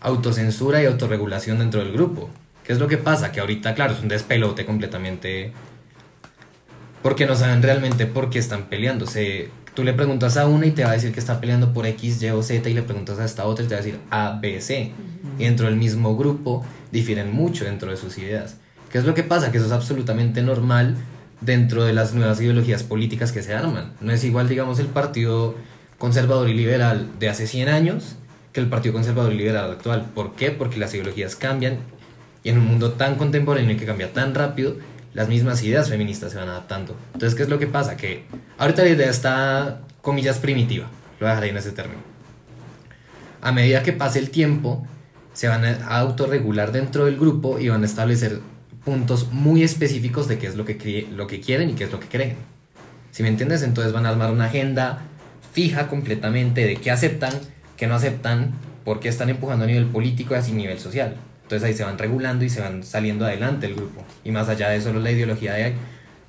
autocensura 0.00 0.82
y 0.82 0.86
autorregulación 0.86 1.58
dentro 1.58 1.80
del 1.80 1.92
grupo. 1.92 2.28
¿Qué 2.64 2.72
es 2.74 2.78
lo 2.78 2.86
que 2.88 2.98
pasa? 2.98 3.32
Que 3.32 3.40
ahorita, 3.40 3.74
claro, 3.74 3.94
es 3.94 4.00
un 4.00 4.08
despelote 4.08 4.64
completamente... 4.66 5.52
Porque 7.02 7.26
no 7.26 7.34
saben 7.34 7.62
realmente 7.62 8.04
por 8.06 8.28
qué 8.28 8.38
están 8.38 8.64
peleándose. 8.68 9.48
Tú 9.74 9.84
le 9.84 9.94
preguntas 9.94 10.36
a 10.36 10.46
una 10.46 10.66
y 10.66 10.72
te 10.72 10.84
va 10.84 10.90
a 10.90 10.92
decir 10.94 11.12
que 11.12 11.20
está 11.20 11.40
peleando 11.40 11.72
por 11.72 11.86
X, 11.86 12.20
Y 12.22 12.28
o 12.30 12.42
Z 12.42 12.68
y 12.68 12.74
le 12.74 12.82
preguntas 12.82 13.18
a 13.18 13.24
esta 13.24 13.46
otra 13.46 13.64
y 13.64 13.68
te 13.68 13.74
va 13.74 13.80
a 13.80 13.84
decir 13.84 13.98
A, 14.10 14.38
B, 14.40 14.60
C. 14.60 14.92
Y 15.38 15.44
dentro 15.44 15.66
del 15.66 15.76
mismo 15.76 16.16
grupo 16.16 16.64
difieren 16.92 17.32
mucho 17.32 17.64
dentro 17.64 17.90
de 17.90 17.96
sus 17.96 18.18
ideas. 18.18 18.56
¿Qué 18.90 18.98
es 18.98 19.04
lo 19.04 19.14
que 19.14 19.22
pasa? 19.22 19.52
Que 19.52 19.58
eso 19.58 19.66
es 19.66 19.72
absolutamente 19.72 20.42
normal 20.42 20.96
dentro 21.40 21.84
de 21.84 21.92
las 21.92 22.12
nuevas 22.12 22.40
ideologías 22.40 22.82
políticas 22.82 23.32
que 23.32 23.42
se 23.42 23.54
arman. 23.54 23.92
No 24.00 24.12
es 24.12 24.24
igual, 24.24 24.48
digamos, 24.48 24.78
el 24.78 24.86
Partido 24.86 25.54
Conservador 25.98 26.48
y 26.48 26.54
Liberal 26.54 27.08
de 27.18 27.28
hace 27.28 27.46
100 27.46 27.68
años 27.68 28.16
que 28.52 28.60
el 28.60 28.68
Partido 28.68 28.92
Conservador 28.92 29.32
y 29.32 29.36
Liberal 29.36 29.70
actual. 29.70 30.06
¿Por 30.14 30.34
qué? 30.34 30.50
Porque 30.50 30.78
las 30.78 30.92
ideologías 30.92 31.36
cambian 31.36 31.78
y 32.42 32.48
en 32.48 32.58
un 32.58 32.66
mundo 32.66 32.92
tan 32.92 33.14
contemporáneo 33.14 33.76
que 33.76 33.86
cambia 33.86 34.12
tan 34.12 34.34
rápido, 34.34 34.76
las 35.14 35.28
mismas 35.28 35.62
ideas 35.62 35.88
feministas 35.88 36.32
se 36.32 36.38
van 36.38 36.48
adaptando. 36.48 36.96
Entonces, 37.12 37.36
¿qué 37.36 37.44
es 37.44 37.48
lo 37.48 37.58
que 37.58 37.66
pasa? 37.66 37.96
Que 37.96 38.24
ahorita 38.58 38.82
la 38.82 38.88
idea 38.88 39.10
está, 39.10 39.82
comillas, 40.02 40.38
primitiva. 40.38 40.86
Lo 41.18 41.26
voy 41.26 41.28
a 41.28 41.30
dejar 41.30 41.44
ahí 41.44 41.50
en 41.50 41.56
ese 41.58 41.72
término. 41.72 42.00
A 43.42 43.52
medida 43.52 43.82
que 43.82 43.92
pase 43.92 44.18
el 44.18 44.30
tiempo, 44.30 44.86
se 45.32 45.48
van 45.48 45.64
a 45.64 45.98
autorregular 45.98 46.72
dentro 46.72 47.04
del 47.04 47.18
grupo 47.18 47.58
y 47.58 47.68
van 47.68 47.82
a 47.82 47.86
establecer 47.86 48.40
puntos 48.90 49.30
muy 49.30 49.62
específicos 49.62 50.26
de 50.26 50.36
qué 50.38 50.48
es 50.48 50.56
lo 50.56 50.64
que, 50.64 51.06
lo 51.14 51.28
que 51.28 51.40
quieren 51.40 51.70
y 51.70 51.74
qué 51.74 51.84
es 51.84 51.92
lo 51.92 52.00
que 52.00 52.08
creen. 52.08 52.34
Si 53.12 53.22
me 53.22 53.28
entiendes, 53.28 53.62
entonces 53.62 53.92
van 53.92 54.04
a 54.04 54.08
armar 54.08 54.32
una 54.32 54.46
agenda 54.46 55.02
fija 55.52 55.86
completamente 55.86 56.66
de 56.66 56.74
qué 56.74 56.90
aceptan, 56.90 57.32
qué 57.76 57.86
no 57.86 57.94
aceptan, 57.94 58.50
por 58.84 58.98
qué 58.98 59.08
están 59.08 59.30
empujando 59.30 59.64
a 59.64 59.68
nivel 59.68 59.86
político 59.86 60.34
y 60.34 60.38
así 60.38 60.50
a 60.50 60.56
nivel 60.56 60.80
social. 60.80 61.14
Entonces 61.42 61.68
ahí 61.68 61.74
se 61.74 61.84
van 61.84 61.98
regulando 61.98 62.44
y 62.44 62.50
se 62.50 62.60
van 62.60 62.82
saliendo 62.82 63.26
adelante 63.26 63.68
el 63.68 63.76
grupo. 63.76 64.04
Y 64.24 64.32
más 64.32 64.48
allá 64.48 64.70
de 64.70 64.80
solo 64.80 64.98
la 64.98 65.12
ideología 65.12 65.52
de 65.52 65.74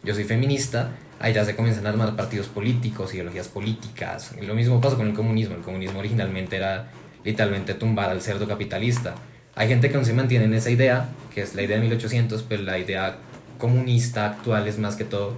yo 0.04 0.13
soy 0.13 0.26
feminista, 0.26 0.91
ahí 1.19 1.34
ya 1.34 1.43
se 1.43 1.56
comienzan 1.56 1.88
a 1.88 1.89
armar 1.89 2.15
partidos 2.15 2.45
políticos, 2.45 3.12
ideologías 3.15 3.47
políticas. 3.47 4.36
Y 4.39 4.45
lo 4.45 4.54
mismo 4.54 4.80
pasó 4.80 4.97
con 4.97 5.08
el 5.08 5.13
comunismo. 5.15 5.56
El 5.56 5.62
comunismo 5.63 5.97
originalmente 5.97 6.58
era 6.58 6.91
literalmente 7.24 7.74
tumbar 7.74 8.12
al 8.12 8.21
cerdo 8.21 8.47
capitalista. 8.47 9.15
Hay 9.55 9.67
gente 9.67 9.89
que 9.89 9.95
aún 9.95 10.05
se 10.05 10.13
mantiene 10.13 10.45
en 10.45 10.53
esa 10.53 10.69
idea, 10.69 11.09
que 11.33 11.41
es 11.41 11.55
la 11.55 11.61
idea 11.61 11.77
de 11.77 11.81
1800, 11.83 12.43
pero 12.43 12.63
la 12.63 12.77
idea 12.77 13.17
comunista 13.57 14.25
actual 14.25 14.67
es 14.67 14.79
más 14.79 14.95
que 14.95 15.03
todo 15.03 15.35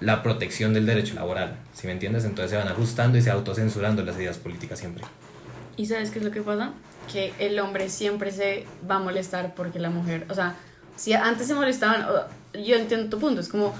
la 0.00 0.22
protección 0.22 0.74
del 0.74 0.86
derecho 0.86 1.14
laboral, 1.14 1.56
¿sí 1.72 1.86
me 1.86 1.92
entiendes? 1.92 2.24
Entonces 2.24 2.50
se 2.50 2.56
van 2.56 2.68
ajustando 2.68 3.16
y 3.16 3.22
se 3.22 3.30
autocensurando 3.30 4.04
las 4.04 4.16
ideas 4.16 4.36
políticas 4.36 4.78
siempre. 4.78 5.04
¿Y 5.76 5.86
sabes 5.86 6.10
qué 6.10 6.18
es 6.18 6.24
lo 6.24 6.30
que 6.30 6.42
pasa? 6.42 6.72
Que 7.10 7.32
el 7.38 7.58
hombre 7.58 7.88
siempre 7.88 8.30
se 8.30 8.66
va 8.88 8.96
a 8.96 8.98
molestar 8.98 9.54
porque 9.54 9.78
la 9.78 9.90
mujer, 9.90 10.26
o 10.28 10.34
sea, 10.34 10.56
si 10.96 11.14
antes 11.14 11.46
se 11.46 11.54
molestaban, 11.54 12.06
yo 12.52 12.76
entiendo 12.76 13.08
tu 13.08 13.18
punto, 13.18 13.40
es 13.40 13.48
como, 13.48 13.74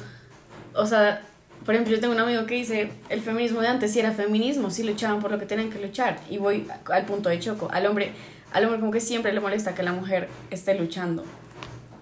o 0.75 0.87
sea, 0.87 1.23
por 1.65 1.75
ejemplo, 1.75 1.95
yo 1.95 2.01
tengo 2.01 2.15
un 2.15 2.21
amigo 2.21 2.45
que 2.47 2.55
dice, 2.55 2.91
el 3.09 3.21
feminismo 3.21 3.61
de 3.61 3.69
antes 3.69 3.93
sí 3.93 4.01
era 4.01 4.13
feminismo, 4.13 4.71
sí 4.71 4.83
luchaban 4.83 5.21
por 5.21 5.31
lo 5.31 5.39
que 5.39 5.47
tenían 5.47 5.71
que 5.71 5.81
luchar. 5.81 6.21
Y 6.29 6.37
voy 6.37 6.67
al 6.93 7.07
punto 7.07 7.31
de 7.31 7.39
choco. 7.39 7.69
Al 7.73 7.87
hombre, 7.87 8.13
al 8.55 8.65
hombre 8.65 8.81
como 8.81 8.91
que 8.91 9.01
siempre 9.01 9.33
le 9.33 9.41
molesta 9.41 9.75
que 9.75 9.83
la 9.83 9.93
mujer 9.93 10.29
esté 10.51 10.75
luchando. 10.75 11.25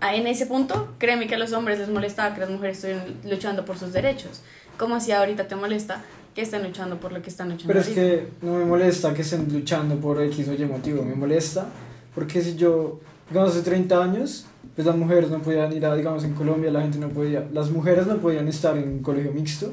Ah, 0.01 0.15
En 0.15 0.27
ese 0.27 0.47
punto, 0.47 0.95
créeme 0.99 1.27
que 1.27 1.35
a 1.35 1.39
los 1.39 1.53
hombres 1.53 1.79
les 1.79 1.89
molestaba 1.89 2.35
que 2.35 2.41
las 2.41 2.51
mujeres 2.51 2.77
estuvieran 2.77 3.15
luchando 3.25 3.65
por 3.65 3.79
sus 3.79 3.93
derechos. 3.93 4.43
¿Cómo 4.77 4.95
así 4.97 5.13
ahorita 5.13 5.49
te 5.49 5.57
molesta 5.57 6.03
que 6.35 6.43
estén 6.43 6.63
luchando 6.63 6.99
por 6.99 7.13
lo 7.13 7.23
que 7.23 7.31
están 7.31 7.49
luchando? 7.51 7.69
Pero 7.69 7.81
es 7.81 7.89
ahorita? 7.89 8.03
que 8.03 8.47
no 8.47 8.53
me 8.55 8.65
molesta 8.65 9.15
que 9.15 9.23
estén 9.23 9.53
luchando 9.53 9.97
por 9.97 10.23
X 10.23 10.49
o 10.49 10.53
Y 10.53 10.65
motivo, 10.67 11.03
me 11.03 11.15
molesta 11.15 11.67
porque 12.15 12.43
si 12.43 12.57
yo, 12.57 13.01
digamos, 13.31 13.51
hace 13.51 13.63
30 13.63 14.03
años, 14.03 14.47
pues 14.75 14.87
las 14.87 14.97
mujeres 14.97 15.31
no 15.31 15.41
podían 15.41 15.73
ir 15.73 15.87
a, 15.87 15.95
digamos, 15.95 16.25
en 16.25 16.35
Colombia 16.35 16.71
la 16.71 16.83
gente 16.83 16.99
no 16.99 17.09
podía, 17.09 17.47
las 17.53 17.71
mujeres 17.71 18.07
no 18.07 18.19
podían 18.19 18.49
estar 18.49 18.77
en 18.77 18.89
un 18.89 18.99
colegio 19.01 19.33
mixto, 19.33 19.73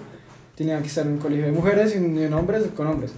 tenían 0.55 0.81
que 0.81 0.87
estar 0.87 1.05
en 1.05 1.13
un 1.13 1.19
colegio 1.19 1.45
de 1.45 1.51
mujeres 1.51 1.95
y 1.95 1.99
de 1.99 2.33
hombres 2.33 2.65
con 2.75 2.87
hombres. 2.87 3.11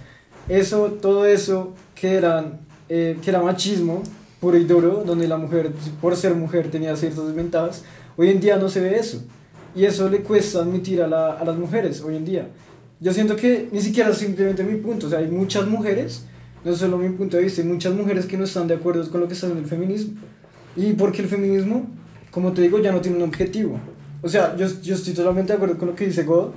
Eso, 0.48 0.98
todo 1.00 1.24
eso 1.24 1.74
que, 1.94 2.14
eran, 2.14 2.60
eh, 2.88 3.16
que 3.22 3.30
era 3.30 3.42
machismo 3.42 4.02
puro 4.40 4.56
y 4.58 4.64
duro, 4.64 5.04
donde 5.06 5.28
la 5.28 5.36
mujer, 5.36 5.70
por 6.00 6.16
ser 6.16 6.34
mujer, 6.34 6.70
tenía 6.70 6.96
ciertas 6.96 7.26
desventajas, 7.26 7.84
hoy 8.16 8.28
en 8.30 8.40
día 8.40 8.56
no 8.56 8.68
se 8.68 8.80
ve 8.80 8.96
eso. 8.98 9.22
Y 9.74 9.84
eso 9.84 10.08
le 10.10 10.18
cuesta 10.20 10.58
admitir 10.60 11.00
a, 11.00 11.06
la- 11.06 11.32
a 11.34 11.44
las 11.44 11.56
mujeres 11.56 12.00
hoy 12.02 12.16
en 12.16 12.24
día. 12.24 12.48
Yo 13.00 13.12
siento 13.12 13.36
que 13.36 13.68
ni 13.72 13.80
siquiera 13.80 14.10
es 14.10 14.18
simplemente 14.18 14.62
mi 14.64 14.76
punto, 14.78 15.06
o 15.06 15.10
sea, 15.10 15.20
hay 15.20 15.28
muchas 15.28 15.66
mujeres, 15.66 16.24
no 16.64 16.74
solo 16.76 16.98
mi 16.98 17.08
punto 17.10 17.36
de 17.36 17.44
vista, 17.44 17.62
hay 17.62 17.68
muchas 17.68 17.94
mujeres 17.94 18.26
que 18.26 18.36
no 18.36 18.44
están 18.44 18.66
de 18.68 18.74
acuerdo 18.74 19.08
con 19.10 19.20
lo 19.20 19.26
que 19.28 19.34
está 19.34 19.46
haciendo 19.46 19.62
el 19.64 19.68
feminismo. 19.70 20.14
Y 20.76 20.92
porque 20.94 21.22
el 21.22 21.28
feminismo, 21.28 21.86
como 22.30 22.52
te 22.52 22.62
digo, 22.62 22.78
ya 22.80 22.92
no 22.92 23.00
tiene 23.00 23.16
un 23.18 23.24
objetivo. 23.24 23.78
O 24.22 24.28
sea, 24.28 24.56
yo, 24.56 24.66
yo 24.82 24.94
estoy 24.94 25.14
totalmente 25.14 25.52
de 25.52 25.56
acuerdo 25.56 25.78
con 25.78 25.88
lo 25.88 25.94
que 25.94 26.06
dice 26.06 26.22
God, 26.24 26.50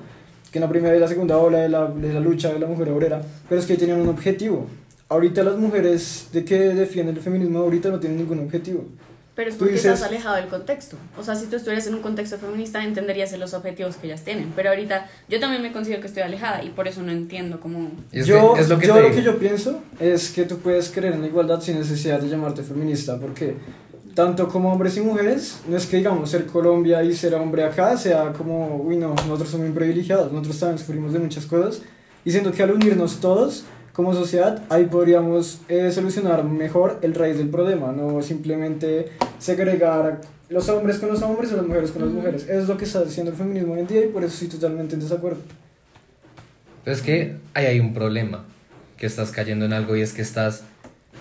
que 0.51 0.59
en 0.59 0.61
la 0.63 0.69
primera 0.69 0.95
y 0.95 0.99
la 0.99 1.07
segunda 1.07 1.37
ola 1.37 1.59
de 1.59 1.69
la, 1.69 1.87
de 1.87 2.13
la 2.13 2.19
lucha 2.19 2.51
de 2.53 2.59
la 2.59 2.67
mujer 2.67 2.89
obrera, 2.89 3.21
pero 3.49 3.59
es 3.59 3.67
que 3.67 3.75
tenían 3.75 3.99
un 4.01 4.07
objetivo. 4.09 4.67
Ahorita 5.07 5.43
las 5.43 5.57
mujeres 5.57 6.29
de 6.33 6.43
que 6.43 6.57
defienden 6.59 7.15
el 7.15 7.21
feminismo 7.21 7.59
ahorita 7.59 7.89
no 7.89 7.99
tienen 7.99 8.17
ningún 8.17 8.39
objetivo. 8.39 8.85
Pero 9.35 9.49
es 9.49 9.57
porque 9.57 9.73
dices- 9.73 9.93
estás 9.93 10.07
alejado 10.09 10.37
del 10.37 10.47
contexto. 10.47 10.95
O 11.17 11.23
sea, 11.23 11.35
si 11.35 11.47
tú 11.47 11.57
estuvieras 11.57 11.85
en 11.87 11.95
un 11.95 12.01
contexto 12.01 12.37
feminista, 12.37 12.81
entenderías 12.83 13.37
los 13.37 13.53
objetivos 13.53 13.97
que 13.97 14.07
ellas 14.07 14.21
tienen. 14.23 14.53
Pero 14.55 14.69
ahorita 14.69 15.07
yo 15.27 15.39
también 15.41 15.61
me 15.61 15.73
considero 15.73 15.99
que 16.01 16.07
estoy 16.07 16.23
alejada 16.23 16.63
y 16.63 16.69
por 16.69 16.87
eso 16.87 17.03
no 17.03 17.11
entiendo 17.11 17.59
cómo... 17.59 17.91
Es 18.13 18.25
yo 18.25 18.53
que 18.53 18.61
es 18.61 18.69
lo 18.69 18.79
que 18.79 18.87
yo 18.87 18.99
lo 19.01 19.11
que 19.11 19.21
yo 19.21 19.37
pienso 19.37 19.81
es 19.99 20.29
que 20.31 20.45
tú 20.45 20.59
puedes 20.59 20.89
creer 20.89 21.13
en 21.15 21.21
la 21.21 21.27
igualdad 21.27 21.59
sin 21.61 21.77
necesidad 21.77 22.19
de 22.21 22.29
llamarte 22.29 22.63
feminista, 22.63 23.19
porque 23.19 23.55
tanto 24.15 24.47
como 24.47 24.71
hombres 24.71 24.95
y 24.95 25.01
mujeres, 25.01 25.59
no 25.67 25.75
es 25.75 25.85
que 25.85 25.97
digamos 25.97 26.29
ser 26.31 26.45
Colombia 26.45 27.03
y 27.03 27.13
ser 27.13 27.35
hombre 27.35 27.65
acá 27.65 27.97
sea 27.97 28.31
como, 28.31 28.77
uy 28.77 28.95
no, 28.95 29.09
nosotros 29.09 29.49
somos 29.49 29.67
muy 29.67 29.75
privilegiados, 29.75 30.31
nosotros 30.31 30.57
también 30.57 30.79
sufrimos 30.79 31.11
de 31.11 31.19
muchas 31.19 31.45
cosas, 31.45 31.81
y 32.23 32.31
siento 32.31 32.53
que 32.53 32.63
al 32.63 32.71
unirnos 32.71 33.19
todos 33.19 33.65
como 33.95 34.13
sociedad, 34.13 34.61
ahí 34.69 34.85
podríamos 34.85 35.61
eh, 35.69 35.91
solucionar 35.91 36.43
mejor 36.43 36.99
el 37.01 37.13
raíz 37.15 37.37
del 37.37 37.49
problema, 37.49 37.91
no 37.93 38.21
simplemente 38.21 39.09
segregar 39.39 40.19
los 40.49 40.67
hombres 40.69 40.97
con 40.99 41.09
los 41.09 41.21
hombres 41.21 41.51
o 41.53 41.55
las 41.57 41.65
mujeres 41.65 41.91
con 41.91 42.01
las 42.03 42.11
mujeres. 42.11 42.43
Eso 42.43 42.59
es 42.59 42.67
lo 42.67 42.77
que 42.77 42.85
está 42.85 42.99
haciendo 42.99 43.31
el 43.31 43.37
feminismo 43.37 43.73
hoy 43.73 43.79
en 43.79 43.87
día 43.87 44.03
y 44.03 44.07
por 44.09 44.23
eso 44.23 44.33
estoy 44.33 44.49
totalmente 44.59 44.95
en 44.95 44.99
desacuerdo. 45.01 45.39
Pero 46.83 46.95
es 46.95 47.01
que 47.01 47.35
ahí 47.53 47.65
hay 47.65 47.79
un 47.79 47.93
problema, 47.93 48.45
que 48.97 49.05
estás 49.05 49.31
cayendo 49.31 49.65
en 49.65 49.73
algo 49.73 49.95
y 49.95 50.01
es 50.01 50.13
que 50.13 50.21
estás, 50.21 50.63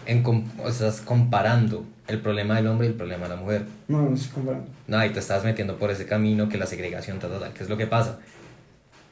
en 0.07 0.23
estás 0.69 1.01
comparando 1.01 1.85
el 2.09 2.21
problema 2.21 2.57
del 2.57 2.67
hombre 2.67 2.87
y 2.89 2.91
el 2.91 2.97
problema 2.97 3.25
de 3.25 3.29
la 3.31 3.41
mujer. 3.41 3.63
No, 3.89 4.03
no 4.11 4.15
estoy 4.15 4.31
comparando. 4.33 4.67
No, 4.89 4.99
ahí 4.99 5.11
te 5.11 5.21
estás 5.21 5.43
metiendo 5.45 5.77
por 5.77 5.91
ese 5.91 6.05
camino 6.07 6.49
que 6.49 6.59
la 6.59 6.67
segregación, 6.67 7.19
ta, 7.19 7.29
ta, 7.29 7.39
ta, 7.39 7.55
que 7.55 7.63
es 7.63 7.69
lo 7.71 7.77
que 7.79 7.87
pasa. 7.87 8.19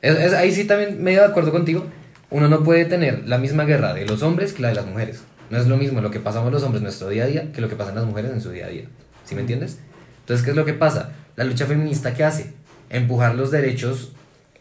Es- 0.03 0.19
es- 0.19 0.33
ahí 0.35 0.53
sí 0.53 0.65
también 0.65 1.03
medio 1.03 1.21
de 1.21 1.29
acuerdo 1.29 1.53
contigo. 1.53 1.85
Uno 2.33 2.49
no 2.49 2.65
puede 2.65 2.87
tener 2.87 3.29
la 3.29 3.37
misma 3.37 3.65
guerra 3.65 3.93
de 3.93 4.07
los 4.07 4.23
hombres 4.23 4.55
que 4.55 4.63
la 4.63 4.69
de 4.69 4.75
las 4.75 4.87
mujeres. 4.87 5.21
No 5.51 5.59
es 5.59 5.67
lo 5.67 5.77
mismo 5.77 6.01
lo 6.01 6.11
que 6.11 6.19
pasamos 6.19 6.51
los 6.51 6.63
hombres 6.63 6.81
en 6.81 6.85
nuestro 6.85 7.11
día 7.11 7.25
a 7.25 7.27
día 7.27 7.53
que 7.53 7.61
lo 7.61 7.69
que 7.69 7.77
pasan 7.77 7.95
las 7.95 8.07
mujeres 8.07 8.33
en 8.33 8.41
su 8.41 8.51
día 8.51 8.65
a 8.65 8.69
día. 8.71 8.85
¿Sí 9.27 9.35
me 9.35 9.43
entiendes? 9.43 9.81
Entonces, 10.21 10.43
¿qué 10.43 10.53
es 10.53 10.57
lo 10.57 10.65
que 10.65 10.73
pasa? 10.73 11.13
La 11.37 11.45
lucha 11.45 11.67
feminista, 11.67 12.15
¿qué 12.15 12.25
hace? 12.25 12.55
Empujar 12.89 13.35
los 13.35 13.51
derechos 13.51 14.13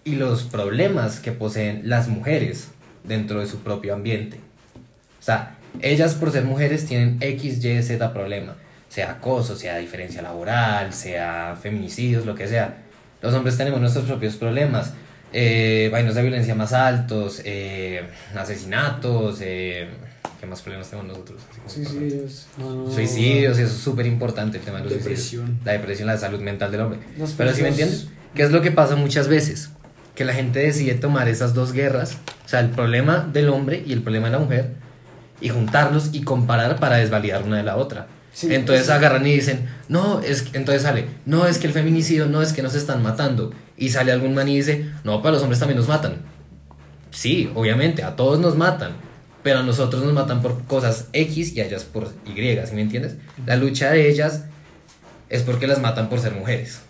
y 0.03 0.15
los 0.15 0.43
problemas 0.43 1.21
que 1.21 1.31
poseen 1.31 1.83
las 1.85 2.09
mujeres 2.09 2.71
dentro 3.05 3.39
de 3.39 3.47
su 3.47 3.59
propio 3.59 3.93
ambiente. 3.93 4.35
O 5.21 5.23
sea, 5.23 5.55
ellas 5.79 6.15
por 6.15 6.29
ser 6.33 6.43
mujeres 6.43 6.85
tienen 6.85 7.19
X, 7.21 7.63
Y, 7.63 7.83
Z 7.83 8.13
problema. 8.13 8.57
Sea 8.89 9.11
acoso, 9.11 9.55
sea 9.55 9.77
diferencia 9.77 10.21
laboral, 10.21 10.91
sea 10.91 11.57
feminicidios, 11.61 12.25
lo 12.25 12.35
que 12.35 12.49
sea. 12.49 12.83
Los 13.21 13.33
hombres 13.33 13.55
tenemos 13.55 13.79
nuestros 13.79 14.03
propios 14.03 14.35
problemas. 14.35 14.93
Eh, 15.33 15.89
vainos 15.91 16.15
de 16.15 16.21
violencia 16.21 16.55
más 16.55 16.73
altos, 16.73 17.41
eh, 17.45 18.01
asesinatos, 18.35 19.39
eh, 19.41 19.87
¿qué 20.39 20.45
más 20.45 20.61
problemas 20.61 20.89
tenemos 20.89 21.09
nosotros? 21.09 21.41
Sí, 21.67 21.85
sí, 21.85 22.21
es... 22.25 22.47
Ah, 22.59 22.91
Suicidios, 22.93 23.57
eso 23.57 23.73
es 23.73 23.79
súper 23.81 24.05
importante 24.07 24.57
el 24.57 24.63
tema 24.63 24.79
de 24.79 24.83
los 24.85 24.93
suicidios. 24.93 25.19
Depresión. 25.21 25.59
La 25.63 25.71
depresión, 25.73 26.07
la 26.07 26.17
salud 26.17 26.41
mental 26.41 26.71
del 26.71 26.81
hombre. 26.81 26.99
Las 27.17 27.31
Pero 27.31 27.53
si 27.53 27.61
me 27.61 27.69
personas- 27.69 27.91
entiendes, 27.93 28.07
¿qué 28.35 28.43
es 28.43 28.51
lo 28.51 28.61
que 28.61 28.71
pasa 28.71 28.95
muchas 28.95 29.27
veces? 29.29 29.69
Que 30.15 30.25
la 30.25 30.33
gente 30.33 30.59
decide 30.59 30.95
tomar 30.95 31.29
esas 31.29 31.53
dos 31.53 31.71
guerras, 31.71 32.17
o 32.45 32.49
sea, 32.49 32.59
el 32.59 32.69
problema 32.69 33.29
del 33.31 33.47
hombre 33.49 33.83
y 33.85 33.93
el 33.93 34.01
problema 34.01 34.27
de 34.27 34.33
la 34.33 34.39
mujer, 34.39 34.71
y 35.39 35.47
juntarlos 35.49 36.09
y 36.11 36.23
comparar 36.23 36.77
para 36.79 36.97
desvalidar 36.97 37.43
una 37.43 37.57
de 37.57 37.63
la 37.63 37.77
otra. 37.77 38.07
Sí, 38.33 38.53
entonces 38.53 38.85
sí. 38.85 38.91
agarran 38.91 39.25
y 39.25 39.33
dicen, 39.33 39.67
no, 39.89 40.19
es 40.21 40.41
que-", 40.41 40.57
entonces 40.57 40.83
sale, 40.83 41.05
no, 41.25 41.47
es 41.47 41.57
que 41.57 41.67
el 41.67 41.73
feminicidio, 41.73 42.27
no, 42.27 42.41
es 42.41 42.51
que 42.53 42.61
nos 42.61 42.75
están 42.75 43.01
matando. 43.01 43.51
Y 43.77 43.89
sale 43.89 44.11
algún 44.11 44.33
man 44.33 44.47
y 44.47 44.57
dice, 44.57 44.89
no, 45.03 45.21
para 45.21 45.33
los 45.33 45.41
hombres 45.41 45.59
también 45.59 45.77
nos 45.77 45.87
matan. 45.87 46.17
Sí, 47.11 47.51
obviamente, 47.55 48.03
a 48.03 48.15
todos 48.15 48.39
nos 48.39 48.55
matan, 48.55 48.93
pero 49.43 49.59
a 49.59 49.63
nosotros 49.63 50.03
nos 50.03 50.13
matan 50.13 50.41
por 50.41 50.63
cosas 50.65 51.07
X 51.13 51.55
y 51.55 51.61
a 51.61 51.65
ellas 51.65 51.83
por 51.83 52.09
Y, 52.25 52.31
¿sí 52.65 52.75
me 52.75 52.81
entiendes? 52.81 53.17
La 53.45 53.55
lucha 53.55 53.91
de 53.91 54.09
ellas 54.09 54.45
es 55.29 55.43
porque 55.43 55.67
las 55.67 55.79
matan 55.79 56.09
por 56.09 56.19
ser 56.19 56.33
mujeres. 56.33 56.81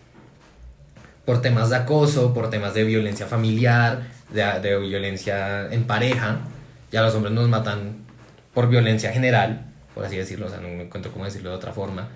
Por 1.26 1.41
temas 1.41 1.70
de 1.70 1.78
acoso, 1.78 2.34
por 2.34 2.50
temas 2.50 2.74
de 2.74 2.84
violencia 2.84 3.28
familiar, 3.28 4.08
de, 4.32 4.78
violencia 4.80 5.72
en 5.72 5.86
pareja. 5.86 6.39
Ya 6.91 7.02
los 7.02 7.13
hombres 7.15 7.34
nos 7.34 7.48
matan 7.48 8.06
por 8.54 8.70
violencia 8.70 9.12
general, 9.12 9.65
por 9.94 10.06
así 10.06 10.17
decirlo, 10.17 10.48
o 10.48 10.50
sea, 10.50 10.60
no 10.60 10.67
encuentro 10.67 11.12
cómo 11.12 11.26
decirlo 11.26 11.52
de 11.52 11.56
otra 11.56 11.72
forma. 11.72 12.10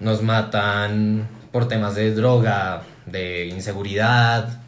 Nos 0.00 0.22
matan 0.22 1.26
por 1.50 1.68
temas 1.68 1.94
de 1.94 2.14
droga, 2.14 2.82
de 3.06 3.46
inseguridad. 3.46 4.60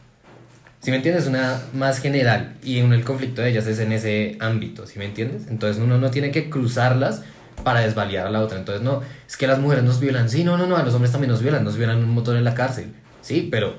Si 0.80 0.90
me 0.90 0.98
entiendes, 0.98 1.26
una 1.26 1.60
más 1.72 1.98
general. 1.98 2.56
Y 2.62 2.82
uno, 2.82 2.94
el 2.94 3.04
conflicto 3.04 3.42
de 3.42 3.50
ellas 3.50 3.66
es 3.66 3.78
en 3.78 3.92
ese 3.92 4.36
ámbito, 4.40 4.86
¿sí 4.86 4.98
me 4.98 5.06
entiendes? 5.06 5.48
Entonces 5.48 5.82
uno 5.82 5.98
no 5.98 6.10
tiene 6.10 6.30
que 6.30 6.50
cruzarlas 6.50 7.22
para 7.62 7.80
desvalidar 7.80 8.26
a 8.26 8.30
la 8.30 8.40
otra. 8.40 8.58
Entonces, 8.58 8.82
no, 8.82 9.02
es 9.26 9.36
que 9.36 9.46
las 9.46 9.58
mujeres 9.58 9.84
nos 9.84 10.00
violan. 10.00 10.28
Sí, 10.28 10.44
no, 10.44 10.58
no, 10.58 10.66
no, 10.66 10.76
a 10.76 10.82
los 10.82 10.94
hombres 10.94 11.12
también 11.12 11.30
nos 11.30 11.42
violan, 11.42 11.64
nos 11.64 11.76
violan 11.76 11.98
un 11.98 12.10
montón 12.10 12.36
en 12.36 12.44
la 12.44 12.54
cárcel. 12.54 12.92
Sí, 13.22 13.48
pero 13.50 13.76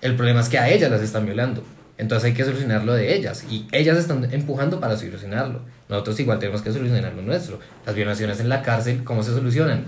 el 0.00 0.16
problema 0.16 0.40
es 0.40 0.48
que 0.48 0.58
a 0.58 0.68
ellas 0.68 0.90
las 0.90 1.02
están 1.02 1.26
violando. 1.26 1.62
Entonces 1.98 2.28
hay 2.28 2.34
que 2.34 2.44
solucionarlo 2.44 2.94
de 2.94 3.14
ellas. 3.14 3.44
Y 3.50 3.68
ellas 3.72 3.98
están 3.98 4.26
empujando 4.32 4.80
para 4.80 4.96
solucionarlo. 4.96 5.60
Nosotros 5.88 6.18
igual 6.18 6.38
tenemos 6.38 6.62
que 6.62 6.72
solucionar 6.72 7.12
lo 7.12 7.22
nuestro. 7.22 7.60
Las 7.84 7.94
violaciones 7.94 8.40
en 8.40 8.48
la 8.48 8.62
cárcel, 8.62 9.04
¿cómo 9.04 9.22
se 9.22 9.32
solucionan? 9.32 9.84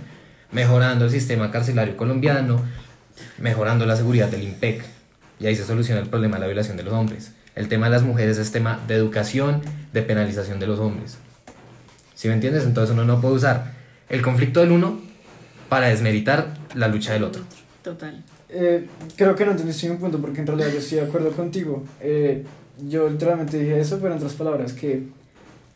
Mejorando 0.51 1.07
el 1.07 1.11
sistema 1.11 1.51
carcelario 1.51 1.96
colombiano, 1.96 2.62
mejorando 3.38 3.87
la 3.87 3.96
seguridad 3.96 4.29
del 4.29 4.42
IMPEC. 4.42 4.85
Y 5.40 5.46
ahí 5.46 5.57
se 5.57 5.64
soluciona 5.64 6.01
el 6.01 6.09
problema 6.09 6.37
de 6.37 6.40
la 6.40 6.46
violación 6.46 6.77
de 6.77 6.83
los 6.83 6.94
hombres. 6.94 7.33
El 7.55 7.68
tema 7.68 7.87
de 7.87 7.92
las 7.92 8.03
mujeres 8.03 8.38
es 8.38 8.53
tema 8.53 8.81
de 8.87 8.94
educación, 8.94 9.61
de 9.92 10.03
penalización 10.03 10.59
de 10.59 10.66
los 10.66 10.79
hombres. 10.79 11.18
¿Sí 12.14 12.29
me 12.29 12.35
entiendes? 12.35 12.64
Entonces 12.64 12.92
uno 12.94 13.05
no 13.05 13.20
puede 13.20 13.35
usar 13.35 13.72
el 14.09 14.22
conflicto 14.22 14.61
del 14.61 14.72
uno 14.72 15.01
para 15.68 15.88
desmeritar 15.88 16.55
la 16.75 16.88
lucha 16.88 17.12
del 17.12 17.25
otro. 17.25 17.42
Total. 17.83 18.22
Eh, 18.48 18.87
creo 19.16 19.35
que 19.35 19.44
no 19.44 19.53
entendiste 19.53 19.88
mi 19.88 19.96
punto 19.96 20.20
porque 20.20 20.40
en 20.40 20.46
realidad 20.46 20.68
yo 20.70 20.79
estoy 20.79 20.98
de 20.98 21.05
acuerdo 21.05 21.33
contigo. 21.33 21.85
Eh, 22.01 22.44
yo 22.88 23.09
literalmente 23.09 23.59
dije 23.59 23.81
eso, 23.81 23.98
pero 23.98 24.12
en 24.12 24.18
otras 24.18 24.35
palabras, 24.35 24.72
que 24.72 25.03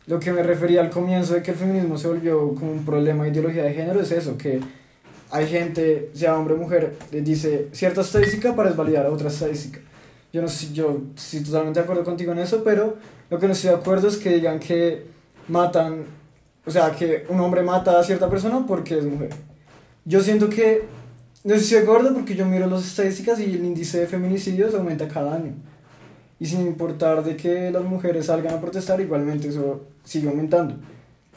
lo 0.05 0.19
que 0.19 0.31
me 0.31 0.41
refería 0.43 0.81
al 0.81 0.89
comienzo 0.89 1.33
de 1.33 1.41
que 1.41 1.51
el 1.51 1.57
feminismo 1.57 1.97
se 1.97 2.07
volvió 2.07 2.55
como 2.55 2.71
un 2.71 2.85
problema 2.85 3.23
de 3.23 3.31
ideología 3.31 3.63
de 3.63 3.73
género 3.73 3.99
es 3.99 4.11
eso, 4.11 4.37
que 4.37 4.59
hay 5.31 5.47
gente, 5.47 6.09
sea 6.13 6.37
hombre 6.37 6.53
o 6.53 6.57
mujer, 6.57 6.95
dice 7.11 7.67
cierta 7.71 8.01
estadística 8.01 8.55
para 8.55 8.69
desvalidar 8.69 9.05
a 9.05 9.11
otra 9.11 9.27
estadística. 9.27 9.79
Yo 10.31 10.41
no 10.41 10.47
sé, 10.47 10.73
yo 10.73 11.01
estoy 11.15 11.41
totalmente 11.41 11.79
de 11.79 11.83
acuerdo 11.83 12.03
contigo 12.03 12.31
en 12.31 12.39
eso, 12.39 12.63
pero 12.63 12.97
lo 13.29 13.39
que 13.39 13.47
no 13.47 13.53
estoy 13.53 13.71
de 13.71 13.75
acuerdo 13.77 14.07
es 14.07 14.17
que 14.17 14.35
digan 14.35 14.59
que 14.59 15.05
matan, 15.47 16.05
o 16.65 16.71
sea, 16.71 16.91
que 16.91 17.25
un 17.29 17.39
hombre 17.39 17.61
mata 17.61 17.99
a 17.99 18.03
cierta 18.03 18.29
persona 18.29 18.65
porque 18.67 18.97
es 18.97 19.05
mujer. 19.05 19.29
Yo 20.05 20.21
siento 20.21 20.49
que 20.49 20.83
no 21.43 21.53
estoy 21.53 21.77
de 21.77 21.83
acuerdo 21.83 22.13
porque 22.13 22.35
yo 22.35 22.45
miro 22.45 22.67
las 22.67 22.85
estadísticas 22.85 23.39
y 23.39 23.45
el 23.45 23.65
índice 23.65 23.99
de 23.99 24.07
feminicidios 24.07 24.73
aumenta 24.75 25.07
cada 25.07 25.35
año. 25.35 25.53
Y 26.39 26.45
sin 26.45 26.61
importar 26.61 27.23
de 27.23 27.35
que 27.35 27.71
las 27.71 27.83
mujeres 27.83 28.27
salgan 28.27 28.53
a 28.53 28.61
protestar, 28.61 29.01
igualmente 29.01 29.47
eso 29.47 29.81
sigue 30.03 30.29
aumentando. 30.29 30.75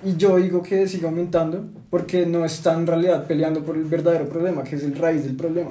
Y 0.03 0.17
yo 0.17 0.37
digo 0.37 0.63
que 0.63 0.89
sigue 0.89 1.07
aumentando 1.07 1.69
porque 1.91 2.25
no 2.25 2.45
están 2.45 2.81
en 2.81 2.87
realidad 2.87 3.27
peleando 3.27 3.63
por 3.63 3.77
el 3.77 3.85
verdadero 3.85 4.29
problema, 4.29 4.65
que 4.65 4.77
es 4.77 4.83
el 4.83 4.97
raíz 4.97 5.25
del 5.25 5.37
problema. 5.37 5.71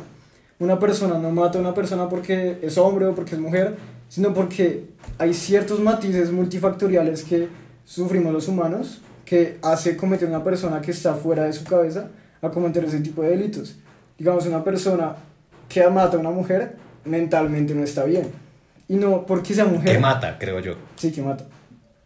una 0.59 0.77
persona 0.77 1.17
no 1.17 1.31
mata 1.31 1.57
a 1.57 1.61
una 1.61 1.73
persona 1.73 2.09
porque 2.09 2.59
es 2.61 2.77
hombre 2.77 3.05
o 3.05 3.15
porque 3.15 3.35
es 3.35 3.41
mujer, 3.41 3.77
sino 4.09 4.33
porque 4.33 4.89
hay 5.17 5.33
ciertos 5.33 5.79
matices 5.79 6.31
multifactoriales 6.31 7.23
que 7.23 7.47
sufrimos 7.85 8.33
los 8.33 8.47
humanos 8.47 9.01
que 9.25 9.57
hace 9.61 9.95
cometer 9.95 10.27
una 10.27 10.43
persona 10.43 10.81
que 10.81 10.91
está 10.91 11.13
fuera 11.13 11.43
de 11.43 11.53
su 11.53 11.63
cabeza 11.63 12.09
a 12.41 12.49
cometer 12.49 12.83
ese 12.83 12.99
tipo 12.99 13.21
de 13.21 13.29
delitos. 13.29 13.77
Digamos, 14.17 14.45
una 14.45 14.63
persona 14.63 15.15
que 15.67 15.87
mata 15.87 16.17
a 16.17 16.19
una 16.19 16.31
mujer 16.31 16.75
mentalmente 17.05 17.73
no 17.73 17.83
está 17.83 18.03
bien. 18.03 18.27
Y 18.87 18.95
no 18.95 19.25
porque 19.25 19.53
sea 19.53 19.65
mujer. 19.65 19.93
Que 19.93 19.99
mata, 19.99 20.37
creo 20.39 20.59
yo. 20.59 20.73
Sí, 20.95 21.11
que 21.11 21.21
mata. 21.21 21.45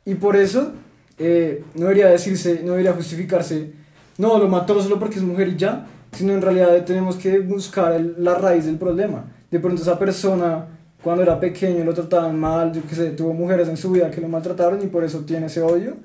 Y 0.05 0.15
por 0.15 0.35
eso 0.35 0.73
eh, 1.17 1.63
no 1.75 1.81
debería 1.81 2.07
decirse, 2.07 2.61
no 2.63 2.71
debería 2.71 2.93
justificarse, 2.93 3.71
no, 4.17 4.37
lo 4.37 4.47
mató 4.47 4.81
solo 4.81 4.99
porque 4.99 5.15
es 5.15 5.23
mujer 5.23 5.49
y 5.49 5.57
ya, 5.57 5.87
sino 6.11 6.33
en 6.33 6.41
realidad 6.41 6.83
tenemos 6.85 7.15
que 7.15 7.39
buscar 7.39 7.99
la 8.17 8.35
raíz 8.35 8.65
del 8.65 8.77
problema. 8.77 9.25
De 9.49 9.59
pronto 9.59 9.81
esa 9.81 9.97
persona, 9.97 10.67
cuando 11.03 11.23
era 11.23 11.39
pequeño, 11.39 11.83
lo 11.83 11.93
trataban 11.93 12.39
mal, 12.39 12.71
yo 12.73 12.81
qué 12.87 12.95
sé, 12.95 13.09
tuvo 13.11 13.33
mujeres 13.33 13.67
en 13.67 13.77
su 13.77 13.91
vida 13.91 14.11
que 14.11 14.21
lo 14.21 14.27
maltrataron 14.27 14.81
y 14.83 14.87
por 14.87 15.03
eso 15.03 15.19
tiene 15.19 15.47
ese 15.47 15.61
odio, 15.61 15.95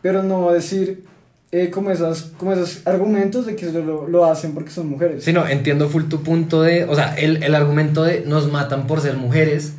pero 0.00 0.22
no 0.22 0.50
decir 0.52 1.04
eh, 1.52 1.70
como, 1.70 1.90
esas, 1.90 2.32
como 2.38 2.52
esos 2.52 2.86
argumentos 2.86 3.46
de 3.46 3.54
que 3.54 3.66
lo, 3.70 4.08
lo 4.08 4.24
hacen 4.24 4.54
porque 4.54 4.70
son 4.70 4.88
mujeres. 4.88 5.24
Sí, 5.24 5.32
no, 5.32 5.46
entiendo 5.46 5.88
full 5.88 6.04
tu 6.04 6.22
punto 6.22 6.62
de. 6.62 6.84
O 6.84 6.94
sea, 6.94 7.14
el, 7.14 7.42
el 7.42 7.54
argumento 7.54 8.02
de 8.02 8.24
nos 8.26 8.50
matan 8.50 8.86
por 8.86 9.00
ser 9.00 9.16
mujeres 9.16 9.74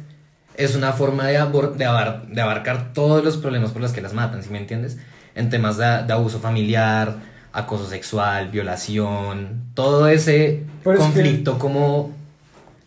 es 0.56 0.76
una 0.76 0.94
forma 0.94 1.28
de, 1.28 1.40
abor- 1.40 1.74
de, 1.76 1.86
abar- 1.86 2.28
de 2.28 2.42
abarcar 2.42 2.94
todos 2.94 3.24
los 3.24 3.38
problemas 3.38 3.72
por 3.72 3.82
los 3.82 3.92
que 3.92 4.02
las 4.02 4.14
matan, 4.14 4.44
¿sí 4.44 4.50
me 4.50 4.60
entiendes? 4.60 4.98
En 5.36 5.50
temas 5.50 5.78
de, 5.78 5.86
de 6.06 6.14
abuso 6.14 6.40
familiar, 6.40 7.16
acoso 7.54 7.88
sexual, 7.90 8.50
violación, 8.50 9.64
todo 9.74 10.08
ese 10.08 10.64
Pero 10.84 10.96
es 10.96 11.00
que- 11.00 11.06
conflicto 11.06 11.58
como 11.60 12.12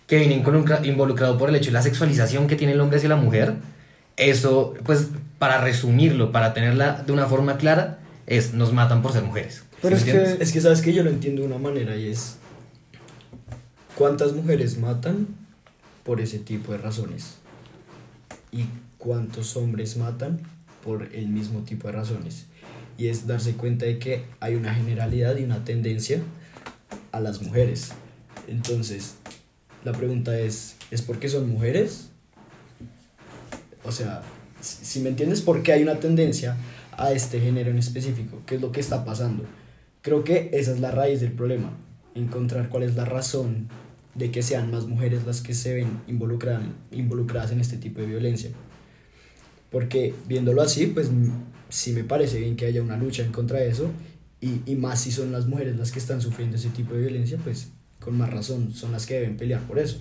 que 0.07 0.19
viene 0.19 0.37
involucra- 0.37 0.85
involucrado 0.87 1.37
por 1.39 1.49
el 1.49 1.57
hecho 1.57 1.67
de 1.67 1.73
la 1.73 1.83
sexualización 1.83 2.47
que 2.47 2.55
tiene 2.57 2.73
el 2.75 2.81
hombre 2.81 2.99
hacia 2.99 3.09
la 3.09 3.17
mujer. 3.17 3.55
Eso, 4.17 4.75
pues, 4.85 5.09
para 5.39 5.61
resumirlo, 5.61 6.31
para 6.33 6.55
tenerla 6.55 7.03
de 7.05 7.13
una 7.13 7.27
forma 7.27 7.57
clara, 7.57 7.99
es 8.27 8.55
nos 8.55 8.73
matan 8.73 9.03
por 9.03 9.13
ser 9.13 9.23
mujeres. 9.25 9.57
¿sí 9.57 9.77
Pero 9.83 9.97
es 9.97 10.05
que- 10.05 10.37
Es 10.41 10.53
que 10.53 10.61
sabes 10.61 10.81
que 10.81 10.93
yo 10.93 11.03
lo 11.03 11.11
entiendo 11.11 11.43
de 11.43 11.49
una 11.49 11.59
manera 11.59 11.97
y 11.97 12.09
es 12.09 12.37
cuántas 13.97 14.33
mujeres 14.33 14.79
matan 14.79 15.27
por 16.05 16.21
ese 16.21 16.39
tipo 16.39 16.73
de 16.73 16.79
razones 16.79 17.35
y 18.57 18.66
cuántos 18.97 19.57
hombres 19.57 19.97
matan 19.97 20.40
por 20.83 21.14
el 21.14 21.29
mismo 21.29 21.61
tipo 21.61 21.88
de 21.88 21.92
razones. 21.92 22.47
Y 22.97 23.09
es 23.09 23.27
darse 23.27 23.53
cuenta 23.53 23.85
de 23.85 23.99
que 23.99 24.25
hay 24.40 24.55
una 24.55 24.75
generalidad 24.75 25.37
y 25.37 25.45
una 25.45 25.64
tendencia 25.64 26.23
a 27.12 27.21
las 27.21 27.42
mujeres. 27.42 27.92
Entonces, 28.49 29.16
la 29.85 29.92
pregunta 29.92 30.38
es, 30.38 30.77
¿es 30.90 31.03
porque 31.03 31.29
son 31.29 31.51
mujeres? 31.51 32.09
O 33.85 33.92
sea, 33.92 34.23
si 34.61 35.01
me 35.01 35.11
entiendes, 35.11 35.42
¿por 35.42 35.62
qué 35.62 35.73
hay 35.73 35.83
una 35.83 36.01
tendencia 36.01 36.57
a 36.97 37.12
este 37.12 37.40
género 37.40 37.71
en 37.71 37.79
específico? 37.79 38.40
¿Qué 38.47 38.55
es 38.55 38.61
lo 38.61 38.73
que 38.73 38.81
está 38.81 39.05
pasando? 39.05 39.45
Creo 40.01 40.25
que 40.25 40.51
esa 40.55 40.73
es 40.73 40.81
la 40.81 40.90
raíz 40.90 41.21
del 41.21 41.33
problema, 41.33 41.73
encontrar 42.14 42.69
cuál 42.69 42.85
es 42.85 42.97
la 42.97 43.05
razón 43.05 43.69
de 44.17 44.31
que 44.31 44.43
sean 44.43 44.71
más 44.71 44.87
mujeres 44.87 45.27
las 45.27 45.41
que 45.43 45.55
se 45.55 45.75
ven 45.75 45.89
involucradas, 46.09 46.63
involucradas 46.91 47.53
en 47.53 47.61
este 47.61 47.77
tipo 47.77 48.01
de 48.01 48.07
violencia. 48.07 48.51
Porque 49.71 50.15
viéndolo 50.29 50.63
así, 50.63 50.87
pues 50.87 51.11
sí 51.69 51.93
me 51.93 52.05
parece 52.05 52.39
bien 52.39 52.57
que 52.57 52.67
haya 52.67 52.83
una 52.83 52.97
lucha 52.97 53.25
en 53.25 53.33
contra 53.33 53.59
de 53.59 53.69
eso, 53.69 53.91
y, 54.41 54.61
y 54.67 54.77
más 54.77 55.01
si 55.01 55.11
son 55.13 55.33
las 55.33 55.47
mujeres 55.47 55.77
las 55.77 55.91
que 55.93 55.99
están 55.99 56.21
sufriendo 56.21 56.57
ese 56.57 56.69
tipo 56.71 56.95
de 56.95 57.01
violencia, 57.01 57.39
pues 57.43 57.69
con 58.01 58.17
más 58.17 58.31
razón 58.33 58.73
son 58.73 58.93
las 58.93 59.07
que 59.07 59.15
deben 59.15 59.37
pelear 59.37 59.61
por 59.63 59.79
eso. 59.79 59.99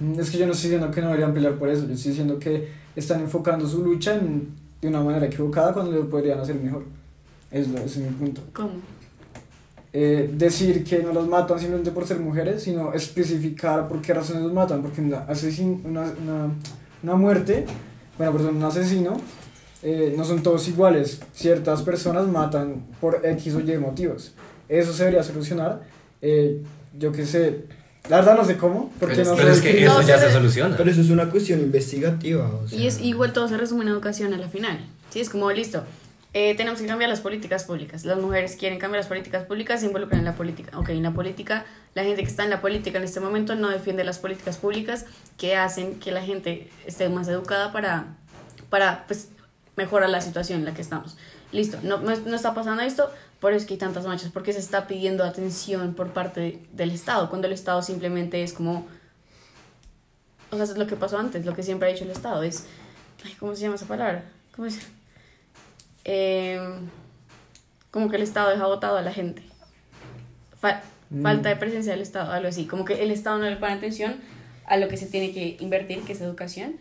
Mm, 0.00 0.18
Es 0.18 0.30
que 0.30 0.38
yo 0.38 0.46
no 0.46 0.52
estoy 0.52 0.70
diciendo 0.70 0.90
que 0.92 1.00
no 1.00 1.08
deberían 1.08 1.34
pelear 1.34 1.58
por 1.58 1.68
eso, 1.68 1.86
yo 1.86 1.94
estoy 1.94 2.10
diciendo 2.10 2.38
que 2.38 2.68
están 2.96 3.20
enfocando 3.20 3.66
su 3.68 3.84
lucha 3.84 4.16
en- 4.16 4.48
de 4.80 4.88
una 4.88 5.02
manera 5.02 5.26
equivocada 5.26 5.72
cuando 5.72 5.92
lo 5.92 6.08
podrían 6.08 6.38
hacer 6.40 6.54
mejor. 6.56 6.84
Es 7.50 7.68
lo, 7.68 7.78
ese 7.78 8.04
es 8.04 8.10
mi 8.10 8.16
punto. 8.16 8.42
¿Cómo? 8.52 8.72
Eh, 9.92 10.30
decir 10.34 10.84
que 10.84 10.98
no 11.02 11.12
los 11.14 11.26
matan 11.28 11.58
simplemente 11.58 11.90
por 11.92 12.06
ser 12.06 12.18
mujeres, 12.20 12.62
sino 12.62 12.92
especificar 12.92 13.88
por 13.88 14.02
qué 14.02 14.12
razones 14.12 14.42
los 14.42 14.52
matan, 14.52 14.82
porque 14.82 15.00
una, 15.00 15.26
asesin- 15.26 15.80
una, 15.84 16.02
una, 16.02 16.50
una 17.02 17.14
muerte, 17.14 17.64
bueno, 18.18 18.32
perdón, 18.34 18.56
un 18.56 18.64
asesino, 18.64 19.18
eh, 19.82 20.12
no 20.16 20.24
son 20.24 20.42
todos 20.42 20.68
iguales. 20.68 21.20
Ciertas 21.32 21.82
personas 21.82 22.26
matan 22.26 22.84
por 23.00 23.20
X 23.24 23.54
o 23.54 23.60
Y 23.60 23.78
motivos. 23.78 24.32
Eso 24.68 24.92
se 24.92 25.04
debería 25.04 25.22
solucionar. 25.22 25.80
Eh, 26.20 26.60
yo 26.98 27.10
qué 27.12 27.24
sé, 27.24 27.60
la 28.10 28.16
verdad 28.16 28.36
no 28.36 28.44
sé 28.44 28.56
cómo, 28.58 28.92
porque 29.00 29.16
Pero, 29.16 29.30
no 29.30 29.36
pero 29.36 29.50
es 29.52 29.60
que 29.62 29.84
eso 29.84 30.02
ya 30.02 30.18
se 30.18 30.26
se- 30.26 30.32
soluciona. 30.32 30.76
Pero 30.76 30.90
eso 30.90 31.00
es 31.00 31.08
una 31.10 31.30
cuestión 31.30 31.60
investigativa. 31.60 32.46
o 32.62 32.68
sea, 32.68 32.78
Y 32.78 32.86
es 32.88 33.00
igual 33.00 33.32
todo 33.32 33.48
se 33.48 33.56
resume 33.56 33.84
en 33.84 33.88
educación 33.88 34.34
a 34.34 34.36
la 34.36 34.48
final. 34.48 34.84
Sí, 35.10 35.20
es 35.20 35.30
como 35.30 35.50
listo. 35.50 35.82
Eh, 36.34 36.54
tenemos 36.56 36.80
que 36.80 36.86
cambiar 36.86 37.08
las 37.10 37.20
políticas 37.20 37.64
públicas. 37.64 38.04
Las 38.04 38.18
mujeres 38.18 38.56
quieren 38.56 38.78
cambiar 38.78 39.00
las 39.00 39.08
políticas 39.08 39.44
públicas, 39.44 39.80
se 39.80 39.86
involucran 39.86 40.20
en 40.20 40.24
la 40.26 40.34
política. 40.34 40.78
Ok, 40.78 40.90
en 40.90 41.02
la 41.02 41.12
política, 41.12 41.64
la 41.94 42.04
gente 42.04 42.22
que 42.22 42.28
está 42.28 42.44
en 42.44 42.50
la 42.50 42.60
política 42.60 42.98
en 42.98 43.04
este 43.04 43.20
momento 43.20 43.54
no 43.54 43.68
defiende 43.70 44.04
las 44.04 44.18
políticas 44.18 44.58
públicas 44.58 45.06
que 45.38 45.56
hacen 45.56 45.98
que 45.98 46.12
la 46.12 46.22
gente 46.22 46.70
esté 46.86 47.08
más 47.08 47.28
educada 47.28 47.72
para, 47.72 48.16
para 48.68 49.06
pues, 49.06 49.28
mejorar 49.76 50.10
la 50.10 50.20
situación 50.20 50.60
en 50.60 50.64
la 50.66 50.74
que 50.74 50.82
estamos. 50.82 51.16
Listo, 51.50 51.78
no, 51.82 51.98
no, 51.98 52.14
no 52.14 52.36
está 52.36 52.52
pasando 52.52 52.82
esto, 52.82 53.10
por 53.40 53.52
eso 53.52 53.62
es 53.62 53.66
que 53.66 53.74
hay 53.74 53.78
tantas 53.78 54.04
marchas, 54.06 54.30
porque 54.30 54.52
se 54.52 54.58
está 54.58 54.86
pidiendo 54.86 55.24
atención 55.24 55.94
por 55.94 56.10
parte 56.12 56.40
de- 56.40 56.66
del 56.72 56.90
Estado, 56.90 57.30
cuando 57.30 57.46
el 57.46 57.54
Estado 57.54 57.80
simplemente 57.82 58.42
es 58.42 58.52
como 58.52 58.86
o 60.50 60.56
sea, 60.56 60.64
es 60.64 60.76
lo 60.76 60.86
que 60.86 60.96
pasó 60.96 61.18
antes, 61.18 61.44
lo 61.46 61.54
que 61.54 61.62
siempre 61.62 61.88
ha 61.88 61.92
dicho 61.92 62.04
el 62.04 62.10
Estado, 62.10 62.42
es, 62.42 62.64
ay, 63.24 63.34
¿cómo 63.38 63.54
se 63.54 63.62
llama 63.62 63.74
esa 63.76 63.86
palabra? 63.86 64.24
¿Cómo 64.54 64.66
es? 64.66 64.78
Eh, 66.10 66.58
como 67.90 68.08
que 68.08 68.16
el 68.16 68.22
Estado 68.22 68.48
deja 68.50 68.66
votado 68.66 68.96
a 68.96 69.02
la 69.02 69.12
gente. 69.12 69.42
Fa- 70.58 70.82
Mm. 71.10 71.22
Falta 71.22 71.48
de 71.48 71.56
presencia 71.56 71.92
del 71.92 72.02
Estado, 72.02 72.30
algo 72.32 72.48
así. 72.48 72.66
Como 72.66 72.84
que 72.84 73.02
el 73.02 73.10
Estado 73.10 73.38
no 73.38 73.44
le 73.48 73.56
pone 73.56 73.72
atención 73.72 74.16
a 74.66 74.76
lo 74.76 74.88
que 74.88 74.98
se 74.98 75.06
tiene 75.06 75.32
que 75.32 75.56
invertir, 75.60 76.02
que 76.02 76.12
es 76.12 76.20
educación. 76.20 76.76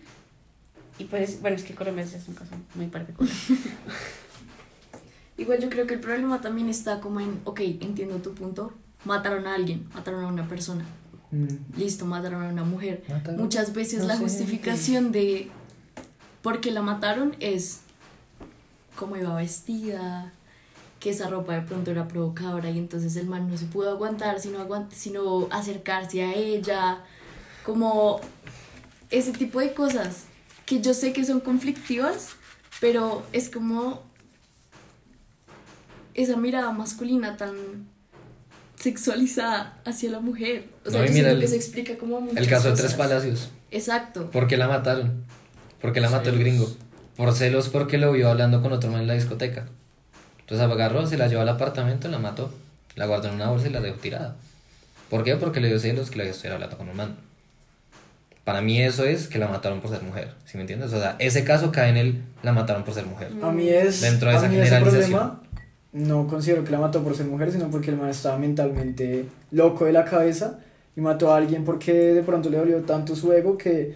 Y 1.00 1.06
pues, 1.06 1.40
bueno, 1.42 1.56
es 1.56 1.63
que 1.63 1.74
Colombia 1.74 2.04
es 2.04 2.28
un 2.28 2.36
caso 2.36 2.52
muy 2.76 2.88
particular. 2.88 3.34
Igual 5.38 5.60
yo 5.62 5.70
creo 5.70 5.86
que 5.88 5.94
el 5.94 6.00
problema 6.00 6.42
también 6.42 6.68
está 6.68 7.00
como 7.00 7.20
en, 7.22 7.40
ok, 7.46 7.60
entiendo 7.80 8.18
tu 8.18 8.34
punto, 8.34 8.74
mataron 9.06 9.48
a 9.48 9.56
alguien, 9.56 9.88
mataron 9.94 10.26
a 10.26 10.28
una 10.28 10.48
persona, 10.48 10.84
Mm. 11.32 11.78
listo, 11.78 12.06
mataron 12.06 12.44
a 12.44 12.50
una 12.50 12.63
mujer. 12.63 13.04
Mataron. 13.08 13.40
Muchas 13.40 13.74
veces 13.74 14.00
No 14.00 14.08
la 14.08 14.16
sé, 14.16 14.22
justificación 14.24 15.12
de 15.12 15.50
por 16.42 16.60
qué 16.60 16.72
la 16.72 16.82
mataron 16.82 17.36
es 17.40 17.82
cómo 18.97 19.15
iba 19.15 19.33
vestida, 19.36 20.33
que 20.99 21.12
esa 21.12 21.29
ropa 21.29 21.53
de 21.53 21.62
pronto 21.62 21.91
era 21.91 22.07
provocadora 22.07 22.69
y 22.69 22.77
entonces 22.77 23.15
el 23.15 23.27
man 23.27 23.49
no 23.49 23.57
se 23.57 23.65
pudo 23.65 23.91
aguantar, 23.91 24.39
sino, 24.39 24.60
aguant 24.60 24.91
sino 24.91 25.47
acercarse 25.51 26.23
a 26.23 26.33
ella, 26.33 27.03
como 27.65 28.19
ese 29.10 29.31
tipo 29.31 29.60
de 29.60 29.73
cosas 29.73 30.23
que 30.65 30.81
yo 30.81 30.93
sé 30.93 31.13
que 31.13 31.23
son 31.23 31.39
conflictivas, 31.39 32.29
pero 32.81 33.23
es 33.31 33.49
como 33.49 34.01
esa 36.13 36.36
mirada 36.36 36.71
masculina 36.71 37.38
tan 37.38 37.88
sexualizada 38.75 39.79
hacia 39.86 40.12
la 40.12 40.19
mujer. 40.19 40.69
O 40.86 40.89
sea, 40.91 41.03
No, 41.05 41.12
mira 41.12 41.31
el- 41.31 41.39
que 41.39 41.47
se 41.47 41.55
explica 41.55 41.97
como 41.97 42.17
El 42.36 42.47
caso 42.49 42.69
de 42.69 42.75
Tres. 42.75 42.93
Palacios. 42.95 43.49
Exacto. 43.71 44.29
¿Por 44.31 44.47
qué 44.47 44.57
la 44.57 44.67
mataron? 44.67 45.23
¿Por 45.81 45.93
qué 45.93 46.01
la 46.01 46.10
mató 46.10 46.29
el 46.29 46.39
gringo? 46.39 46.67
Por 47.17 47.34
celos 47.34 47.69
porque 47.69 47.97
lo 47.97 48.12
vio 48.13 48.30
hablando 48.30 48.62
con 48.62 48.71
otro 48.71 48.89
man 48.89 49.01
en 49.01 49.08
la 49.08 49.15
discoteca. 49.15 49.65
Entonces 50.39 50.65
agarró, 50.65 51.06
se 51.06 51.17
la 51.17 51.27
llevó 51.27 51.41
al 51.41 51.49
apartamento, 51.49 52.08
la 52.08 52.19
mató. 52.19 52.51
La 52.95 53.06
guardó 53.06 53.27
en 53.27 53.36
una 53.36 53.49
bolsa 53.49 53.67
y 53.67 53.71
la 53.71 53.82
dejó 53.82 53.97
tirada. 53.97 54.36
¿Por 55.10 55.23
qué? 55.23 55.36
Porque 55.36 55.60
le 55.60 55.67
dio 55.67 55.80
celos 55.80 56.10
que 56.10 56.17
la 56.19 56.23
estuviera 56.23 56.56
hablando 56.56 56.77
con 56.77 56.88
un 56.89 56.95
man. 56.95 57.15
Para 58.43 58.62
mí 58.62 58.82
eso 58.82 59.03
es 59.03 59.27
que 59.27 59.39
la 59.39 59.47
mataron 59.47 59.82
por 59.82 59.91
ser 59.91 60.03
mujer. 60.03 60.34
¿Sí 60.45 60.58
me 60.58 60.62
entiendes? 60.62 60.93
O 60.93 60.99
sea, 60.99 61.15
ese 61.19 61.43
caso 61.43 61.71
cae 61.71 61.89
en 61.89 61.97
el 61.97 62.21
la 62.43 62.53
mataron 62.53 62.84
por 62.84 62.93
ser 62.93 63.06
mujer. 63.06 63.32
A 63.43 63.51
mí 63.51 63.67
es. 63.67 63.99
Dentro 63.99 64.30
de 64.30 64.36
a 64.36 64.39
esa 64.39 64.47
mí 64.47 64.56
ese 64.56 64.65
generalización. 64.65 65.12
problema 65.12 65.41
no 65.93 66.27
considero 66.27 66.63
que 66.63 66.71
la 66.71 66.80
mató 66.80 67.03
por 67.03 67.15
ser 67.15 67.25
mujer, 67.25 67.51
sino 67.51 67.69
porque 67.69 67.89
el 67.91 67.97
man 67.97 68.10
estaba 68.10 68.38
mentalmente 68.38 69.25
loco 69.51 69.86
de 69.86 69.93
la 69.93 70.06
cabeza 70.06 70.60
y 70.95 71.01
mató 71.01 71.34
a 71.34 71.38
alguien 71.38 71.65
porque 71.65 71.91
de 71.93 72.23
pronto 72.23 72.49
le 72.49 72.58
dolió 72.58 72.82
tanto 72.82 73.15
su 73.15 73.32
ego 73.34 73.58
que 73.58 73.95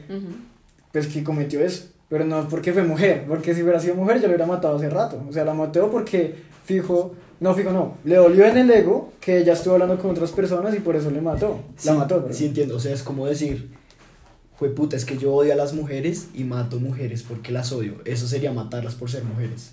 pues 0.92 1.08
que 1.08 1.24
cometió 1.24 1.64
eso. 1.64 1.91
Pero 2.12 2.26
no 2.26 2.48
porque 2.50 2.72
fue 2.74 2.84
mujer, 2.84 3.24
porque 3.28 3.56
si 3.56 3.64
hubiera 3.64 3.80
sido 3.80 3.96
mujer 3.96 4.18
ya 4.18 4.24
lo 4.24 4.28
hubiera 4.34 4.46
matado 4.46 4.76
hace 4.78 4.90
rato. 4.90 5.24
O 5.28 5.34
sea, 5.34 5.44
la 5.46 5.54
mató 5.56 5.90
porque 5.90 6.36
fijo, 6.66 7.16
no 7.40 7.56
fijo, 7.56 7.72
no, 7.72 7.96
le 8.04 8.16
dolió 8.18 8.46
en 8.46 8.58
el 8.58 8.70
ego 8.70 9.14
que 9.22 9.38
ella 9.40 9.54
estuvo 9.54 9.74
hablando 9.76 9.98
con 9.98 10.12
otras 10.12 10.32
personas 10.32 10.76
y 10.76 10.80
por 10.82 10.96
eso 10.98 11.10
le 11.10 11.22
mató. 11.22 11.62
La 11.86 11.94
Sí, 11.94 11.98
mató, 11.98 12.16
perdón. 12.18 12.34
Sí, 12.34 12.46
entiendo. 12.48 12.76
O 12.76 12.80
sea, 12.80 12.94
es 12.94 13.02
como 13.02 13.26
decir, 13.28 13.70
fue 14.60 14.70
puta, 14.76 14.96
es 14.98 15.06
que 15.06 15.18
yo 15.18 15.34
odio 15.34 15.54
a 15.54 15.56
las 15.56 15.74
mujeres 15.74 16.28
y 16.36 16.44
mato 16.44 16.80
mujeres 16.82 17.24
porque 17.24 17.52
las 17.54 17.72
odio. 17.72 17.96
Eso 18.06 18.28
sería 18.28 18.52
matarlas 18.52 18.94
por 18.96 19.10
ser 19.10 19.24
mujeres. 19.24 19.72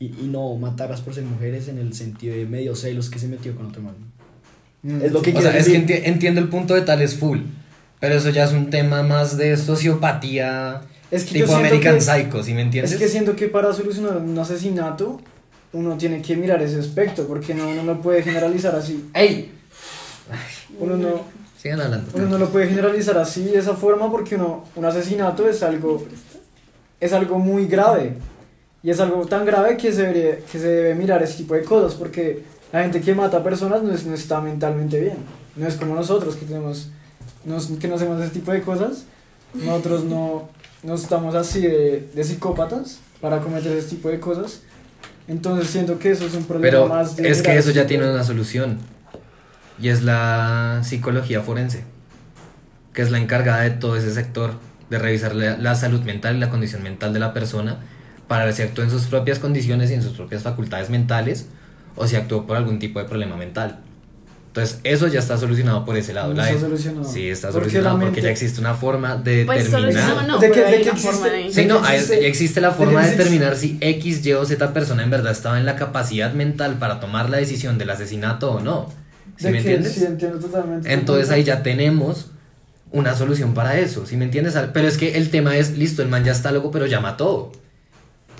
Y, 0.00 0.06
y 0.06 0.28
no 0.30 0.54
matarlas 0.56 1.00
por 1.00 1.14
ser 1.14 1.24
mujeres 1.24 1.68
en 1.68 1.78
el 1.78 1.94
sentido 1.94 2.34
de 2.36 2.44
medio 2.46 2.74
celos 2.74 3.08
que 3.08 3.18
se 3.20 3.28
metió 3.28 3.54
con 3.56 3.66
otro 3.66 3.82
man. 3.82 3.94
Mm. 4.82 5.02
Es 5.02 5.12
lo 5.12 5.22
que 5.22 5.30
O 5.30 5.40
sea, 5.40 5.52
quiero 5.52 5.58
es 5.58 5.66
que 5.66 5.72
decir. 5.78 5.86
enti- 5.86 6.02
entiendo 6.06 6.40
el 6.40 6.48
punto 6.48 6.74
de 6.74 6.82
tal 6.82 7.02
es 7.02 7.14
full. 7.14 7.38
Pero 8.00 8.14
eso 8.16 8.30
ya 8.30 8.44
es 8.44 8.52
un 8.52 8.68
tema 8.70 9.02
más 9.02 9.36
de 9.36 9.56
sociopatía 9.56 10.82
Es 11.10 11.24
que 11.24 11.40
tipo 11.40 11.54
American 11.54 11.94
que- 11.94 12.00
Psycho, 12.00 12.42
¿sí 12.42 12.54
me 12.54 12.62
entiendes? 12.62 12.92
Es 12.92 12.98
que 12.98 13.08
siento 13.08 13.34
que 13.34 13.48
para 13.48 13.72
solucionar 13.72 14.16
un 14.18 14.38
asesinato 14.38 15.20
uno 15.72 15.96
tiene 15.96 16.22
que 16.22 16.34
mirar 16.36 16.62
ese 16.62 16.78
aspecto, 16.78 17.26
porque 17.26 17.54
no, 17.54 17.68
uno 17.68 17.82
no 17.82 18.00
puede 18.00 18.22
generalizar 18.22 18.74
así. 18.74 19.08
¡Ey! 19.14 19.52
Uno 20.78 20.96
no, 20.96 21.22
Sigan 21.60 21.80
hablando. 21.80 22.10
uno 22.14 22.26
no 22.28 22.38
lo 22.38 22.48
puede 22.50 22.68
generalizar 22.68 23.16
así 23.18 23.44
de 23.44 23.58
esa 23.58 23.74
forma 23.74 24.10
porque 24.10 24.36
uno, 24.36 24.64
un 24.76 24.84
asesinato 24.84 25.48
es 25.48 25.62
algo, 25.62 26.04
es 27.00 27.12
algo 27.12 27.38
muy 27.38 27.66
grave. 27.66 28.14
Y 28.82 28.90
es 28.90 29.00
algo 29.00 29.26
tan 29.26 29.44
grave 29.44 29.76
que 29.76 29.92
se, 29.92 30.02
debería- 30.02 30.38
que 30.38 30.58
se 30.58 30.68
debe 30.68 30.94
mirar 30.94 31.20
ese 31.22 31.38
tipo 31.38 31.54
de 31.54 31.64
cosas, 31.64 31.94
porque 31.94 32.44
la 32.72 32.82
gente 32.82 33.00
que 33.00 33.12
mata 33.14 33.42
personas 33.42 33.82
no, 33.82 33.92
es- 33.92 34.06
no 34.06 34.14
está 34.14 34.40
mentalmente 34.40 35.00
bien. 35.00 35.16
No 35.56 35.66
es 35.66 35.74
como 35.74 35.94
nosotros 35.96 36.36
que 36.36 36.46
tenemos, 36.46 36.88
nos, 37.44 37.66
que 37.66 37.88
no 37.88 37.96
hacemos 37.96 38.20
ese 38.22 38.30
tipo 38.30 38.52
de 38.52 38.62
cosas. 38.62 39.04
Nosotros 39.52 40.04
no, 40.04 40.48
no 40.82 40.94
estamos 40.94 41.34
así 41.34 41.60
de, 41.60 42.08
de 42.14 42.24
psicópatas 42.24 43.00
para 43.20 43.40
cometer 43.40 43.76
ese 43.76 43.88
tipo 43.88 44.08
de 44.08 44.20
cosas. 44.20 44.62
Entonces 45.26 45.68
siento 45.68 45.98
que 45.98 46.10
eso 46.10 46.26
es 46.26 46.34
un 46.34 46.44
problema 46.44 46.70
Pero 46.70 46.88
más 46.88 47.16
de 47.16 47.28
es 47.28 47.42
que 47.42 47.56
eso 47.56 47.70
ya 47.70 47.86
tiene 47.86 48.08
una 48.08 48.24
solución. 48.24 48.78
Y 49.80 49.88
es 49.88 50.02
la 50.02 50.80
psicología 50.82 51.42
forense. 51.42 51.84
Que 52.92 53.02
es 53.02 53.10
la 53.10 53.18
encargada 53.18 53.62
de 53.62 53.70
todo 53.70 53.96
ese 53.96 54.12
sector. 54.12 54.52
De 54.88 54.98
revisar 54.98 55.34
la, 55.34 55.58
la 55.58 55.74
salud 55.74 56.00
mental 56.00 56.36
y 56.36 56.40
la 56.40 56.48
condición 56.48 56.82
mental 56.82 57.12
de 57.12 57.20
la 57.20 57.34
persona. 57.34 57.78
Para 58.26 58.44
ver 58.44 58.54
si 58.54 58.62
actuó 58.62 58.82
en 58.84 58.90
sus 58.90 59.02
propias 59.02 59.38
condiciones 59.38 59.90
y 59.90 59.94
en 59.94 60.02
sus 60.02 60.12
propias 60.12 60.42
facultades 60.42 60.88
mentales. 60.88 61.46
O 61.94 62.06
si 62.06 62.16
actuó 62.16 62.46
por 62.46 62.56
algún 62.56 62.78
tipo 62.78 62.98
de 62.98 63.04
problema 63.04 63.36
mental. 63.36 63.80
Entonces, 64.58 64.80
eso 64.84 65.06
ya 65.08 65.20
está 65.20 65.38
solucionado 65.38 65.84
por 65.84 65.96
ese 65.96 66.12
lado. 66.12 66.30
No 66.30 66.34
La 66.42 66.48
está 66.48 66.60
solucionado. 66.60 67.08
Sí, 67.08 67.28
está 67.28 67.48
Porque 67.48 67.60
solucionado 67.70 67.94
porque 67.96 68.06
mente- 68.06 68.22
ya 68.22 68.30
existe 68.30 68.60
una 68.60 68.74
forma 68.74 69.16
de 69.16 69.44
Pues 69.46 69.64
determinar. 69.70 70.26
no, 70.26 70.38
De 70.38 70.50
que- 70.50 70.60
de 70.64 70.80
que 70.82 70.88
existe-. 70.90 71.52
Sí, 71.52 71.66
no, 71.66 71.84
hay- 71.84 71.98
existe- 71.98 72.26
existe 72.26 72.60
la 72.60 72.72
forma 72.72 73.04
de 73.04 73.10
determinar 73.12 73.56
si 73.56 73.78
X, 73.80 74.26
Y 74.26 74.32
o 74.32 74.44
Z 74.44 74.72
persona 74.72 75.02
en 75.04 75.10
verdad 75.10 75.32
estaba 75.32 75.58
en 75.58 75.66
la 75.66 75.76
capacidad 75.76 76.32
mental 76.32 76.78
para 76.78 76.98
tomar 77.00 77.30
la 77.30 77.36
decisión 77.36 77.78
del 77.78 77.90
asesinato 77.90 78.52
o 78.52 78.60
no. 78.60 78.92
¿Sí 79.36 79.44
de 79.44 79.50
me 79.52 79.62
que 79.62 79.74
entiendes? 79.74 79.92
Sí, 79.94 80.04
entiendo 80.04 80.38
totalmente. 80.38 80.92
Entonces 80.92 81.30
ahí 81.30 81.44
ya 81.44 81.62
tenemos 81.62 82.32
una 82.90 83.14
solución 83.14 83.54
para 83.54 83.78
eso, 83.78 84.06
¿sí 84.06 84.16
me 84.16 84.24
entiendes? 84.24 84.54
Pero 84.72 84.88
es 84.88 84.96
que 84.96 85.16
el 85.16 85.30
tema 85.30 85.56
es, 85.56 85.76
listo, 85.78 86.02
el 86.02 86.08
man 86.08 86.24
ya 86.24 86.32
está 86.32 86.50
loco, 86.50 86.70
pero 86.70 86.86
ya 86.86 87.00
mató. 87.00 87.52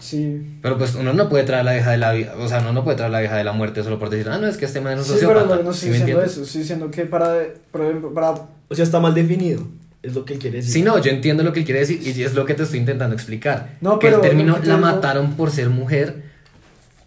Sí. 0.00 0.58
Pero 0.62 0.78
pues 0.78 0.94
uno 0.94 1.12
no 1.12 1.28
puede 1.28 1.44
traer 1.44 1.64
la 1.64 1.72
vieja 1.72 1.90
de 1.90 1.98
la 1.98 2.12
vida, 2.12 2.34
o 2.38 2.48
sea, 2.48 2.60
uno 2.60 2.72
no 2.72 2.84
puede 2.84 2.96
traer 2.96 3.12
la 3.12 3.20
vieja 3.20 3.36
de 3.36 3.44
la 3.44 3.52
muerte 3.52 3.82
solo 3.82 3.98
por 3.98 4.10
decir, 4.10 4.28
ah, 4.30 4.38
no, 4.38 4.46
es 4.46 4.56
que 4.56 4.64
este 4.64 4.80
man 4.80 4.98
es 4.98 5.08
un 5.10 5.18
Sí, 5.18 5.24
pero 5.26 5.44
no, 5.46 5.62
no 5.62 5.72
¿sí 5.72 5.86
estoy 5.86 6.00
diciendo 6.00 6.22
eso. 6.22 6.42
Estoy 6.42 6.60
diciendo 6.60 6.90
que 6.90 7.04
para, 7.04 7.42
por 7.70 7.82
ejemplo, 7.82 8.14
para 8.14 8.30
O 8.68 8.74
sea, 8.74 8.84
está 8.84 9.00
mal 9.00 9.14
definido. 9.14 9.66
Es 10.02 10.14
lo 10.14 10.24
que 10.24 10.34
él 10.34 10.38
quiere 10.38 10.58
decir. 10.58 10.72
Sí, 10.72 10.82
no, 10.82 10.98
yo 10.98 11.10
entiendo 11.10 11.42
lo 11.42 11.52
que 11.52 11.60
él 11.60 11.64
quiere 11.64 11.80
decir 11.80 12.00
y 12.02 12.22
es 12.22 12.34
lo 12.34 12.44
que 12.44 12.54
te 12.54 12.62
estoy 12.62 12.78
intentando 12.78 13.14
explicar. 13.14 13.76
No, 13.80 13.98
que 13.98 14.06
pero 14.06 14.22
el 14.22 14.28
término 14.28 14.60
que 14.60 14.68
la 14.68 14.76
mataron 14.76 15.34
por 15.34 15.50
ser 15.50 15.70
mujer 15.70 16.28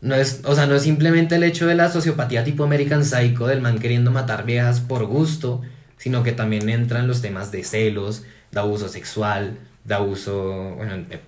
no 0.02 0.16
es, 0.16 0.42
o 0.46 0.56
sea, 0.56 0.66
no 0.66 0.76
es 0.76 0.82
simplemente 0.82 1.36
el 1.36 1.44
hecho 1.44 1.68
de 1.68 1.76
la 1.76 1.90
sociopatía 1.90 2.44
tipo 2.44 2.64
American 2.64 3.06
Psycho 3.06 3.48
del 3.48 3.62
man 3.62 3.80
queriendo 3.80 4.12
matar 4.12 4.46
viejas 4.46 4.80
por 4.80 5.06
gusto, 5.06 5.62
sino 5.98 6.24
que 6.24 6.32
también 6.32 6.68
entran 6.70 7.08
los 7.08 7.22
temas 7.22 7.52
de 7.52 7.64
celos, 7.64 8.24
de 8.52 8.60
abuso 8.60 8.90
sexual, 8.90 9.60
de 9.86 9.94
abuso, 9.94 10.74
bueno, 10.76 10.98
de, 10.98 11.20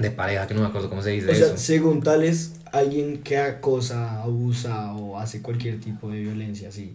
de 0.00 0.10
pareja, 0.10 0.46
que 0.46 0.54
no 0.54 0.60
me 0.60 0.66
acuerdo 0.66 0.88
cómo 0.88 1.02
se 1.02 1.10
dice 1.10 1.30
O 1.30 1.34
sea, 1.34 1.46
eso. 1.46 1.56
según 1.56 2.02
tales, 2.02 2.52
alguien 2.72 3.18
que 3.22 3.38
acosa, 3.38 4.22
abusa 4.22 4.92
o 4.94 5.18
hace 5.18 5.42
cualquier 5.42 5.80
tipo 5.80 6.10
de 6.10 6.20
violencia 6.20 6.68
así, 6.68 6.94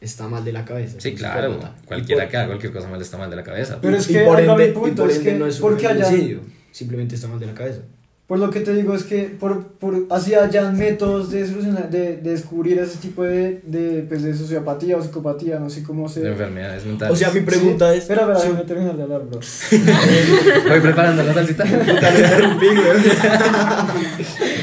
está 0.00 0.28
mal 0.28 0.44
de 0.44 0.52
la 0.52 0.64
cabeza. 0.64 0.96
Sí, 1.00 1.14
claro, 1.14 1.58
cualquiera 1.86 2.22
por- 2.24 2.30
que 2.30 2.36
haga 2.36 2.46
cualquier 2.46 2.72
cosa 2.72 2.88
mal 2.88 3.00
está 3.02 3.16
mal 3.18 3.30
de 3.30 3.36
la 3.36 3.42
cabeza. 3.44 3.78
Pero 3.80 3.96
es 3.96 4.06
que 4.06 4.20
por 4.24 4.40
ende, 4.40 4.68
punto, 4.68 5.02
por 5.02 5.10
es 5.10 5.18
ende 5.18 5.32
que 5.32 5.38
no 5.38 5.46
es 5.46 5.56
un 5.56 5.62
porque 5.62 5.88
feminicidio, 5.88 6.40
simplemente 6.70 7.14
está 7.14 7.26
mal 7.28 7.38
de 7.40 7.46
la 7.46 7.54
cabeza. 7.54 7.80
Por 8.28 8.38
lo 8.38 8.50
que 8.50 8.60
te 8.60 8.74
digo 8.74 8.94
es 8.94 9.04
que 9.04 9.22
por, 9.22 9.68
por 9.68 10.04
así 10.10 10.34
hayan 10.34 10.76
métodos 10.76 11.30
de 11.30 11.46
solucionar, 11.46 11.88
de, 11.88 12.18
de 12.18 12.32
descubrir 12.32 12.78
ese 12.78 12.98
tipo 12.98 13.22
de, 13.22 13.62
de, 13.64 14.04
pues, 14.06 14.22
de 14.22 14.34
sociopatía 14.34 14.98
o 14.98 15.02
psicopatía, 15.02 15.58
no 15.58 15.70
sé 15.70 15.82
cómo 15.82 16.10
se... 16.10 16.20
De 16.20 16.32
enfermedades 16.32 16.84
mentales. 16.84 17.14
O 17.14 17.16
sea, 17.16 17.30
mi 17.30 17.40
pregunta 17.40 17.90
Sí, 17.90 17.96
es... 17.96 18.02
Espera, 18.02 18.24
espera, 18.24 18.38
déjame 18.38 18.64
terminar 18.64 18.96
de 18.98 19.02
hablar, 19.04 19.22
bro. 19.24 19.40
Voy 20.68 20.80
preparando 20.80 21.22
la 21.22 21.32
salsita. 21.32 21.64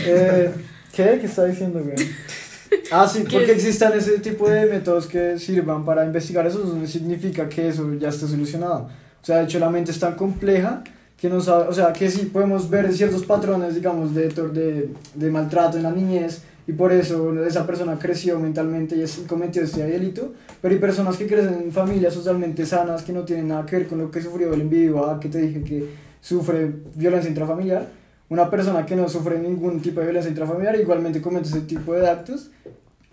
Eh, 0.08 0.51
¿Qué? 0.93 1.17
¿Qué 1.19 1.25
está 1.25 1.45
diciendo, 1.45 1.82
güey? 1.84 1.95
Ah, 2.91 3.10
sí, 3.12 3.23
porque 3.32 3.51
existan 3.51 3.97
ese 3.97 4.19
tipo 4.19 4.47
de 4.47 4.67
métodos 4.67 5.08
que 5.08 5.39
sirvan 5.39 5.84
para 5.84 6.06
investigar 6.06 6.45
eso, 6.45 6.63
eso 6.63 6.75
no 6.75 6.86
significa 6.86 7.49
que 7.49 7.69
eso 7.69 7.91
ya 7.95 8.10
esté 8.10 8.28
solucionado. 8.28 8.89
O 9.21 9.25
sea, 9.25 9.38
de 9.38 9.45
hecho, 9.45 9.58
la 9.58 9.71
mente 9.71 9.89
es 9.89 9.99
tan 9.99 10.13
compleja 10.13 10.84
que 11.17 11.30
no 11.30 11.39
sabe, 11.41 11.67
o 11.69 11.73
sea, 11.73 11.93
que 11.93 12.10
sí 12.12 12.25
podemos 12.25 12.69
ver 12.69 12.91
ciertos 12.93 13.25
patrones, 13.25 13.75
digamos, 13.75 14.13
de, 14.13 14.30
de, 14.30 14.89
de 15.13 15.32
maltrato 15.32 15.78
en 15.78 15.84
la 15.84 15.91
niñez 15.91 16.41
y 16.67 16.73
por 16.73 16.91
eso 16.91 17.32
esa 17.45 17.65
persona 17.65 17.97
creció 17.99 18.39
mentalmente 18.39 18.95
y, 18.95 19.01
es- 19.04 19.19
y 19.19 19.21
cometió 19.21 19.63
este 19.63 19.86
delito, 19.86 20.34
pero 20.62 20.73
hay 20.73 20.80
personas 20.82 21.15
que 21.15 21.25
crecen 21.28 21.54
en 21.54 21.71
familias 21.71 22.13
socialmente 22.13 22.65
sanas 22.65 23.04
que 23.04 23.13
no 23.13 23.21
tienen 23.23 23.47
nada 23.47 23.65
que 23.65 23.78
ver 23.78 23.88
con 23.88 23.99
lo 23.99 24.12
que 24.12 24.21
sufrió 24.21 24.54
el 24.54 24.62
individuo, 24.62 25.06
ah, 25.06 25.19
que 25.19 25.30
te 25.30 25.39
dije 25.39 25.63
que 25.63 25.89
sufre 26.21 26.71
violencia 26.95 27.30
intrafamiliar, 27.30 27.88
una 28.30 28.49
persona 28.49 28.86
que 28.86 28.95
no 28.95 29.08
sufre 29.08 29.38
ningún 29.39 29.80
tipo 29.82 29.99
de 29.99 30.08
violencia 30.08 30.30
intrafamiliar 30.30 30.75
igualmente 30.80 31.21
comete 31.21 31.47
ese 31.47 31.62
tipo 31.62 31.93
de 31.93 32.10
actos, 32.10 32.49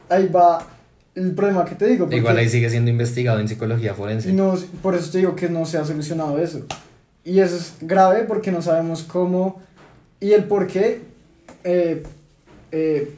ahí 0.09 0.29
va 0.29 0.67
el 1.15 1.33
problema 1.33 1.65
que 1.67 1.75
te 1.75 1.87
digo. 1.87 2.09
Igual 2.11 2.38
ahí 2.38 2.49
sigue 2.49 2.71
siendo 2.71 2.91
investigado 2.91 3.38
en 3.38 3.47
psicología 3.47 3.93
forense. 3.95 4.33
no, 4.33 4.55
por 4.83 4.95
eso 4.95 5.11
te 5.12 5.19
digo 5.19 5.37
que 5.37 5.51
no 5.51 5.67
se 5.67 5.77
ha 5.77 5.85
solucionado 5.85 6.38
eso. 6.38 6.65
Y 7.25 7.39
eso 7.41 7.57
es 7.57 7.75
grave 7.81 8.25
porque 8.25 8.51
no 8.51 8.63
sabemos 8.63 9.03
cómo 9.03 9.61
y 10.21 10.33
el 10.33 10.45
por 10.45 10.67
qué. 10.67 11.03
Eh, 11.65 12.03
eh, 12.73 13.15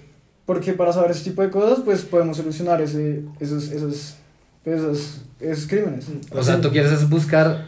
porque 0.47 0.75
para 0.75 0.93
saber 0.93 1.11
ese 1.13 1.25
tipo 1.25 1.41
de 1.43 1.51
cosas, 1.51 1.81
pues 1.85 2.03
podemos 2.03 2.37
solucionar 2.37 2.83
ese, 2.83 3.23
esos, 3.41 3.71
esos, 3.71 4.17
esos, 4.67 5.23
esos 5.41 5.67
crímenes. 5.67 6.07
O 6.31 6.43
sea, 6.43 6.61
tú 6.61 6.71
quieres 6.71 6.93
es 6.93 7.09
buscar 7.09 7.65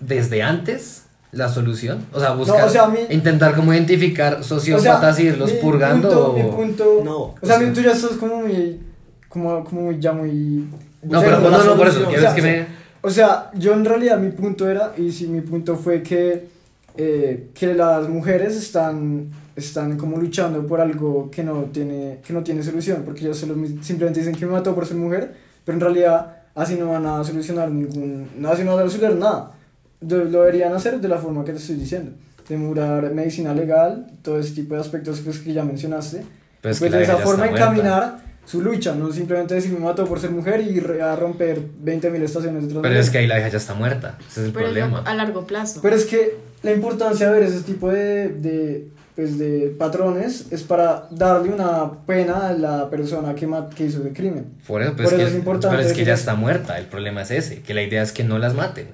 desde 0.00 0.42
antes 0.42 1.02
la 1.32 1.50
solución. 1.50 2.06
O 2.14 2.20
sea, 2.20 2.32
buscar. 2.32 2.64
o 2.64 2.70
sea, 2.70 2.90
intentar 3.10 3.54
como 3.54 3.74
identificar 3.74 4.42
sociópatas 4.42 5.20
y 5.20 5.24
irlos 5.24 5.52
mi 5.52 5.58
purgando. 5.58 6.08
punto- 6.08 6.30
o- 6.32 6.32
mi 6.32 6.42
punto, 6.50 7.00
No, 7.04 7.16
o 7.18 7.34
o 7.42 7.46
sea, 7.46 7.58
sea- 7.58 7.66
mi- 7.66 7.74
tú 7.74 7.82
ya 7.82 7.92
estás 7.92 8.12
como 8.12 8.36
muy, 8.42 8.80
como, 9.28 9.62
como 9.64 9.82
muy, 9.82 9.98
ya 10.00 10.12
muy... 10.12 10.66
No, 11.02 11.18
o 11.18 11.20
sea, 11.22 11.36
pero 11.38 11.50
no, 11.50 11.64
no, 11.64 11.76
por 11.76 11.88
eso. 11.88 12.04
Quieres 12.06 12.30
o 12.30 12.34
que 12.34 12.40
sea, 12.40 12.50
me. 12.50 12.66
O 13.02 13.10
sea, 13.10 13.50
yo 13.54 13.72
en 13.74 13.84
realidad 13.84 14.18
mi 14.18 14.30
punto 14.30 14.68
era, 14.68 14.92
y 14.96 15.12
si 15.12 15.26
mi 15.28 15.40
punto 15.40 15.76
fue 15.76 16.02
que, 16.02 16.48
eh, 16.96 17.48
que 17.54 17.74
las 17.74 18.08
mujeres 18.08 18.56
están, 18.56 19.30
están 19.54 19.96
como 19.96 20.16
luchando 20.18 20.66
por 20.66 20.80
algo 20.80 21.30
que 21.30 21.42
no 21.44 21.64
tiene, 21.72 22.18
que 22.26 22.32
no 22.32 22.42
tiene 22.42 22.62
solución, 22.62 23.02
porque 23.04 23.20
ellas 23.24 23.36
solo 23.36 23.54
me- 23.54 23.82
simplemente 23.82 24.20
dicen 24.20 24.34
que 24.34 24.46
me 24.46 24.52
mató 24.52 24.74
por 24.74 24.86
ser 24.86 24.96
mujer, 24.96 25.34
pero 25.64 25.76
en 25.76 25.80
realidad 25.80 26.36
así 26.54 26.74
no 26.76 26.90
van 26.90 27.06
a 27.06 27.22
solucionar 27.22 27.70
ningún, 27.70 28.26
así 28.46 28.64
no 28.64 28.72
van 28.72 28.80
a 28.80 28.84
resolver 28.84 29.14
nada. 29.16 29.52
Lo, 30.00 30.24
lo 30.24 30.40
deberían 30.40 30.72
hacer 30.74 31.00
de 31.00 31.08
la 31.08 31.18
forma 31.18 31.44
que 31.44 31.52
te 31.52 31.58
estoy 31.58 31.76
diciendo, 31.76 32.12
demorar 32.48 33.12
medicina 33.14 33.54
legal, 33.54 34.06
todo 34.22 34.38
ese 34.38 34.54
tipo 34.54 34.74
de 34.74 34.80
aspectos 34.80 35.20
pues, 35.20 35.38
que 35.38 35.52
ya 35.52 35.64
mencionaste, 35.64 36.22
Pues 36.62 36.78
pues 36.78 36.90
de 36.92 37.02
esa 37.02 37.12
forma 37.24 37.44
encaminar 37.62 38.25
su 38.46 38.62
lucha, 38.62 38.94
no 38.94 39.12
simplemente 39.12 39.54
decir 39.54 39.72
me 39.72 39.80
mató 39.80 40.06
por 40.06 40.18
ser 40.20 40.30
mujer 40.30 40.60
y 40.62 40.80
re- 40.80 41.02
a 41.02 41.14
romper 41.16 41.60
20.000 41.84 42.22
estaciones 42.22 42.68
de 42.72 42.80
Pero 42.80 42.94
es 42.98 43.10
que 43.10 43.18
ahí 43.18 43.26
la 43.26 43.34
vieja 43.34 43.50
ya 43.50 43.58
está 43.58 43.74
muerta. 43.74 44.16
Ese 44.30 44.40
es 44.40 44.46
el 44.46 44.52
Pero 44.52 44.66
es 44.68 44.72
problema. 44.72 45.00
a 45.04 45.14
largo 45.14 45.46
plazo. 45.46 45.80
Pero 45.82 45.96
es 45.96 46.04
que 46.06 46.36
la 46.62 46.72
importancia 46.72 47.26
de 47.30 47.32
ver 47.40 47.42
ese 47.48 47.60
tipo 47.62 47.90
de, 47.90 48.28
de, 48.28 48.86
pues 49.16 49.36
de 49.38 49.74
patrones 49.78 50.46
es 50.52 50.62
para 50.62 51.08
darle 51.10 51.50
una 51.52 51.90
pena 52.06 52.48
a 52.48 52.52
la 52.52 52.88
persona 52.88 53.34
que, 53.34 53.48
que 53.76 53.84
hizo 53.86 54.02
el 54.06 54.12
crimen. 54.12 54.46
Por 54.66 54.80
eso, 54.80 54.94
pues 54.96 55.08
Por 55.08 55.16
que, 55.18 55.22
eso 55.24 55.32
es 55.32 55.38
importante 55.38 55.76
pero 55.76 55.88
es 55.88 55.92
que 55.94 56.04
ya 56.04 56.14
está 56.14 56.34
muerta. 56.36 56.78
El 56.78 56.86
problema 56.86 57.22
es 57.22 57.30
ese. 57.32 57.62
Que 57.62 57.74
la 57.74 57.82
idea 57.82 58.02
es 58.02 58.12
que 58.12 58.22
no 58.24 58.38
las 58.38 58.54
maten. 58.54 58.86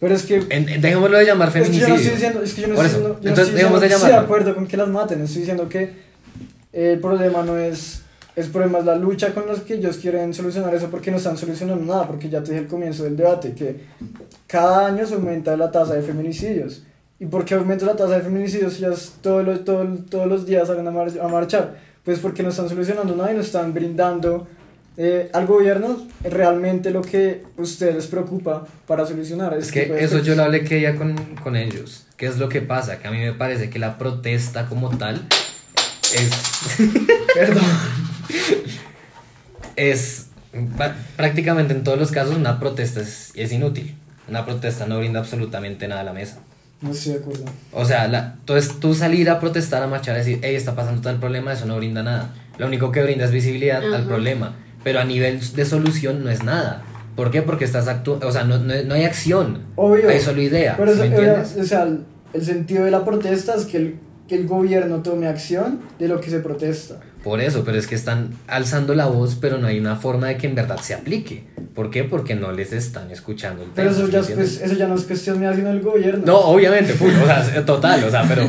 Pero 0.00 0.14
es 0.14 0.22
que... 0.24 0.36
En- 0.50 0.68
en- 0.68 0.80
dejémoslo 0.80 1.16
de 1.18 1.24
llamar 1.26 1.48
Es 1.48 1.54
que 1.54 1.60
yo 1.60 1.64
feminicidio. 1.64 1.88
no 1.88 1.94
estoy 1.96 2.12
diciendo, 2.14 2.42
es 2.42 2.54
que 2.54 2.60
yo 2.62 2.68
no 2.68 2.74
Por 2.74 2.84
estoy 2.86 3.00
eso. 3.00 3.08
diciendo, 3.08 3.20
yo 3.20 3.24
no 3.24 3.28
Entonces, 3.28 3.44
estoy 3.48 3.56
dejemos 3.58 3.80
de 3.80 3.86
diciendo 3.86 3.88
que 3.88 3.94
estoy 3.94 4.08
de 4.08 4.12
llamarlo. 4.14 4.24
acuerdo 4.26 4.54
con 4.54 4.66
que 4.66 4.76
las 4.78 4.88
maten, 4.88 5.20
estoy 5.22 5.38
diciendo 5.40 5.68
que 5.68 6.06
el 6.72 7.00
problema 7.00 7.42
no 7.42 7.56
es, 7.58 8.02
el 8.36 8.46
problema 8.50 8.78
es 8.80 8.84
la 8.84 8.94
lucha 8.96 9.32
con 9.34 9.46
los 9.46 9.60
que 9.60 9.74
ellos 9.74 9.96
quieren 9.96 10.32
solucionar 10.34 10.74
eso 10.74 10.88
porque 10.90 11.10
no 11.10 11.16
están 11.16 11.36
solucionando 11.38 11.84
nada, 11.84 12.06
porque 12.06 12.28
ya 12.28 12.42
te 12.42 12.52
dije 12.52 12.64
al 12.64 12.68
comienzo 12.68 13.04
del 13.04 13.16
debate 13.16 13.52
que 13.54 13.80
cada 14.46 14.86
año 14.86 15.06
se 15.06 15.14
aumenta 15.14 15.56
la 15.56 15.70
tasa 15.72 15.94
de 15.94 16.02
feminicidios. 16.02 16.82
¿Y 17.18 17.24
por 17.26 17.44
qué 17.46 17.54
aumenta 17.54 17.86
la 17.86 17.96
tasa 17.96 18.16
de 18.16 18.20
feminicidios 18.22 18.74
si 18.74 18.84
ellas 18.84 19.14
todos 19.22 19.42
los, 19.44 19.64
todo- 19.64 19.86
todos 20.10 20.26
los 20.26 20.44
días 20.46 20.68
salen 20.68 20.86
a, 20.86 20.90
mar- 20.90 21.10
a 21.20 21.28
marchar? 21.28 21.76
Pues 22.04 22.18
porque 22.18 22.42
no 22.42 22.50
están 22.50 22.68
solucionando 22.68 23.16
nada 23.16 23.32
y 23.32 23.34
no 23.36 23.40
están 23.40 23.72
brindando 23.72 24.46
eh, 24.98 25.30
al 25.32 25.46
gobierno 25.46 26.06
realmente 26.22 26.90
lo 26.90 27.00
que 27.02 27.42
a 27.58 27.62
ustedes 27.62 27.94
les 27.94 28.06
preocupa 28.06 28.66
para 28.86 29.06
solucionar. 29.06 29.54
Es 29.54 29.68
este 29.68 29.82
tipo 29.84 29.94
que 29.94 30.00
de 30.00 30.04
eso 30.06 30.18
yo 30.18 30.34
lo 30.34 30.42
hablé 30.44 30.62
que 30.62 30.80
ya 30.80 30.94
con, 30.94 31.16
con 31.42 31.56
ellos. 31.56 32.06
¿Qué 32.18 32.26
es 32.26 32.36
lo 32.38 32.48
que 32.50 32.60
pasa? 32.60 32.98
Que 32.98 33.08
a 33.08 33.10
mí 33.10 33.18
me 33.18 33.32
parece 33.32 33.70
que 33.70 33.78
la 33.78 33.96
protesta 33.98 34.66
como 34.66 34.90
tal 34.96 35.26
es. 36.14 36.30
Perdón. 37.34 37.64
Es. 39.76 40.28
Prácticamente 41.16 41.74
en 41.74 41.84
todos 41.84 41.98
los 41.98 42.10
casos 42.12 42.36
una 42.36 42.58
protesta 42.58 43.00
es, 43.00 43.32
es 43.34 43.52
inútil. 43.52 43.94
Una 44.28 44.44
protesta 44.46 44.86
no 44.86 44.98
brinda 44.98 45.20
absolutamente 45.20 45.86
nada 45.86 46.00
a 46.00 46.04
la 46.04 46.12
mesa. 46.14 46.38
No 46.80 46.90
estoy 46.92 47.12
de 47.14 47.18
acuerdo. 47.20 47.44
O 47.72 47.84
sea, 47.84 48.08
la, 48.08 48.36
entonces 48.40 48.80
tú 48.80 48.94
salir 48.94 49.28
a 49.28 49.38
protestar, 49.38 49.82
a 49.82 49.86
marchar, 49.86 50.14
a 50.14 50.18
decir, 50.18 50.38
hey, 50.42 50.54
está 50.54 50.74
pasando 50.74 51.02
tal 51.02 51.18
problema, 51.20 51.52
eso 51.52 51.66
no 51.66 51.76
brinda 51.76 52.02
nada. 52.02 52.34
Lo 52.58 52.66
único 52.66 52.90
que 52.90 53.02
brinda 53.02 53.24
es 53.26 53.30
visibilidad 53.32 53.82
al 53.94 54.04
problema. 54.06 54.54
Pero 54.82 55.00
a 55.00 55.04
nivel 55.04 55.40
de 55.54 55.64
solución 55.64 56.24
no 56.24 56.30
es 56.30 56.42
nada. 56.42 56.82
¿Por 57.14 57.30
qué? 57.30 57.42
Porque 57.42 57.64
estás 57.64 57.86
actuando, 57.88 58.26
o 58.28 58.32
sea, 58.32 58.44
no, 58.44 58.58
no, 58.58 58.74
no 58.82 58.94
hay 58.94 59.04
acción. 59.04 59.60
Obvio. 59.76 60.08
Hay 60.08 60.20
solo 60.20 60.40
idea. 60.40 60.74
Pero 60.78 60.92
eso- 60.92 61.00
¿Me 61.00 61.06
entiendes? 61.08 61.56
o 61.60 61.64
sea, 61.64 61.82
el, 61.82 62.04
el 62.32 62.44
sentido 62.44 62.84
de 62.84 62.90
la 62.90 63.04
protesta 63.04 63.54
es 63.54 63.64
que 63.64 63.76
el, 63.78 63.96
que 64.28 64.36
el 64.36 64.46
gobierno 64.46 65.02
tome 65.02 65.26
acción 65.26 65.80
de 65.98 66.08
lo 66.08 66.20
que 66.20 66.30
se 66.30 66.40
protesta. 66.40 66.96
Por 67.26 67.40
eso, 67.40 67.64
pero 67.64 67.76
es 67.76 67.88
que 67.88 67.96
están 67.96 68.28
alzando 68.46 68.94
la 68.94 69.06
voz, 69.06 69.36
pero 69.40 69.58
no 69.58 69.66
hay 69.66 69.80
una 69.80 69.96
forma 69.96 70.28
de 70.28 70.36
que 70.36 70.46
en 70.46 70.54
verdad 70.54 70.78
se 70.80 70.94
aplique. 70.94 71.42
¿Por 71.74 71.90
qué? 71.90 72.04
Porque 72.04 72.36
no 72.36 72.52
les 72.52 72.72
están 72.72 73.10
escuchando 73.10 73.64
el 73.64 73.70
Pero 73.74 73.90
tema, 73.90 73.98
eso 73.98 74.06
¿sí 74.06 74.12
ya, 74.12 74.20
es, 74.20 74.30
pues, 74.30 74.60
eso 74.62 74.74
ya 74.76 74.86
no 74.86 74.94
es 74.94 75.02
cuestión 75.02 75.40
mía, 75.40 75.52
sino 75.52 75.70
del 75.70 75.80
gobierno. 75.80 76.22
No, 76.24 76.38
obviamente, 76.38 76.92
full, 76.92 77.10
o 77.10 77.26
sea, 77.26 77.64
total, 77.66 78.04
o 78.04 78.10
sea, 78.12 78.22
pero, 78.28 78.48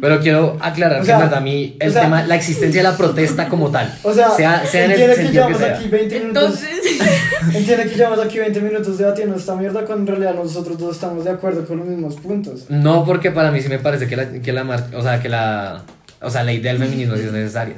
pero 0.00 0.20
quiero 0.20 0.56
aclarar 0.58 0.96
O 1.00 1.00
que 1.02 1.06
sea, 1.08 1.16
en 1.16 1.20
verdad 1.20 1.38
a 1.38 1.42
mí 1.42 1.76
el 1.78 1.90
o 1.90 1.92
sea- 1.92 2.02
tema, 2.04 2.26
la 2.26 2.34
existencia 2.36 2.82
de 2.82 2.88
la 2.88 2.96
protesta 2.96 3.46
como 3.50 3.70
tal, 3.70 3.94
O 4.02 4.14
sea, 4.14 4.30
sea, 4.30 4.64
sea 4.64 4.86
en 4.86 4.92
el 4.92 4.96
que 4.96 5.04
sentido 5.16 5.26
que 5.28 5.32
llevamos 5.34 5.58
sea. 5.58 5.76
aquí 5.76 5.88
20 5.88 6.20
minutos. 6.20 6.42
Entonces, 6.44 6.98
Entiende 7.54 7.84
que 7.90 7.96
llevamos 7.96 8.20
aquí 8.24 8.38
20 8.38 8.60
minutos 8.62 8.96
debatiendo 8.96 9.36
esta 9.36 9.54
mierda 9.54 9.84
cuando 9.84 10.12
en 10.12 10.18
realidad 10.18 10.42
nosotros 10.42 10.78
dos 10.78 10.94
estamos 10.94 11.24
de 11.26 11.30
acuerdo 11.32 11.66
con 11.66 11.76
los 11.76 11.86
mismos 11.86 12.14
puntos. 12.14 12.64
No, 12.70 13.04
porque 13.04 13.30
para 13.32 13.50
mí 13.50 13.60
sí 13.60 13.68
me 13.68 13.78
parece 13.78 14.06
que 14.06 14.16
la, 14.16 14.30
que 14.32 14.50
la, 14.50 14.62
o 14.96 15.02
sea, 15.02 15.20
que 15.20 15.28
la, 15.28 15.82
o 16.24 16.30
sea, 16.30 16.44
la 16.44 16.52
idea 16.52 16.72
del 16.72 16.82
feminismo 16.82 17.16
sí 17.16 17.22
es 17.22 17.32
necesaria. 17.32 17.76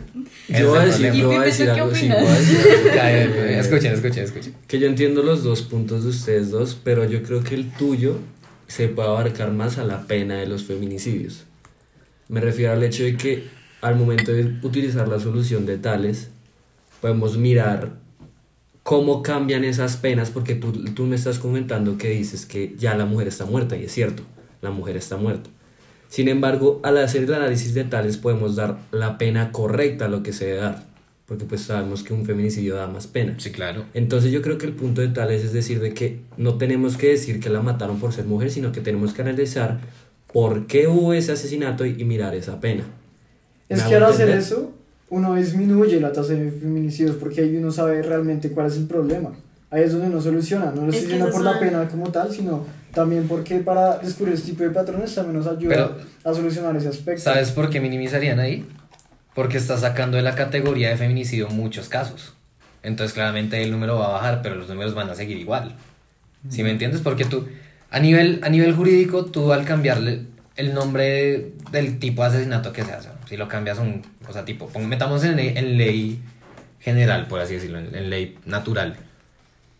Yo 0.49 0.71
voy 0.71 0.79
a 0.79 0.85
decir, 0.87 1.15
¿Y 1.15 1.19
yo 1.19 1.27
voy 1.27 1.37
a 1.37 1.41
decir 1.41 1.71
algo, 1.71 1.95
sí, 1.95 2.07
opinas? 2.07 2.23
voy 2.23 2.31
a 2.31 2.39
decir 2.39 2.59
algo. 2.59 2.91
Ya, 2.95 3.19
eh, 3.19 3.59
escuchen, 3.59 3.93
escuchen, 3.93 4.25
escuchen. 4.25 4.55
Que 4.67 4.79
yo 4.79 4.87
entiendo 4.87 5.23
los 5.23 5.43
dos 5.43 5.63
puntos 5.63 6.05
de 6.05 6.11
ustedes 6.11 6.51
dos, 6.51 6.79
pero 6.83 7.05
yo 7.05 7.23
creo 7.23 7.43
que 7.43 7.55
el 7.55 7.71
tuyo 7.73 8.19
se 8.67 8.89
puede 8.89 9.09
abarcar 9.09 9.53
más 9.53 9.79
a 9.79 9.85
la 9.85 10.07
pena 10.07 10.37
de 10.37 10.47
los 10.47 10.65
feminicidios. 10.65 11.45
Me 12.29 12.41
refiero 12.41 12.73
al 12.73 12.83
hecho 12.83 13.05
de 13.05 13.17
que 13.17 13.45
al 13.81 13.97
momento 13.97 14.33
de 14.33 14.57
utilizar 14.63 15.07
la 15.09 15.21
solución 15.21 15.67
de 15.67 15.79
tales, 15.79 16.31
podemos 17.01 17.37
mirar 17.37 17.99
cómo 18.83 19.23
cambian 19.23 19.65
esas 19.65 19.97
penas, 19.97 20.31
porque 20.31 20.55
tú, 20.55 20.73
tú 20.95 21.05
me 21.05 21.17
estás 21.17 21.39
comentando 21.39 21.99
que 21.99 22.11
dices 22.11 22.47
que 22.47 22.75
ya 22.79 22.95
la 22.95 23.05
mujer 23.05 23.29
está 23.29 23.45
muerta, 23.45 23.77
y 23.77 23.85
es 23.85 23.93
cierto, 23.93 24.23
la 24.61 24.71
mujer 24.71 24.97
está 24.97 25.17
muerta. 25.17 25.51
Sin 26.09 26.29
embargo, 26.29 26.81
al 26.83 26.99
hacer 26.99 27.25
el 27.25 27.35
análisis 27.35 27.75
de 27.75 27.85
tales 27.85 28.17
podemos 28.17 28.57
dar 28.57 28.79
la 28.93 29.19
pena 29.19 29.53
correcta 29.53 30.07
a 30.07 30.09
lo 30.09 30.23
que 30.23 30.33
se 30.33 30.47
debe 30.47 30.59
dar, 30.59 30.85
porque 31.27 31.45
pues 31.45 31.63
sabemos 31.63 32.03
que 32.03 32.15
un 32.15 32.25
feminicidio 32.25 32.77
da 32.77 32.87
más 32.87 33.07
pena. 33.07 33.35
Sí, 33.39 33.51
claro. 33.51 33.85
Entonces 33.95 34.31
yo 34.33 34.43
creo 34.43 34.59
que 34.59 34.67
el 34.67 34.73
punto 34.73 35.01
de 35.01 35.09
tales 35.09 35.45
es 35.45 35.53
decir 35.53 35.81
de 35.81 35.95
que 35.95 36.21
no 36.37 36.59
tenemos 36.59 36.97
que 36.97 37.09
decir 37.09 37.41
que 37.41 37.51
la 37.51 37.61
mataron 37.61 37.99
por 37.99 38.13
ser 38.13 38.25
mujer, 38.25 38.51
sino 38.51 38.73
que 38.73 38.81
tenemos 38.81 39.13
que 39.13 39.23
analizar 39.23 39.81
por 40.33 40.67
qué 40.67 40.89
hubo 40.89 41.13
ese 41.13 41.33
asesinato 41.33 41.85
y, 41.85 41.97
y 41.99 42.05
mirar 42.05 42.35
esa 42.35 42.61
pena. 42.61 42.85
Es 43.69 43.83
¿Me 43.83 43.89
que 43.89 43.97
al 43.97 44.05
hacer 44.05 44.29
eso, 44.31 44.73
uno 45.11 45.35
disminuye 45.35 46.01
la 46.01 46.13
tasa 46.13 46.35
de 46.35 46.51
feminicidios 46.51 47.17
porque 47.17 47.41
ahí 47.41 47.57
uno 47.57 47.71
sabe 47.71 48.03
realmente 48.03 48.51
cuál 48.51 48.67
es 48.67 48.77
el 48.77 48.87
problema. 48.87 49.33
Ahí 49.71 49.83
es 49.83 49.93
donde 49.93 50.07
uno 50.09 50.21
soluciona, 50.21 50.71
no 50.71 50.83
lo 50.87 50.93
esa 50.93 51.19
por 51.19 51.29
es 51.29 51.41
la 51.41 51.59
pena 51.59 51.89
como 51.89 52.11
tal, 52.11 52.33
sino 52.33 52.65
también 52.93 53.27
porque 53.27 53.59
para 53.59 53.99
descubrir 53.99 54.35
este 54.35 54.53
tipo 54.53 54.63
de 54.63 54.71
patrones 54.71 55.15
también 55.15 55.39
nos 55.39 55.47
ayuda 55.47 55.75
Pero- 55.75 55.97
a 56.25 56.35
solucionar 56.35 56.77
ese 56.77 56.89
aspecto. 56.89 57.23
¿Sabes 57.23 57.51
por 57.51 57.69
qué 57.69 57.81
minimizarían 57.81 58.39
ahí? 58.39 58.65
Porque 59.35 59.59
está 59.59 59.77
sacando 59.77 60.17
de 60.17 60.23
la 60.23 60.35
categoría 60.35 60.89
de 60.91 60.97
feminicidio 60.97 61.49
muchos 61.49 61.89
casos. 61.89 62.35
Entonces 62.83 63.13
claramente 63.13 63.61
el 63.63 63.73
número 63.73 63.99
va 63.99 64.07
a 64.07 64.13
bajar, 64.13 64.41
pero 64.43 64.55
los 64.55 64.69
números 64.69 64.95
van 64.95 65.11
a 65.11 65.15
seguir 65.15 65.37
igual. 65.37 65.75
¿Sí 66.49 66.63
me 66.63 66.71
entiendes? 66.71 67.01
Porque 67.01 67.25
tú, 67.25 67.49
a 67.91 67.99
nivel, 67.99 68.41
a 68.45 68.49
nivel 68.49 68.73
jurídico, 68.75 69.25
tú 69.25 69.53
al 69.53 69.65
cambiarle 69.65 70.23
el 70.55 70.73
nombre 70.73 71.53
del 71.73 71.99
tipo 71.99 72.23
de 72.23 72.29
asesinato 72.29 72.73
que 72.73 72.85
se 72.85 72.93
hace, 72.93 73.09
si 73.29 73.37
lo 73.37 73.49
cambias 73.49 73.79
un, 73.79 74.03
o 74.29 74.33
sea, 74.33 74.45
tipo, 74.45 74.71
metamos 74.79 75.25
en 75.25 75.37
ley, 75.37 75.53
en 75.57 75.77
ley 75.77 76.23
general, 76.81 77.27
por 77.27 77.41
así 77.41 77.55
decirlo, 77.55 77.79
en, 77.81 77.95
en 77.95 78.09
ley 78.09 78.39
natural. 78.47 78.97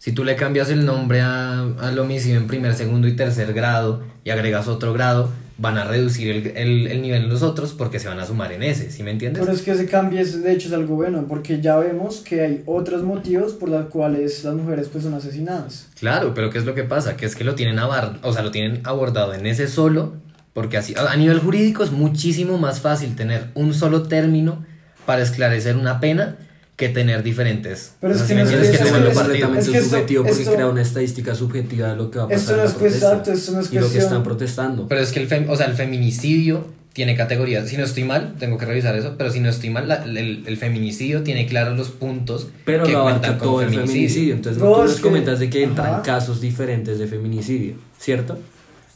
Si 0.07 0.13
tú 0.13 0.23
le 0.23 0.37
cambias 0.37 0.71
el 0.71 0.87
nombre 0.87 1.21
a- 1.21 1.63
al 1.81 1.99
homicidio 1.99 2.37
en 2.37 2.47
primer, 2.47 2.75
segundo 2.75 3.09
y 3.09 3.17
tercer 3.17 3.53
grado 3.53 4.05
y 4.23 4.31
agregas 4.31 4.69
otro 4.69 4.93
grado, 4.93 5.31
van 5.59 5.79
a 5.79 5.85
reducir 5.85 6.31
el, 6.31 6.47
el, 6.57 6.87
el 6.87 7.03
nivel 7.03 7.25
en 7.25 7.29
los 7.29 7.43
otros 7.43 7.73
porque 7.73 7.99
se 7.99 8.07
van 8.07 8.21
a 8.21 8.25
sumar 8.25 8.53
en 8.53 8.63
ese, 8.63 8.93
¿sí 8.93 9.03
me 9.03 9.11
entiendes? 9.11 9.43
Pero 9.43 9.53
es 9.53 9.63
que 9.63 9.73
ese 9.73 9.87
cambio 9.87 10.21
es, 10.21 10.45
de 10.45 10.53
hecho 10.53 10.69
es 10.69 10.75
algo 10.75 10.95
bueno, 10.95 11.25
porque 11.29 11.61
ya 11.61 11.77
vemos 11.79 12.19
que 12.19 12.41
hay 12.41 12.63
otros 12.67 13.03
motivos 13.03 13.55
por 13.55 13.69
los 13.69 13.87
cuales 13.87 14.45
las 14.45 14.55
mujeres 14.55 14.87
pues 14.93 15.03
son 15.03 15.15
asesinadas. 15.15 15.89
Claro, 15.99 16.35
pero 16.35 16.51
¿qué 16.51 16.59
es 16.59 16.65
lo 16.67 16.77
que 16.77 16.85
pasa? 16.85 17.17
Que 17.17 17.27
es 17.27 17.35
que 17.35 17.43
lo 17.43 17.57
tienen, 17.57 17.81
abar- 17.81 18.21
o 18.23 18.33
sea, 18.33 18.43
lo 18.43 18.53
tienen 18.53 18.83
abordado 18.85 19.35
en 19.35 19.45
ese 19.45 19.67
solo, 19.67 20.13
porque 20.53 20.77
así, 20.77 20.95
a 20.97 21.11
a 21.11 21.17
nivel 21.17 21.41
jurídico 21.41 21.83
es 21.83 21.91
muchísimo 21.91 22.59
más 22.59 22.79
fácil 22.81 23.17
tener 23.17 23.49
un 23.55 23.75
solo 23.75 24.05
término 24.05 24.65
para 25.05 25.23
esclarecer 25.23 25.77
una 25.77 25.99
pena 25.99 26.37
que 26.77 26.91
tener 26.91 27.23
diferentes. 27.23 27.93
Pero 28.01 28.15
es 28.15 28.21
que 28.23 28.29
¿sí 28.29 28.35
me 28.35 28.45
no 28.45 28.51
es 28.51 28.55
es 28.55 28.69
que 28.79 28.85
es- 28.85 28.91
completamente 29.15 29.59
es 29.61 29.69
que 29.71 29.79
esto- 29.79 29.89
subjetivo 29.91 30.25
porque 30.25 30.43
esto- 30.43 30.53
crea 30.55 30.67
una 30.67 30.83
estadística 30.83 31.35
subjetiva 31.35 31.89
de 31.89 31.97
lo 31.97 32.11
que 32.11 32.19
va 32.19 32.25
a 32.25 32.29
pasar 32.29 32.41
Esto 32.41 32.53
no 32.53 32.59
en 32.59 32.65
la 32.65 32.71
es 32.71 32.77
protesta 32.77 33.07
exacto, 33.09 33.33
esto 33.33 33.53
no 33.53 33.61
es 33.61 33.67
y 33.67 33.69
lo 33.69 33.73
que 33.73 33.79
cuestión- 33.81 34.05
están 34.05 34.23
protestando. 34.23 34.89
Pero 34.89 35.01
es 35.01 35.11
que 35.13 35.21
el, 35.21 35.29
fem- 35.29 35.47
o 35.49 35.57
sea, 35.57 35.67
el 35.67 35.75
feminicidio 35.75 36.67
tiene 36.93 37.15
categorías. 37.17 37.69
Si 37.69 37.77
no 37.77 37.85
estoy 37.85 38.05
mal, 38.05 38.35
tengo 38.39 38.57
que 38.59 38.65
revisar 38.67 38.95
eso, 38.97 39.15
pero 39.19 39.31
si 39.31 39.41
no 39.41 39.49
estoy 39.49 39.71
mal, 39.71 39.89
la- 39.89 40.05
el, 40.05 40.45
el 40.47 40.57
feminicidio 40.59 41.23
tiene 41.23 41.47
claros 41.47 41.77
los 41.79 41.89
puntos 41.91 42.49
Pero 42.67 42.85
que 42.85 42.93
lo 42.93 43.01
abarca 43.01 43.21
cuentan 43.21 43.39
como 43.39 43.51
todo 43.53 43.61
el 43.63 43.69
feminicidio. 43.71 43.95
feminicidio. 44.09 44.35
Entonces, 44.35 44.63
No, 44.63 44.73
tú 44.75 44.83
es 44.83 44.87
nos 44.89 44.97
que- 44.97 45.03
comentas 45.03 45.39
de 45.41 45.51
que 45.51 45.63
entran 45.63 45.87
ajá. 45.95 46.03
casos 46.03 46.41
diferentes 46.43 46.99
de 46.99 47.07
feminicidio, 47.07 47.75
¿cierto? 47.99 48.39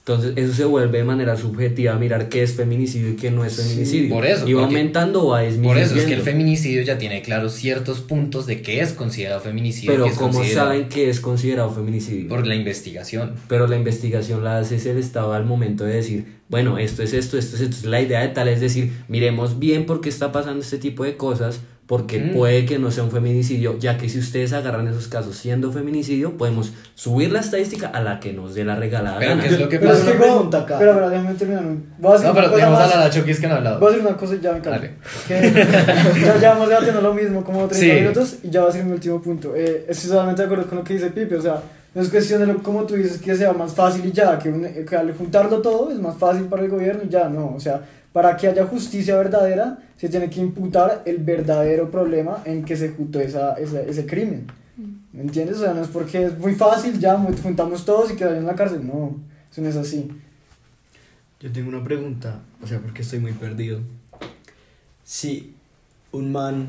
Entonces, 0.00 0.32
eso 0.36 0.54
se 0.54 0.64
vuelve 0.64 0.98
de 0.98 1.04
manera 1.04 1.36
subjetiva 1.36 1.94
mirar 1.94 2.28
qué 2.28 2.42
es 2.42 2.54
feminicidio 2.54 3.10
y 3.10 3.16
qué 3.16 3.30
no 3.30 3.44
es 3.44 3.52
Sí, 3.52 3.62
feminicidio. 3.62 4.14
por 4.14 4.26
eso, 4.26 4.48
Y 4.48 4.54
va 4.54 4.64
aumentando 4.64 5.22
o 5.24 5.28
va 5.30 5.40
Por 5.40 5.48
disminuyendo. 5.48 5.86
eso 5.86 5.96
es 5.96 6.04
que 6.06 6.14
el 6.14 6.22
feminicidio 6.22 6.82
ya 6.82 6.98
tiene 6.98 7.22
claros 7.22 7.52
ciertos 7.52 8.00
puntos 8.00 8.46
de 8.46 8.62
qué 8.62 8.80
es 8.80 8.92
considerado 8.94 9.40
feminicidio. 9.40 9.92
Pero, 9.92 10.04
qué 10.04 10.10
es 10.10 10.16
¿cómo 10.18 10.32
considerado- 10.32 10.70
saben 10.70 10.88
que 10.88 11.10
es 11.10 11.20
considerado 11.20 11.70
feminicidio? 11.70 12.28
Por 12.28 12.46
la 12.46 12.54
investigación. 12.56 13.34
Pero 13.46 13.66
la 13.66 13.76
investigación 13.76 14.42
la 14.42 14.58
hace 14.58 14.76
el 14.90 14.98
Estado 14.98 15.32
al 15.34 15.44
momento 15.44 15.84
de 15.84 15.94
decir, 15.96 16.24
bueno, 16.48 16.78
esto 16.78 17.02
es 17.02 17.12
esto, 17.12 17.38
esto 17.38 17.56
es 17.56 17.62
esto. 17.62 17.88
La 17.88 18.00
idea 18.00 18.20
de 18.22 18.28
tal 18.28 18.48
es 18.48 18.60
decir, 18.60 18.90
miremos 19.06 19.58
bien 19.60 19.86
por 19.86 20.00
qué 20.00 20.08
está 20.08 20.32
pasando 20.32 20.62
este 20.62 20.78
tipo 20.78 21.04
de 21.04 21.16
cosas, 21.16 21.60
porque 21.90 22.20
Mm. 22.20 22.34
puede 22.34 22.66
que 22.66 22.78
no 22.78 22.92
sea 22.92 23.02
un 23.02 23.10
feminicidio, 23.10 23.76
ya 23.80 23.98
que 23.98 24.08
si 24.08 24.20
ustedes 24.20 24.52
agarran 24.52 24.86
esos 24.86 25.08
casos 25.08 25.34
siendo 25.36 25.72
feminicidio, 25.72 26.36
podemos 26.38 26.72
subir 26.94 27.32
la 27.32 27.40
estadística 27.40 27.88
a 27.88 28.00
la 28.00 28.20
que 28.20 28.32
nos 28.32 28.54
dé 28.54 28.64
la 28.64 28.76
regalada 28.76 29.18
Pero 29.18 29.30
gana. 29.32 29.42
¿qué 29.42 29.48
es 29.48 29.58
lo 29.60 29.68
que 29.68 29.80
Pero 29.80 29.92
es 29.94 29.98
pasa? 29.98 30.12
que 30.12 30.18
pregunta 30.18 30.58
acá. 30.60 30.78
Pero, 30.78 30.94
pero 30.94 31.10
déjame 31.10 31.34
terminar. 31.34 31.64
Voy 31.98 32.12
a 32.12 32.14
hacer 32.14 32.28
No, 32.28 32.34
pero 32.34 32.46
una 32.46 32.52
cosa 32.52 32.56
dejemos 32.56 32.78
más- 32.78 32.92
hablar 32.92 33.06
a 33.08 33.10
Chokis 33.10 33.40
que 33.40 33.46
no 33.48 33.54
ha 33.54 33.56
hablado. 33.56 33.80
Voy 33.80 33.88
a 33.88 33.90
decir 33.96 34.06
una 34.08 34.16
cosa 34.16 34.34
y 34.36 34.40
ya 34.40 34.52
me 34.52 34.60
calmo. 34.60 34.78
Dale. 34.78 34.94
Que 35.26 36.24
ya 36.24 36.36
llevamos 36.38 36.68
debatiendo 36.68 37.00
lo 37.00 37.12
mismo 37.14 37.42
como 37.42 37.66
30 37.66 37.94
Sí. 37.94 38.00
minutos 38.00 38.36
y 38.44 38.50
ya 38.50 38.62
va 38.62 38.68
a 38.68 38.72
ser 38.72 38.84
mi 38.84 38.92
último 38.92 39.20
punto. 39.20 39.56
Eh, 39.56 39.86
estoy 39.88 40.10
totalmente 40.10 40.42
de 40.42 40.46
acuerdo 40.46 40.66
con 40.68 40.78
lo 40.78 40.84
que 40.84 40.94
dice 40.94 41.10
Pipe. 41.10 41.34
O 41.34 41.42
sea, 41.42 41.60
no 41.92 42.02
es 42.02 42.08
cuestión 42.08 42.40
de 42.40 42.46
lo, 42.46 42.62
como 42.62 42.84
tú 42.84 42.94
dices 42.94 43.18
que 43.20 43.34
sea 43.34 43.52
más 43.52 43.74
fácil 43.74 44.06
y 44.06 44.12
ya, 44.12 44.38
que, 44.38 44.48
un- 44.48 44.84
que 44.88 44.96
al 44.96 45.12
juntarlo 45.12 45.60
todo 45.60 45.90
es 45.90 45.98
más 45.98 46.16
fácil 46.16 46.44
para 46.44 46.62
el 46.62 46.68
gobierno 46.70 47.02
y 47.04 47.08
ya, 47.08 47.28
no. 47.28 47.52
O 47.56 47.58
sea, 47.58 47.80
para 48.12 48.36
que 48.36 48.48
haya 48.48 48.66
justicia 48.66 49.16
verdadera 49.16 49.78
se 49.96 50.08
tiene 50.08 50.28
que 50.30 50.40
imputar 50.40 51.02
el 51.06 51.18
verdadero 51.18 51.90
problema 51.90 52.42
en 52.44 52.64
que 52.64 52.76
se 52.76 52.86
ejecutó 52.86 53.20
esa, 53.20 53.54
esa- 53.54 53.82
ese 53.82 54.06
crimen. 54.06 54.46
¿Me 55.12 55.22
entiendes? 55.22 55.56
O 55.58 55.60
sea, 55.60 55.74
no 55.74 55.82
es 55.82 55.88
porque 55.88 56.24
es 56.24 56.38
muy 56.38 56.54
fácil, 56.54 56.98
ya 56.98 57.16
juntamos 57.42 57.84
todos 57.84 58.10
y 58.12 58.16
quedan 58.16 58.36
en 58.36 58.46
la 58.46 58.54
cárcel. 58.54 58.86
No, 58.86 59.16
eso 59.50 59.60
no 59.60 59.68
es 59.68 59.76
así. 59.76 60.10
Yo 61.40 61.52
tengo 61.52 61.68
una 61.68 61.82
pregunta, 61.84 62.40
o 62.62 62.66
sea, 62.66 62.78
porque 62.80 63.02
estoy 63.02 63.18
muy 63.18 63.32
perdido. 63.32 63.80
Si 65.04 65.54
un 66.12 66.32
man 66.32 66.68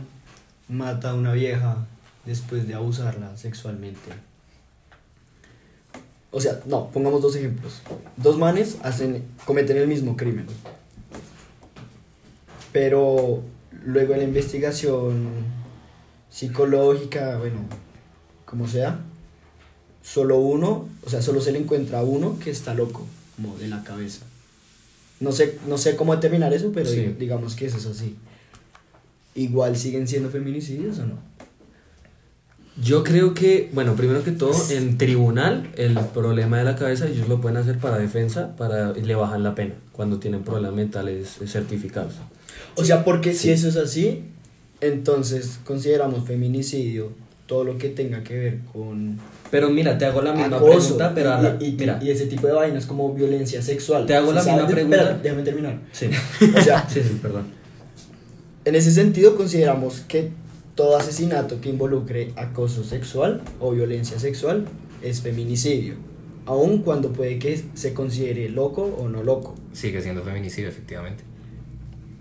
mata 0.68 1.12
a 1.12 1.16
una 1.16 1.34
vieja 1.34 1.78
después 2.26 2.68
de 2.68 2.74
abusarla 2.74 3.36
sexualmente. 3.38 4.12
O 6.32 6.40
sea, 6.40 6.60
no, 6.66 6.88
pongamos 6.90 7.22
dos 7.22 7.36
ejemplos. 7.36 7.82
Dos 8.18 8.38
manes 8.38 8.78
hacen, 8.84 9.24
cometen 9.46 9.78
el 9.78 9.88
mismo 9.88 10.16
crimen. 10.16 10.46
Pero 12.72 13.42
luego 13.86 14.14
en 14.14 14.20
la 14.20 14.26
investigación 14.26 15.30
psicológica, 16.30 17.38
bueno, 17.38 17.60
como 18.46 18.68
sea, 18.68 19.00
solo 20.02 20.38
uno, 20.38 20.88
o 21.06 21.10
sea, 21.10 21.22
solo 21.22 21.42
se 21.42 21.52
le 21.52 21.60
encuentra 21.60 22.00
a 22.00 22.04
uno 22.04 22.38
que 22.40 22.50
está 22.52 22.74
loco, 22.74 23.06
como 23.36 23.58
de 23.58 23.68
la 23.68 23.84
cabeza. 23.84 24.26
No 25.20 25.32
sé, 25.32 25.60
no 25.68 25.78
sé 25.78 25.96
cómo 25.96 26.16
determinar 26.16 26.54
eso, 26.54 26.72
pero 26.74 26.90
Sí. 26.90 27.16
digamos 27.20 27.56
que 27.56 27.66
eso 27.68 27.78
es 27.78 27.86
así. 27.86 28.16
Igual 29.36 29.78
siguen 29.78 30.08
siendo 30.08 30.30
feminicidios 30.30 31.00
o 31.00 31.06
no? 31.06 31.32
Yo 32.82 33.04
creo 33.04 33.34
que, 33.34 33.70
bueno, 33.74 33.96
primero 33.96 34.24
que 34.24 34.32
todo, 34.32 34.54
en 34.72 34.98
tribunal, 34.98 35.70
el 35.76 36.00
problema 36.14 36.58
de 36.58 36.64
la 36.64 36.76
cabeza, 36.78 37.08
ellos 37.08 37.28
lo 37.28 37.42
pueden 37.42 37.58
hacer 37.58 37.78
para 37.78 37.98
defensa, 38.00 38.56
para 38.56 38.98
y 38.98 39.02
le 39.02 39.14
bajan 39.14 39.44
la 39.44 39.54
pena 39.56 39.76
cuando 39.92 40.20
tienen 40.20 40.44
problemas 40.44 40.76
mentales 40.76 41.38
certificados. 41.46 42.14
O 42.76 42.84
sea, 42.84 43.04
porque 43.04 43.34
si 43.34 43.50
eso 43.52 43.68
es 43.70 43.76
así, 43.78 44.24
entonces 44.80 45.60
consideramos 45.66 46.26
feminicidio 46.26 47.10
todo 47.46 47.64
lo 47.66 47.78
que 47.78 47.90
tenga 47.90 48.24
que 48.24 48.34
ver 48.38 48.60
con 48.72 49.20
Pero 49.52 49.70
mira, 49.70 49.98
te 49.98 50.06
hago 50.06 50.22
la 50.22 50.32
misma 50.34 50.56
acoso 50.58 50.96
pregunta, 50.98 51.12
pero 51.14 51.58
y, 51.60 51.66
y- 51.66 51.72
mira, 51.74 52.00
y 52.02 52.10
ese 52.10 52.28
tipo 52.28 52.48
de 52.48 52.54
vainas 52.54 52.86
como 52.86 53.14
violencia 53.14 53.62
sexual. 53.62 54.06
Te 54.06 54.16
hago 54.16 54.32
la 54.32 54.42
¿Sabes? 54.42 54.56
misma 54.64 54.70
pregunta. 54.74 54.98
Espera, 55.02 55.20
déjame 55.22 55.44
terminar. 55.44 55.80
sí, 55.92 56.10
O 56.58 56.62
sea, 56.62 56.88
sí, 56.90 57.02
sí, 57.04 57.20
perdón. 57.22 57.44
en 58.66 58.76
ese 58.76 58.92
sentido 58.92 59.36
consideramos 59.36 60.00
que 60.08 60.30
todo 60.76 60.96
asesinato 60.98 61.60
que 61.60 61.70
involucre 61.70 62.32
acoso 62.38 62.84
sexual 62.86 63.42
o 63.60 63.72
violencia 63.72 64.18
sexual 64.18 64.66
es 65.04 65.20
feminicidio, 65.22 65.96
aun 66.46 66.82
cuando 66.84 67.12
puede 67.12 67.38
que 67.38 67.62
se 67.74 67.94
considere 67.94 68.48
loco 68.50 68.84
o 68.84 69.10
no 69.10 69.24
loco. 69.24 69.56
Sigue 69.74 70.02
siendo 70.02 70.24
feminicidio, 70.24 70.70
efectivamente. 70.70 71.24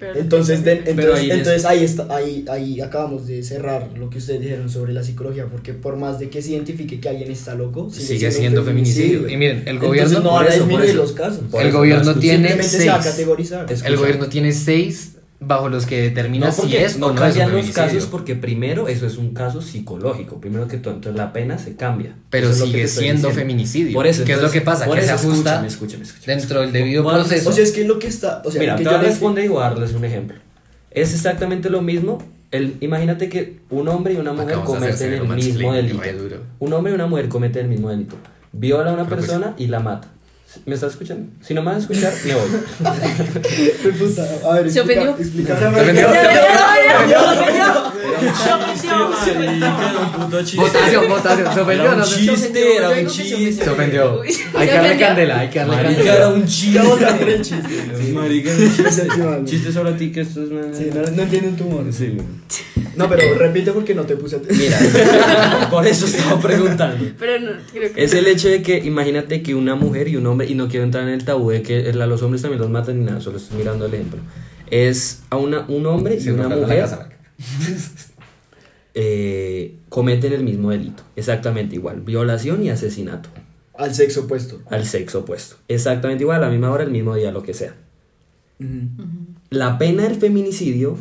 Pero 0.01 0.19
Entonces, 0.19 0.65
de- 0.65 0.73
entonces, 0.73 0.95
Pero 0.97 1.15
ahí 1.15 1.31
es- 1.31 1.37
entonces 1.37 1.65
ahí, 1.67 1.85
está, 1.85 2.07
ahí, 2.17 2.45
ahí 2.49 2.81
acabamos 2.81 3.27
de 3.27 3.43
cerrar 3.43 3.91
lo 3.99 4.09
que 4.09 4.17
ustedes 4.19 4.41
dijeron 4.41 4.69
sobre 4.71 4.95
la 4.95 5.03
psicología, 5.05 5.47
porque 5.47 5.75
por 5.75 5.97
más 5.97 6.19
de 6.19 6.31
que 6.31 6.41
se 6.41 6.53
identifique 6.53 6.99
que 7.01 7.09
alguien 7.11 7.31
está 7.31 7.55
loco, 7.55 7.91
Sigue 7.91 8.33
siendo 8.33 8.65
feminicidio. 8.65 9.29
Y 9.29 9.37
miren, 9.37 9.59
el 9.59 9.77
Entonces 9.77 9.89
gobierno, 9.89 10.21
no 10.21 10.39
a 10.39 10.47
disminuir 10.49 10.95
los 10.95 11.13
casos. 11.13 11.43
El 11.53 11.69
eso, 11.69 11.79
gobierno 11.79 12.15
no, 12.15 12.19
tiene 12.19 12.49
Simplemente 12.49 12.79
se 12.79 12.89
va 12.89 12.95
a 12.97 13.03
seis. 13.03 13.13
categorizar. 13.15 13.67
El 13.85 13.97
gobierno 13.97 14.27
tiene 14.29 14.53
seis 14.53 15.13
bajo 15.41 15.71
los 15.71 15.87
que 15.87 16.03
determina 16.03 16.47
No, 16.47 16.53
si 16.53 16.77
es 16.77 16.99
no 16.99 17.07
o 17.07 17.13
no 17.13 17.25
es 17.25 17.35
un 17.35 17.41
cambian 17.41 17.67
los 17.67 17.71
casos 17.75 18.07
porque 18.07 18.37
primero 18.37 18.89
eso 18.89 19.07
es 19.07 19.17
un 19.17 19.33
caso 19.33 19.63
psicológico, 19.63 20.39
primero 20.41 20.69
que 20.69 20.77
todo, 20.77 20.95
entonces 20.95 21.19
la 21.19 21.33
pena 21.33 21.59
se 21.59 21.77
cambia. 21.77 22.15
Pero 22.29 22.51
Eso 22.51 22.67
sigue 22.67 22.87
siendo 22.87 23.31
feminicidio. 23.31 23.95
Por 23.95 24.07
eso, 24.07 24.25
¿Qué 24.25 24.33
es 24.33 24.43
lo 24.43 24.51
que 24.51 24.61
pasa? 24.61 24.85
por 24.85 24.99
Que 24.99 25.05
se 25.05 25.13
ajusta 25.13 25.67
escúchame, 25.67 25.67
escúchame, 25.67 26.03
escúchame. 26.05 26.37
dentro 26.37 26.61
del 26.61 26.73
debido 26.73 27.03
proceso. 27.03 27.49
O 27.49 27.53
sea, 27.53 27.65
es 27.65 27.73
que 27.73 27.85
lo 27.85 27.99
que 27.99 28.07
está. 28.07 28.43
O 28.45 28.51
sea, 28.51 28.61
Mira, 28.61 28.77
te 28.77 28.85
yo 28.85 28.91
voy 28.91 28.99
a 28.99 29.03
responder 29.03 29.45
y 29.45 29.49
voy 29.49 29.63
a 29.63 29.71
darles 29.71 29.95
un 29.95 30.05
ejemplo. 30.05 30.37
Es 30.91 31.15
exactamente 31.15 31.71
lo 31.71 31.81
mismo. 31.83 32.23
El, 32.51 32.77
imagínate 32.81 33.29
que 33.29 33.61
un 33.71 33.89
hombre 33.89 34.15
y 34.15 34.17
una 34.17 34.33
mujer 34.33 34.57
Acabamos 34.57 34.79
cometen 34.79 35.13
el 35.13 35.29
mismo 35.29 35.73
delito. 35.73 36.01
Un 36.59 36.73
hombre 36.73 36.93
y 36.93 36.95
una 36.97 37.07
mujer 37.07 37.29
cometen 37.29 37.63
el 37.63 37.69
mismo 37.69 37.89
delito. 37.91 38.17
Viola 38.53 38.91
a 38.91 38.95
una 38.95 39.05
Pero 39.05 39.17
pues- 39.17 39.29
persona 39.31 39.55
y 39.57 39.69
la 39.69 39.81
mata. 39.81 40.09
¿Me 40.67 40.75
estás 40.75 40.93
escuchando? 40.93 41.31
Si 41.43 41.55
no 41.55 41.63
me 41.63 41.67
vas 41.73 41.77
a 41.77 41.81
escuchar, 41.81 42.13
me 42.25 42.35
voy. 42.35 42.49
A 44.51 44.55
ver, 44.55 44.71
¿Se 44.71 44.81
explica- 44.81 45.01
ofendió? 45.03 45.17
explica. 45.19 45.59
¿Se 45.59 45.67
ofendió? 45.67 46.09
Votación, 50.57 51.09
votación. 51.09 51.55
¿Se 51.55 51.61
ofendió 51.61 51.85
o 51.85 51.87
Era 51.87 51.97
no 51.97 52.03
un 52.03 52.09
se 52.09 52.21
chiste, 52.21 52.77
era 52.77 52.89
un 52.91 53.07
chiste. 53.07 53.65
Se 53.65 53.71
ofendió. 53.71 54.23
Hay 54.23 54.33
¿se 54.33 54.43
que 54.67 54.75
darle 54.79 54.99
candela, 54.99 55.39
hay 55.41 55.49
que 55.51 55.59
darle 55.59 55.77
Marica, 55.77 55.95
candela. 55.95 56.17
era 56.17 56.29
un 56.29 56.47
chiste. 56.47 56.79
Yo 56.79 56.85
voy 56.85 57.05
a 57.05 57.09
poner 57.19 57.29
el 57.29 57.43
chiste. 57.43 58.13
Marica, 58.13 58.51
era 58.51 58.59
un 58.61 58.77
chiste. 58.77 59.45
Chiste 59.47 59.73
sobre 59.73 59.93
ti 59.93 60.13
que 60.13 60.21
esto 60.23 60.43
es 60.43 60.51
una... 60.51 60.75
Sí, 60.75 60.91
no, 60.95 61.03
no 61.03 61.23
entienden 61.23 61.57
tu 61.57 61.65
humor. 61.65 61.85
Sí. 61.93 62.17
No, 62.97 63.09
pero 63.09 63.35
repite 63.39 63.73
porque 63.73 63.95
no 63.95 64.03
te 64.05 64.17
puse 64.17 64.37
atención. 64.37 64.73
Mira, 64.81 65.69
por 65.71 65.87
eso 65.87 66.07
estaba 66.07 66.41
preguntando. 66.41 67.05
Pero 67.19 67.41
no, 67.41 67.53
creo 67.73 67.93
que. 67.93 68.05
Es 68.05 68.15
el 68.15 68.27
hecho 68.27 68.49
de 68.49 68.63
que, 68.63 68.79
imagínate 68.79 69.43
que 69.43 69.55
una 69.55 69.75
mujer 69.75 70.09
y 70.09 70.17
un 70.17 70.27
hombre, 70.27 70.47
y 70.49 70.55
no 70.55 70.69
quiero 70.69 70.85
entrar 70.85 71.05
en 71.05 71.15
el 71.15 71.25
tabú 71.25 71.51
de 71.51 71.63
que 71.63 71.89
a 71.89 72.07
los 72.07 72.23
hombres 72.23 72.43
también 72.43 72.61
los 72.61 72.71
matan 72.71 72.99
ni 72.99 73.05
nada, 73.07 73.21
solo 73.21 73.39
estoy 73.39 73.59
mirando 73.59 73.87
el 73.87 73.95
ejemplo. 73.95 74.21
Es 74.71 75.23
a 75.31 75.37
una, 75.37 75.65
un 75.69 75.87
hombre 75.87 76.17
y 76.17 76.21
Sí, 76.21 76.31
una 76.31 76.49
mujer 76.49 76.81
casa. 76.81 77.09
Eh, 78.95 79.77
cometen 79.89 80.33
el 80.33 80.43
mismo 80.45 80.71
delito, 80.71 81.03
exactamente 81.17 81.75
igual, 81.77 82.01
violación 82.01 82.63
y 82.65 82.71
asesinato 82.71 83.29
Al 83.75 83.95
sexo 83.95 84.23
opuesto. 84.23 84.61
al 84.69 84.85
sexo 84.85 85.21
opuesto, 85.21 85.57
exactamente 85.69 86.25
igual, 86.25 86.43
a 86.43 86.47
la 86.47 86.51
misma 86.51 86.71
hora, 86.71 86.85
el 86.85 86.91
mismo 86.91 87.15
día, 87.15 87.31
lo 87.31 87.43
que 87.43 87.55
sea. 87.55 87.75
La 89.51 89.79
pena 89.79 90.03
del 90.03 90.17
feminicidio 90.17 90.99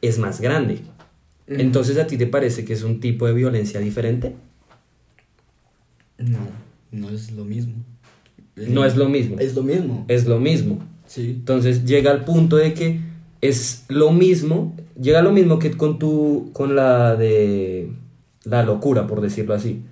es 0.00 0.18
más 0.18 0.40
grande. 0.40 0.80
Entonces, 1.46 1.98
¿a 1.98 2.06
ti 2.06 2.16
te 2.16 2.26
parece 2.26 2.64
que 2.64 2.72
es 2.72 2.82
un 2.82 3.00
tipo 3.00 3.26
de 3.26 3.34
violencia 3.34 3.80
diferente? 3.80 4.34
No, 6.18 6.38
no 6.90 7.10
es 7.10 7.32
lo 7.32 7.44
mismo. 7.44 7.74
No 8.56 8.84
es 8.84 8.96
lo 8.96 9.08
mismo. 9.08 9.38
Es 9.38 9.54
lo 9.54 9.62
mismo. 9.62 10.04
Es 10.08 10.26
lo 10.26 10.38
mismo. 10.40 10.78
Sí. 11.06 11.30
Entonces 11.38 11.84
llega 11.84 12.10
al 12.10 12.24
punto 12.24 12.56
de 12.56 12.74
que 12.74 13.00
es 13.40 13.84
lo 13.88 14.12
mismo, 14.12 14.74
llega 15.02 15.20
lo 15.22 15.32
mismo 15.32 15.58
que 15.58 15.70
con 15.72 15.98
tu, 15.98 16.50
con 16.52 16.74
la 16.76 17.16
de 17.16 17.90
la 18.44 18.62
locura, 18.62 19.06
por 19.06 19.20
decirlo 19.20 19.54
así. 19.54 19.82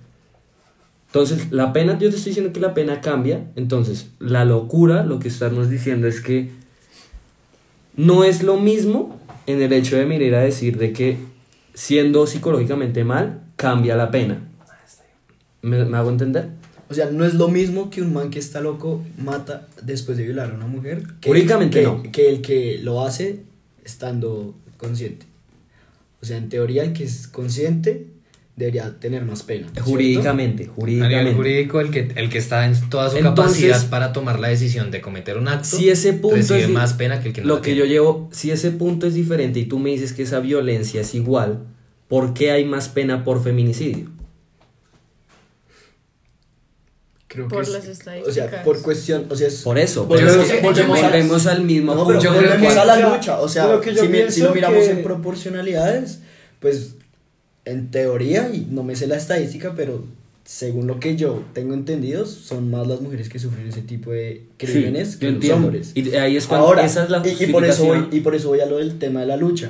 Entonces, 1.07 1.51
la 1.51 1.73
pena, 1.73 1.93
yo 1.99 2.09
te 2.09 2.15
estoy 2.15 2.29
diciendo 2.29 2.53
que 2.53 2.61
la 2.61 2.73
pena 2.73 3.01
cambia, 3.01 3.45
entonces, 3.57 4.09
la 4.19 4.45
locura, 4.45 5.03
lo 5.03 5.19
que 5.19 5.27
estamos 5.27 5.69
diciendo 5.69 6.07
es 6.07 6.21
que 6.21 6.49
no 7.95 8.23
es 8.23 8.43
lo 8.43 8.57
mismo 8.57 9.19
en 9.47 9.61
el 9.61 9.73
hecho 9.73 9.97
de 9.97 10.05
venir 10.05 10.33
a 10.35 10.39
decir 10.41 10.77
de 10.77 10.93
que 10.93 11.17
siendo 11.73 12.25
psicológicamente 12.27 13.03
mal, 13.03 13.41
cambia 13.57 13.95
la 13.95 14.11
pena. 14.11 14.47
¿Me, 15.61 15.83
me 15.85 15.97
hago 15.97 16.09
entender? 16.09 16.49
O 16.89 16.93
sea, 16.93 17.09
no 17.11 17.25
es 17.25 17.33
lo 17.35 17.47
mismo 17.47 17.89
que 17.89 18.01
un 18.01 18.13
man 18.13 18.29
que 18.29 18.39
está 18.39 18.59
loco 18.61 19.01
mata 19.17 19.67
después 19.81 20.17
de 20.17 20.23
violar 20.23 20.51
a 20.51 20.55
una 20.55 20.67
mujer. 20.67 21.03
Que, 21.21 21.29
que- 21.69 21.83
no. 21.83 22.03
Que 22.11 22.29
el 22.29 22.41
que 22.41 22.79
lo 22.81 23.05
hace 23.05 23.43
estando 23.83 24.55
consciente. 24.81 25.25
O 26.21 26.25
sea, 26.25 26.37
en 26.37 26.49
teoría 26.49 26.83
el 26.83 26.91
que 26.93 27.03
es 27.05 27.27
consciente 27.27 28.07
debería 28.55 28.99
tener 28.99 29.23
más 29.25 29.43
pena. 29.43 29.67
¿cierto? 29.71 29.89
Jurídicamente, 29.89 30.63
A 30.63 30.67
nivel 30.67 30.75
jurídicamente. 30.75 31.33
jurídico, 31.35 31.79
el 31.79 31.89
que, 31.89 32.11
el 32.15 32.29
que 32.29 32.37
está 32.37 32.65
en 32.65 32.73
toda 32.89 33.09
su 33.09 33.17
Entonces, 33.17 33.63
capacidad 33.71 33.89
para 33.89 34.11
tomar 34.13 34.39
la 34.39 34.49
decisión 34.49 34.91
de 34.91 35.01
cometer 35.01 35.37
un 35.37 35.47
acto, 35.47 35.77
si 35.77 35.89
ese 35.89 36.13
punto 36.13 36.35
recibe 36.35 36.63
es 36.63 36.69
más 36.69 36.93
pena 36.93 37.21
que 37.21 37.29
el 37.29 37.33
que 37.33 37.41
no 37.41 37.47
lo 37.47 37.55
la 37.55 37.61
que 37.61 37.71
tiene. 37.71 37.79
yo 37.79 37.85
llevo, 37.85 38.29
si 38.33 38.51
ese 38.51 38.71
punto 38.71 39.07
es 39.07 39.13
diferente 39.13 39.59
y 39.59 39.65
tú 39.65 39.79
me 39.79 39.89
dices 39.91 40.13
que 40.13 40.23
esa 40.23 40.39
violencia 40.41 41.01
es 41.01 41.15
igual, 41.15 41.63
¿por 42.07 42.33
qué 42.33 42.51
hay 42.51 42.65
más 42.65 42.89
pena 42.89 43.23
por 43.23 43.41
feminicidio? 43.41 44.09
Creo 47.33 47.47
Por 47.47 47.59
que 47.63 47.69
es- 47.71 47.73
las 47.77 47.87
O 47.87 47.91
estadísticas. 47.91 48.49
sea, 48.49 48.63
por 48.63 48.81
cuestión, 48.81 49.25
o 49.29 49.35
sea, 49.37 49.47
es- 49.47 49.61
Por 49.61 49.79
eso, 49.79 50.05
Volvemos- 50.05 50.31
pero 50.33 50.43
es 50.43 50.51
que 50.51 50.61
volvemos 50.61 51.01
volvemos 51.01 51.47
al 51.47 51.63
mismo 51.63 51.95
No, 51.95 52.03
punto. 52.03 52.19
yo 52.21 52.29
creo 52.37 52.57
que- 52.59 52.67
a 52.67 52.83
la 52.85 52.93
o 52.93 52.97
sea, 52.97 53.09
lucha. 53.15 53.39
O 53.39 53.47
sea, 53.47 53.79
que 53.81 53.95
si, 53.95 54.07
mi- 54.09 54.29
si 54.29 54.41
lo 54.41 54.53
miramos 54.53 54.83
que- 54.83 54.91
en 54.91 55.03
proporcionalidades, 55.03 56.19
pues 56.59 56.95
en 57.63 57.89
teoría, 57.89 58.49
y 58.53 58.67
no 58.69 58.83
me 58.83 58.95
sé 58.97 59.07
la 59.07 59.15
estadística, 59.15 59.73
pero 59.75 60.03
según 60.43 60.87
lo 60.87 60.99
que 60.99 61.15
yo 61.15 61.41
tengo 61.53 61.73
entendido, 61.73 62.25
son 62.25 62.69
más 62.69 62.85
las 62.87 62.99
mujeres 62.99 63.29
que 63.29 63.39
sufren 63.39 63.65
ese 63.69 63.81
tipo 63.81 64.11
de 64.11 64.43
crímenes 64.57 65.11
Sí, 65.13 65.19
que 65.19 65.25
los 65.27 65.35
entiendo. 65.35 65.67
hombres. 65.67 65.91
Y 65.95 66.13
ahí 66.15 66.35
es 66.35 66.47
cuando 66.47 66.67
Ahora, 66.67 66.85
esa 66.85 67.05
es 67.05 67.09
la 67.11 67.21
y, 67.25 67.43
y 67.43 67.47
por 67.47 67.63
eso 67.63 67.85
voy, 67.85 68.07
y 68.11 68.19
por 68.19 68.35
eso 68.35 68.49
voy 68.49 68.59
a 68.59 68.65
lo 68.65 68.77
del 68.79 68.99
tema 68.99 69.21
de 69.21 69.27
la 69.27 69.37
lucha. 69.37 69.69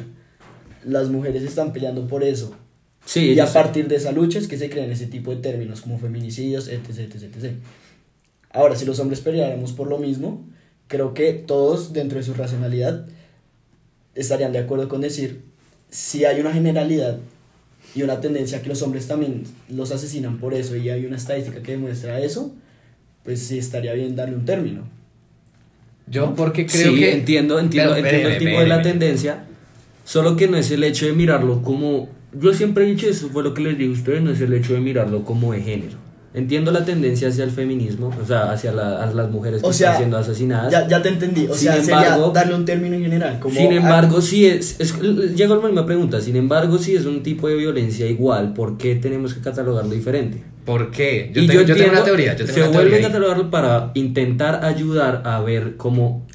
Las 0.84 1.10
mujeres 1.10 1.44
están 1.44 1.74
peleando 1.74 2.08
por 2.08 2.24
eso. 2.24 2.56
Sí, 3.06 3.34
y 3.34 3.40
a 3.40 3.52
partir 3.52 3.88
de 3.88 3.96
esa 3.96 4.12
lucha 4.12 4.40
es 4.40 4.48
que 4.48 4.58
se 4.58 4.70
crean 4.70 4.92
ese 4.92 5.08
tipo 5.08 5.32
de 5.32 5.42
términos 5.42 5.82
como 5.82 5.98
feminicidios, 5.98 6.68
etc, 6.68 7.00
etc, 7.00 7.24
etc. 7.36 7.54
Ahora, 8.52 8.76
si 8.76 8.86
los 8.86 9.00
hombres 9.00 9.22
peleáramos 9.22 9.74
por 9.74 9.88
lo 9.88 9.98
mismo, 9.98 10.46
creo 10.88 11.14
que 11.14 11.34
todos, 11.34 11.94
dentro 11.94 12.20
de 12.20 12.24
su 12.24 12.34
racionalidad, 12.34 13.08
estarían 14.14 14.52
de 14.52 14.60
acuerdo 14.60 14.88
con 14.90 15.02
decir, 15.02 15.42
si 15.90 16.26
hay 16.26 16.40
una 16.40 16.54
generalidad 16.54 17.18
y 17.96 18.04
una 18.04 18.22
tendencia 18.22 18.62
que 18.62 18.70
los 18.70 18.82
hombres 18.82 19.08
también 19.08 19.44
los 19.70 19.92
asesinan 19.92 20.38
por 20.38 20.54
eso 20.54 20.76
y 20.76 20.90
hay 20.90 21.06
una 21.06 21.18
estadística 21.18 21.62
que 21.62 21.74
demuestra 21.74 22.20
eso, 22.20 22.54
pues 23.24 23.42
sí 23.42 23.58
estaría 23.58 23.94
bien 23.94 24.16
darle 24.16 24.36
un 24.36 24.46
término. 24.46 24.88
Yo 26.08 26.36
porque 26.36 26.66
creo 26.66 26.94
sí, 26.94 27.00
que... 27.00 27.14
entiendo, 27.14 27.60
entiendo, 27.60 27.94
Pero, 27.94 28.08
entiendo 28.08 28.30
el 28.30 28.38
tipo 28.38 28.60
de 28.60 28.68
la 28.68 28.82
tendencia, 28.82 29.46
solo 30.04 30.36
que 30.36 30.48
no 30.48 30.58
es 30.58 30.72
el 30.72 30.84
hecho 30.84 31.06
de 31.06 31.14
mirarlo 31.14 31.62
como... 31.62 32.10
Yo 32.34 32.54
siempre 32.54 32.86
he 32.86 32.88
dicho, 32.88 33.08
eso 33.08 33.30
fue 33.30 33.44
lo 33.44 33.54
que 33.54 33.62
les 33.62 33.78
dije 33.78 33.90
a 33.90 33.94
ustedes, 33.94 34.22
no 34.22 34.32
es 34.32 34.40
el 34.42 34.54
hecho 34.54 34.74
de 34.74 34.80
mirarlo 34.80 35.24
como 35.24 35.52
de 35.54 35.62
género. 35.62 35.98
Entiendo 36.34 36.72
la 36.72 36.86
tendencia 36.86 37.28
hacia 37.28 37.44
el 37.44 37.52
feminismo, 37.52 38.10
o 38.22 38.26
sea, 38.26 38.54
hacia 38.54 38.72
la- 38.72 39.04
a 39.04 39.14
las 39.14 39.30
mujeres 39.30 39.62
que 39.62 39.68
O 39.68 39.74
sea, 39.74 39.88
están 39.90 39.98
siendo 40.04 40.18
asesinadas. 40.18 40.72
Ya, 40.72 40.88
ya 40.88 41.02
te 41.02 41.10
entendí, 41.10 41.46
o 41.46 41.54
Sin 41.54 41.64
sea, 41.68 41.76
embargo- 41.78 42.24
sería 42.24 42.34
darle 42.34 42.56
un 42.56 42.64
término 42.64 42.96
en 42.96 43.02
general. 43.02 43.38
Como, 43.42 43.56
Sin 43.60 43.74
embargo, 43.74 44.22
si 44.22 44.46
es, 44.46 44.80
es 44.80 44.98
llega 45.36 45.56
la 45.56 45.62
misma 45.62 45.86
pregunta, 45.86 46.22
sin 46.22 46.38
embargo, 46.38 46.78
si 46.78 46.96
es 46.96 47.06
un 47.06 47.22
tipo 47.22 47.50
de 47.50 47.56
violencia 47.56 48.06
igual, 48.08 48.54
¿por 48.54 48.78
qué 48.78 48.96
tenemos 48.96 49.34
que 49.34 49.42
catalogarlo 49.42 49.92
diferente? 49.94 50.42
¿Por 50.64 50.90
qué? 50.90 51.32
Yo, 51.34 51.42
y 51.42 51.48
tengo, 51.48 51.62
yo, 51.64 51.68
yo 51.68 51.76
tengo 51.76 51.92
una 51.92 52.04
teoría. 52.06 52.32
Yo 52.38 52.46
tengo 52.46 52.54
se 52.54 52.62
una 52.62 52.70
vuelve 52.72 52.90
a 52.92 52.92
teoría 52.92 53.08
catalogarlo 53.10 53.50
para 53.52 53.92
intentar 53.96 54.64
ayudar 54.64 55.24
a 55.26 55.42
ver 55.42 55.76
cómo, 55.76 56.26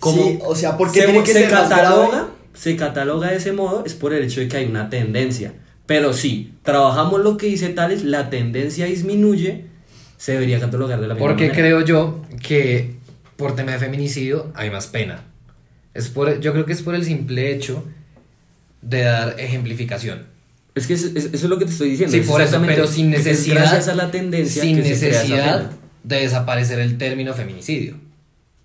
cómo 0.00 0.20
Sí, 0.20 0.38
o 0.44 0.56
sea, 0.56 0.76
¿por 0.76 0.90
qué 0.90 1.00
se, 1.02 1.06
tiene 1.06 1.22
que 1.22 1.32
se 1.32 1.40
ser 1.42 1.52
más 1.52 1.68
cataloga, 1.68 2.08
grave? 2.08 2.28
Se 2.54 2.76
cataloga 2.76 3.30
de 3.30 3.36
ese 3.36 3.52
modo 3.52 3.84
es 3.84 3.94
por 3.94 4.14
el 4.14 4.24
hecho 4.24 4.40
de 4.40 4.48
que 4.48 4.56
hay 4.56 4.66
una 4.66 4.88
tendencia. 4.90 5.52
Pero 5.86 6.12
si 6.14 6.54
trabajamos 6.62 7.20
lo 7.22 7.36
que 7.36 7.46
dice 7.46 7.68
Tales, 7.68 8.04
la 8.04 8.30
tendencia 8.30 8.86
disminuye, 8.86 9.66
se 10.16 10.32
debería 10.32 10.58
catalogar 10.60 11.00
de 11.00 11.08
la 11.08 11.14
misma 11.14 11.26
Porque 11.28 11.48
manera. 11.48 11.58
creo 11.62 11.80
yo 11.84 12.22
que 12.42 12.94
por 13.36 13.54
tema 13.54 13.72
de 13.72 13.78
feminicidio 13.78 14.50
hay 14.54 14.70
más 14.70 14.86
pena. 14.86 15.24
Es 15.92 16.08
por, 16.08 16.40
yo 16.40 16.52
creo 16.52 16.64
que 16.64 16.72
es 16.72 16.80
por 16.82 16.94
el 16.94 17.04
simple 17.04 17.52
hecho 17.52 17.84
de 18.80 19.02
dar 19.02 19.38
ejemplificación. 19.38 20.22
Es 20.74 20.86
que 20.86 20.94
es- 20.94 21.04
es- 21.04 21.26
eso 21.26 21.34
es 21.36 21.44
lo 21.44 21.58
que 21.58 21.66
te 21.66 21.70
estoy 21.72 21.90
diciendo. 21.90 22.12
Sí, 22.14 22.20
es 22.20 22.26
por 22.26 22.40
eso, 22.40 22.60
pero 22.66 22.86
sin 22.86 23.12
es 23.14 23.24
necesidad. 23.24 23.56
gracias 23.60 23.88
a 23.88 23.94
la 23.94 24.10
tendencia 24.10 24.62
Sin 24.62 24.76
necesidad 24.78 25.70
de 26.02 26.16
desaparecer 26.20 26.80
el 26.80 26.98
término 26.98 27.32
feminicidio. 27.34 27.96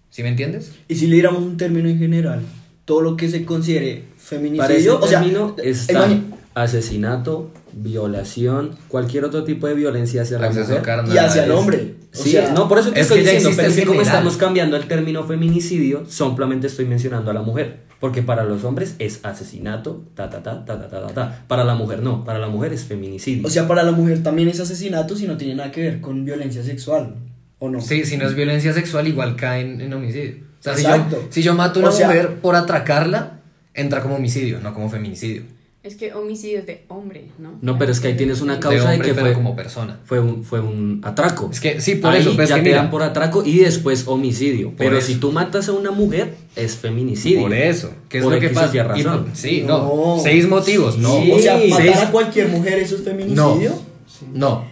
¿Sí 0.09 0.23
me 0.23 0.29
entiendes? 0.29 0.71
Y 0.87 0.95
si 0.95 1.05
le 1.07 1.13
diéramos 1.15 1.43
un 1.43 1.57
término 1.57 1.87
en 1.87 1.99
general, 1.99 2.41
todo 2.89 3.01
lo 3.01 3.15
que 3.15 3.29
se 3.29 3.45
considere 3.45 4.05
feminicidio, 4.17 4.99
o 4.99 5.05
sea, 5.05 5.23
eh, 5.23 5.53
está 5.63 6.09
asesinato, 6.55 7.51
violación, 7.71 8.71
cualquier 8.87 9.25
otro 9.25 9.43
tipo 9.43 9.67
de 9.67 9.75
violencia 9.75 10.23
hacia 10.23 10.39
la 10.39 10.49
mujer 10.49 10.81
y 11.13 11.17
hacia 11.19 11.43
el 11.43 11.51
hombre. 11.51 11.97
Sí, 12.11 12.35
no, 12.55 12.67
por 12.67 12.79
eso 12.79 12.89
te 12.91 13.01
estoy 13.01 13.19
diciendo, 13.19 13.51
pero 13.55 13.67
es 13.67 13.75
que 13.75 13.85
como 13.85 14.01
estamos 14.01 14.37
cambiando 14.37 14.75
el 14.75 14.87
término 14.87 15.23
feminicidio, 15.23 16.03
simplemente 16.07 16.65
estoy 16.65 16.85
mencionando 16.85 17.29
a 17.29 17.35
la 17.35 17.43
mujer, 17.43 17.81
porque 17.99 18.23
para 18.23 18.43
los 18.43 18.63
hombres 18.63 18.95
es 18.97 19.19
asesinato, 19.21 20.05
ta 20.15 20.31
ta 20.31 20.41
ta 20.41 20.65
ta 20.65 20.79
ta 20.79 20.89
ta 20.89 21.07
ta, 21.13 21.45
para 21.47 21.63
la 21.63 21.75
mujer 21.75 22.01
no, 22.01 22.25
para 22.25 22.39
la 22.39 22.47
mujer 22.47 22.73
es 22.73 22.85
feminicidio. 22.85 23.45
O 23.45 23.51
sea, 23.51 23.67
para 23.67 23.83
la 23.83 23.91
mujer 23.91 24.23
también 24.23 24.47
es 24.47 24.59
asesinato 24.59 25.15
si 25.15 25.27
no 25.27 25.37
tiene 25.37 25.53
nada 25.53 25.71
que 25.71 25.83
ver 25.83 26.01
con 26.01 26.25
violencia 26.25 26.63
sexual, 26.63 27.17
¿o 27.59 27.69
no? 27.69 27.81
Sí, 27.81 28.03
si 28.03 28.17
no 28.17 28.25
es 28.25 28.33
violencia 28.33 28.73
sexual 28.73 29.07
igual 29.07 29.35
cae 29.35 29.61
en 29.61 29.93
homicidio. 29.93 30.48
O 30.59 30.63
sea, 30.63 30.75
si 30.75 30.81
Exacto. 30.81 31.21
yo, 31.21 31.27
si 31.31 31.41
yo 31.41 31.55
mato 31.55 31.79
a 31.79 31.83
una 31.83 31.89
O 31.89 31.91
sea- 31.93 32.07
mujer 32.07 32.35
por 32.41 32.55
atracarla, 32.55 33.39
entra 33.73 34.01
como 34.01 34.15
homicidio, 34.15 34.59
no 34.59 34.73
como 34.73 34.89
feminicidio. 34.89 35.43
Es 35.81 35.95
que 35.95 36.13
homicidio 36.13 36.59
es 36.59 36.65
de 36.65 36.83
hombre, 36.89 37.29
¿no? 37.39 37.53
no, 37.61 37.77
pero 37.79 37.93
es 37.93 38.01
que 38.01 38.09
ahí 38.09 38.17
tienes 38.17 38.41
una 38.41 38.59
causa 38.59 38.89
de, 38.89 38.95
hombre, 38.95 39.07
que 39.07 39.13
pero 39.13 39.27
fue, 39.27 39.33
como 39.33 39.55
persona. 39.55 39.97
fue, 40.03 40.19
un, 40.19 40.43
fue 40.43 40.59
un 40.59 40.99
atraco. 41.05 41.49
Es 41.53 41.61
que 41.61 41.79
sí, 41.79 41.95
por 41.95 42.11
Ahí 42.11 42.19
eso, 42.19 42.31
es 42.31 42.49
ya 42.49 42.55
que 42.55 42.61
te 42.63 42.67
mira, 42.69 42.81
dan 42.81 42.91
por 42.91 43.01
atraco 43.01 43.43
y 43.45 43.59
después 43.59 44.03
homicidio. 44.05 44.73
Pero 44.77 44.97
eso. 44.97 45.07
si 45.07 45.15
tú 45.15 45.31
matas 45.31 45.69
a 45.69 45.71
una 45.71 45.91
mujer, 45.91 46.35
es 46.57 46.75
feminicidio. 46.75 47.39
Por 47.43 47.53
eso, 47.53 47.91
¿qué 48.09 48.17
es 48.17 48.23
Por 48.25 48.33
lo 48.33 48.39
que 48.41 48.49
pasa? 48.49 48.75
Y 48.75 48.79
razón. 48.81 49.27
Y- 49.33 49.37
sí, 49.37 49.63
No. 49.65 49.77
no. 50.17 50.21
Seis 50.21 50.49
motivos, 50.49 50.97
no. 50.97 51.15
O 51.17 51.39
sea, 51.39 51.55
matar 51.57 51.81
Seis- 51.85 51.97
a 51.97 52.11
cualquier 52.11 52.49
mujer, 52.49 52.77
¿eso 52.79 52.95
es 52.97 53.03
feminicidio? 53.05 53.69
No. 53.69 53.88
No, 54.33 54.65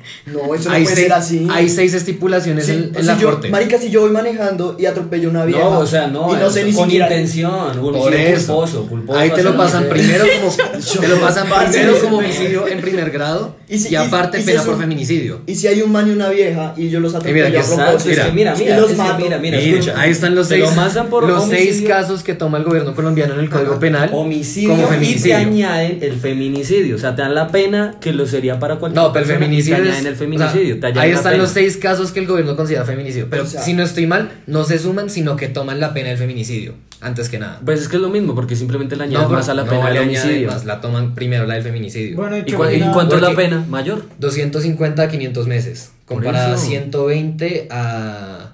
eso 0.56 0.70
no 0.70 0.76
hay 0.76 0.84
puede 0.84 0.96
seis, 0.96 1.08
ser 1.08 1.14
así. 1.14 1.48
Hay 1.50 1.70
seis 1.70 1.94
estipulaciones 1.94 2.66
Sí, 2.66 2.72
en, 2.74 2.84
en 2.96 2.96
si 2.96 3.04
la 3.04 3.18
yo- 3.18 3.30
corte. 3.32 3.50
Marica, 3.50 3.78
si 3.78 3.90
yo 3.90 4.02
voy 4.02 4.12
manejando 4.12 4.76
y 4.80 4.86
atropello 4.86 5.28
a 5.30 5.32
una 5.32 5.46
vieja. 5.46 5.62
No, 5.64 5.80
o 5.80 5.86
sea, 5.88 6.08
no, 6.08 6.34
Y 6.34 6.38
no 6.38 6.50
sé 6.50 6.64
ni 6.66 6.74
con 6.74 6.86
siquiera. 6.86 7.06
intención, 7.08 7.52
Por 7.80 7.96
homicidio 7.96 8.18
eso. 8.18 8.54
culposo, 8.56 8.88
culposo 8.88 9.20
Ahí 9.20 9.30
te 9.32 9.44
lo 9.44 9.56
pasan 9.58 9.84
mujer. 9.86 9.98
primero 10.02 10.26
como 10.42 11.02
te 11.02 11.08
lo 11.08 11.20
pasan 11.22 11.48
Parce, 11.50 11.72
primero 11.72 11.96
sí, 11.96 12.02
como 12.02 12.20
sí. 12.20 12.26
homicidio 12.26 12.68
en 12.68 12.82
primer 12.82 13.12
grado 13.12 13.56
Y 13.70 13.76
y, 13.76 13.80
si- 13.80 13.94
y- 13.94 13.96
aparte 13.96 14.40
y 14.42 14.44
pena 14.44 14.64
por 14.64 14.74
un- 14.76 14.80
feminicidio. 14.82 15.42
Y 15.48 15.56
si 15.56 15.68
hay 15.68 15.82
un 15.82 15.92
man 15.92 16.08
y 16.08 16.12
una 16.12 16.30
vieja 16.30 16.74
y 16.78 16.90
yo 16.90 17.00
los 17.00 17.14
atropello 17.16 17.36
mira, 17.46 17.48
a 17.48 17.52
que 17.52 17.58
propósito. 17.68 17.82
Exacto, 17.92 18.10
es 18.12 18.20
que 18.20 18.32
mira, 18.32 18.54
y 18.56 18.60
mira, 18.64 18.78
los 18.80 18.96
mato. 18.98 19.24
mira, 19.24 19.38
mira, 19.38 19.58
Mira, 19.60 19.72
escucha. 19.80 20.00
ahí 20.00 20.12
están 20.12 20.36
los 20.36 20.48
seis, 20.48 20.64
lo 20.76 21.22
los 21.28 21.46
seis 21.48 21.84
casos 21.88 22.24
que 22.24 22.34
toma 22.34 22.58
el 22.58 22.64
gobierno 22.64 22.94
colombiano 22.96 23.34
en 23.34 23.40
el 23.42 23.50
Código 23.50 23.80
Penal 23.80 24.10
homicidio 24.14 24.70
como 24.70 24.88
y 25.02 25.16
te 25.16 25.34
añaden 25.34 26.00
el 26.02 26.14
feminicidio, 26.18 26.96
o 26.96 27.00
sea, 27.00 27.16
te 27.16 27.22
dan 27.22 27.34
la 27.36 27.48
pena 27.50 27.96
que 28.00 28.12
lo 28.14 28.26
sería 28.26 28.60
para 28.60 28.76
cualquier 28.78 29.04
No, 29.04 29.14
pero 29.14 29.26
y 29.38 29.44
feminicidio 29.44 29.78
el 29.78 29.82
o 29.90 29.94
sea, 29.94 30.16
feminicidio, 30.16 30.76
ahí 30.84 30.94
la 30.94 31.06
están 31.06 31.32
pena. 31.34 31.44
los 31.44 31.52
seis 31.52 31.78
casos 31.78 32.12
que 32.12 32.20
el 32.20 32.28
gobierno 32.28 32.56
considera 32.56 32.86
feminicidio. 32.86 33.28
Pero 33.30 33.44
O 33.44 33.46
sea- 33.48 33.62
si 33.62 33.74
no 33.74 33.84
estoy 33.84 34.08
mal, 34.08 34.32
no 34.48 34.64
se 34.64 34.80
suman, 34.80 35.10
sino 35.10 35.36
que 35.36 35.48
toman 35.48 35.80
la 35.80 35.94
pena 35.94 36.10
del 36.10 36.18
feminicidio, 36.18 36.74
antes 37.02 37.30
que 37.30 37.40
nada. 37.40 37.62
Pues 37.66 37.82
es 37.82 37.88
que 37.88 37.96
es 37.98 38.02
lo 38.02 38.10
mismo, 38.10 38.36
porque 38.36 38.56
simplemente 38.56 38.96
le 38.96 39.04
añaden 39.06 39.32
más 39.32 39.50
a 39.50 39.54
la 39.54 39.64
no 39.64 39.70
pena 39.70 39.90
del 39.90 40.04
homicidio. 40.04 40.48
más, 40.52 40.66
la 40.66 40.82
toman 40.82 41.16
primero 41.16 41.46
la 41.46 41.56
del 41.56 41.64
feminicidio. 41.64 42.18
Bueno, 42.18 42.38
¿y 42.38 42.42
¿Y, 42.42 42.44
qué 42.44 42.56
cua- 42.58 42.72
y 42.72 42.76
opina- 42.82 42.92
cuánto 42.94 43.16
es 43.16 43.22
la 43.22 43.36
pena? 43.36 43.66
¿Mayor? 43.70 44.04
250 44.20 45.04
a 45.04 45.08
500 45.10 45.48
meses, 45.48 45.92
comparada 46.06 46.54
a 46.54 46.56
eso. 46.56 46.66
120 46.66 47.68
a... 47.72 48.54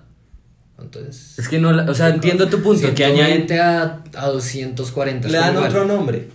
¿Cuánto 0.75 0.99
es? 0.99 1.35
Que 1.49 1.59
no, 1.59 1.71
la- 1.71 1.89
o 1.89 1.93
sea, 1.93 2.09
entiendo 2.09 2.47
tu 2.49 2.61
punto, 2.61 2.93
que 2.93 3.05
añaden... 3.05 3.47
120 3.47 3.59
a, 3.59 4.01
a 4.17 4.27
240. 4.27 5.27
es 5.27 5.31
Le 5.31 5.37
dan 5.39 5.53
igual. 5.53 5.69
otro 5.69 5.85
nombre. 5.85 6.27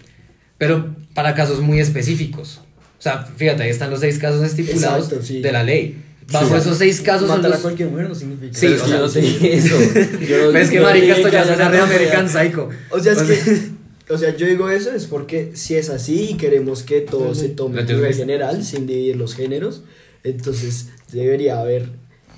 Pero 0.57 0.95
para 1.15 1.35
casos 1.35 1.61
muy 1.61 1.81
específicos. 1.81 2.61
O 2.99 3.03
sea, 3.03 3.25
fíjate, 3.25 3.63
ahí 3.63 3.71
están 3.71 3.91
los 3.91 4.01
seis 4.01 4.19
casos 4.19 4.45
estipulados 4.45 5.05
Exacto, 5.07 5.25
sí. 5.25 5.41
de 5.41 5.53
la 5.53 5.63
ley. 5.63 6.03
Bajo 6.33 6.49
Sí. 6.49 6.55
esos 6.61 6.79
seis 6.79 7.01
casos 7.01 7.29
son 7.29 7.39
Matar 7.39 7.53
los... 7.53 7.61
a 7.61 7.63
cualquier 7.63 7.89
mujer 7.91 8.09
no 8.09 8.15
significa. 8.15 8.59
Sí, 8.59 8.67
o 8.67 8.77
sea, 8.79 8.87
yo 8.97 8.99
no 8.99 9.09
sé 9.09 9.55
eso. 9.57 9.77
Yo- 10.29 10.53
Ves 10.53 10.69
que 10.71 10.81
marica, 10.81 11.17
esto 11.17 11.29
ya 11.29 11.45
suena 11.47 11.69
una 11.69 11.85
American. 11.85 12.29
Psycho. 12.29 12.69
O 12.91 13.01
sea, 13.01 13.13
es 13.15 13.23
que, 13.23 13.71
o 14.13 14.19
sea, 14.19 14.37
yo 14.37 14.47
digo 14.47 14.69
eso 14.69 14.93
es 14.93 15.07
porque 15.07 15.53
si 15.55 15.77
es 15.77 15.89
así 15.91 16.31
y 16.33 16.35
queremos 16.37 16.83
que 16.83 17.01
todo 17.01 17.35
se 17.35 17.49
tome 17.51 17.83
ves. 17.83 18.17
general, 18.17 18.63
sin 18.65 18.87
dividir 18.87 19.17
los 19.17 19.35
géneros, 19.35 19.83
entonces 20.25 20.89
debería 21.13 21.61
haber 21.61 21.89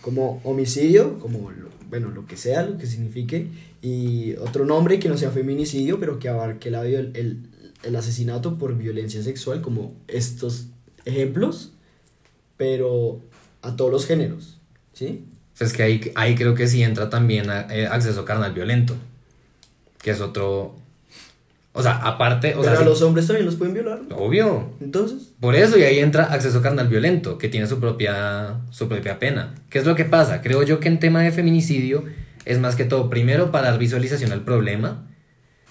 como 0.02 0.40
homicidio, 0.44 1.18
como, 1.18 1.50
lo- 1.50 1.70
bueno, 1.88 2.10
lo 2.10 2.26
que 2.26 2.36
sea, 2.36 2.62
lo 2.64 2.78
que 2.78 2.86
signifique, 2.86 3.48
y 3.82 4.34
otro 4.36 4.64
nombre 4.66 4.98
que 5.00 5.08
no 5.08 5.16
sea 5.18 5.30
feminicidio, 5.30 5.98
pero 5.98 6.18
que 6.20 6.28
abarque 6.28 6.70
la 6.70 6.84
el, 6.86 7.40
el 7.82 7.96
asesinato 7.96 8.58
por 8.58 8.76
violencia 8.76 9.22
sexual, 9.22 9.60
como 9.62 9.94
estos 10.08 10.66
ejemplos, 11.04 11.72
pero 12.56 13.20
a 13.62 13.76
todos 13.76 13.90
los 13.90 14.06
géneros, 14.06 14.58
¿sí? 14.92 15.24
Pues 15.58 15.72
que 15.72 15.82
ahí, 15.82 16.12
ahí 16.14 16.34
creo 16.34 16.54
que 16.54 16.66
sí 16.66 16.82
entra 16.82 17.10
también 17.10 17.50
a- 17.50 17.66
eh, 17.74 17.86
acceso 17.86 18.24
carnal 18.24 18.52
violento. 18.52 18.94
Que 20.02 20.12
es 20.12 20.20
otro... 20.22 20.74
O 21.72 21.82
sea, 21.82 21.96
aparte... 21.98 22.54
O 22.54 22.62
pero 22.62 22.72
sea, 22.74 22.80
a 22.80 22.84
los 22.88 23.02
hombres 23.02 23.26
también 23.26 23.44
los 23.46 23.56
pueden 23.56 23.74
violar, 23.74 24.00
Obvio. 24.16 24.70
entonces... 24.80 25.32
Por 25.38 25.54
eso, 25.54 25.78
y 25.78 25.82
ahí 25.82 25.98
entra 25.98 26.24
acceso 26.24 26.62
carnal 26.62 26.88
violento, 26.88 27.36
que 27.38 27.48
tiene 27.48 27.66
su 27.66 27.78
propia, 27.78 28.60
su 28.70 28.88
propia 28.88 29.18
pena. 29.18 29.54
¿Qué 29.68 29.78
es 29.78 29.84
lo 29.86 29.94
que 29.94 30.04
pasa? 30.06 30.40
Creo 30.40 30.62
yo 30.62 30.80
que 30.80 30.88
en 30.88 30.98
tema 30.98 31.20
de 31.22 31.30
feminicidio 31.30 32.04
es 32.46 32.58
más 32.58 32.74
que 32.76 32.84
todo, 32.86 33.08
primero, 33.10 33.50
para 33.52 33.70
dar 33.70 33.78
visualización 33.78 34.32
al 34.32 34.42
problema. 34.42 35.06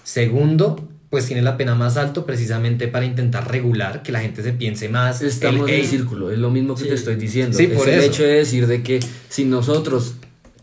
Segundo, 0.04 0.88
pues 1.10 1.26
tiene 1.26 1.42
la 1.42 1.56
pena 1.56 1.74
más 1.74 1.96
alto 1.96 2.24
precisamente 2.24 2.86
para 2.88 3.04
intentar 3.04 3.50
regular 3.50 4.02
que 4.02 4.12
la 4.12 4.20
gente 4.20 4.42
se 4.44 4.52
piense 4.52 4.88
más. 4.88 5.22
Estamos 5.22 5.68
el, 5.68 5.74
en 5.74 5.80
"Ey, 5.80 5.86
círculo, 5.86 6.30
es 6.30 6.38
lo 6.38 6.50
mismo 6.50 6.74
que 6.76 6.82
Sí. 6.84 6.88
te 6.88 6.94
estoy 6.94 7.16
diciendo. 7.16 7.56
Sí, 7.58 7.64
es 7.64 7.70
por 7.76 7.88
el 7.88 7.98
eso. 7.98 8.06
hecho 8.06 8.22
de 8.22 8.32
decir 8.34 8.66
de 8.68 8.82
que 8.82 9.00
si 9.28 9.44
nosotros 9.44 10.14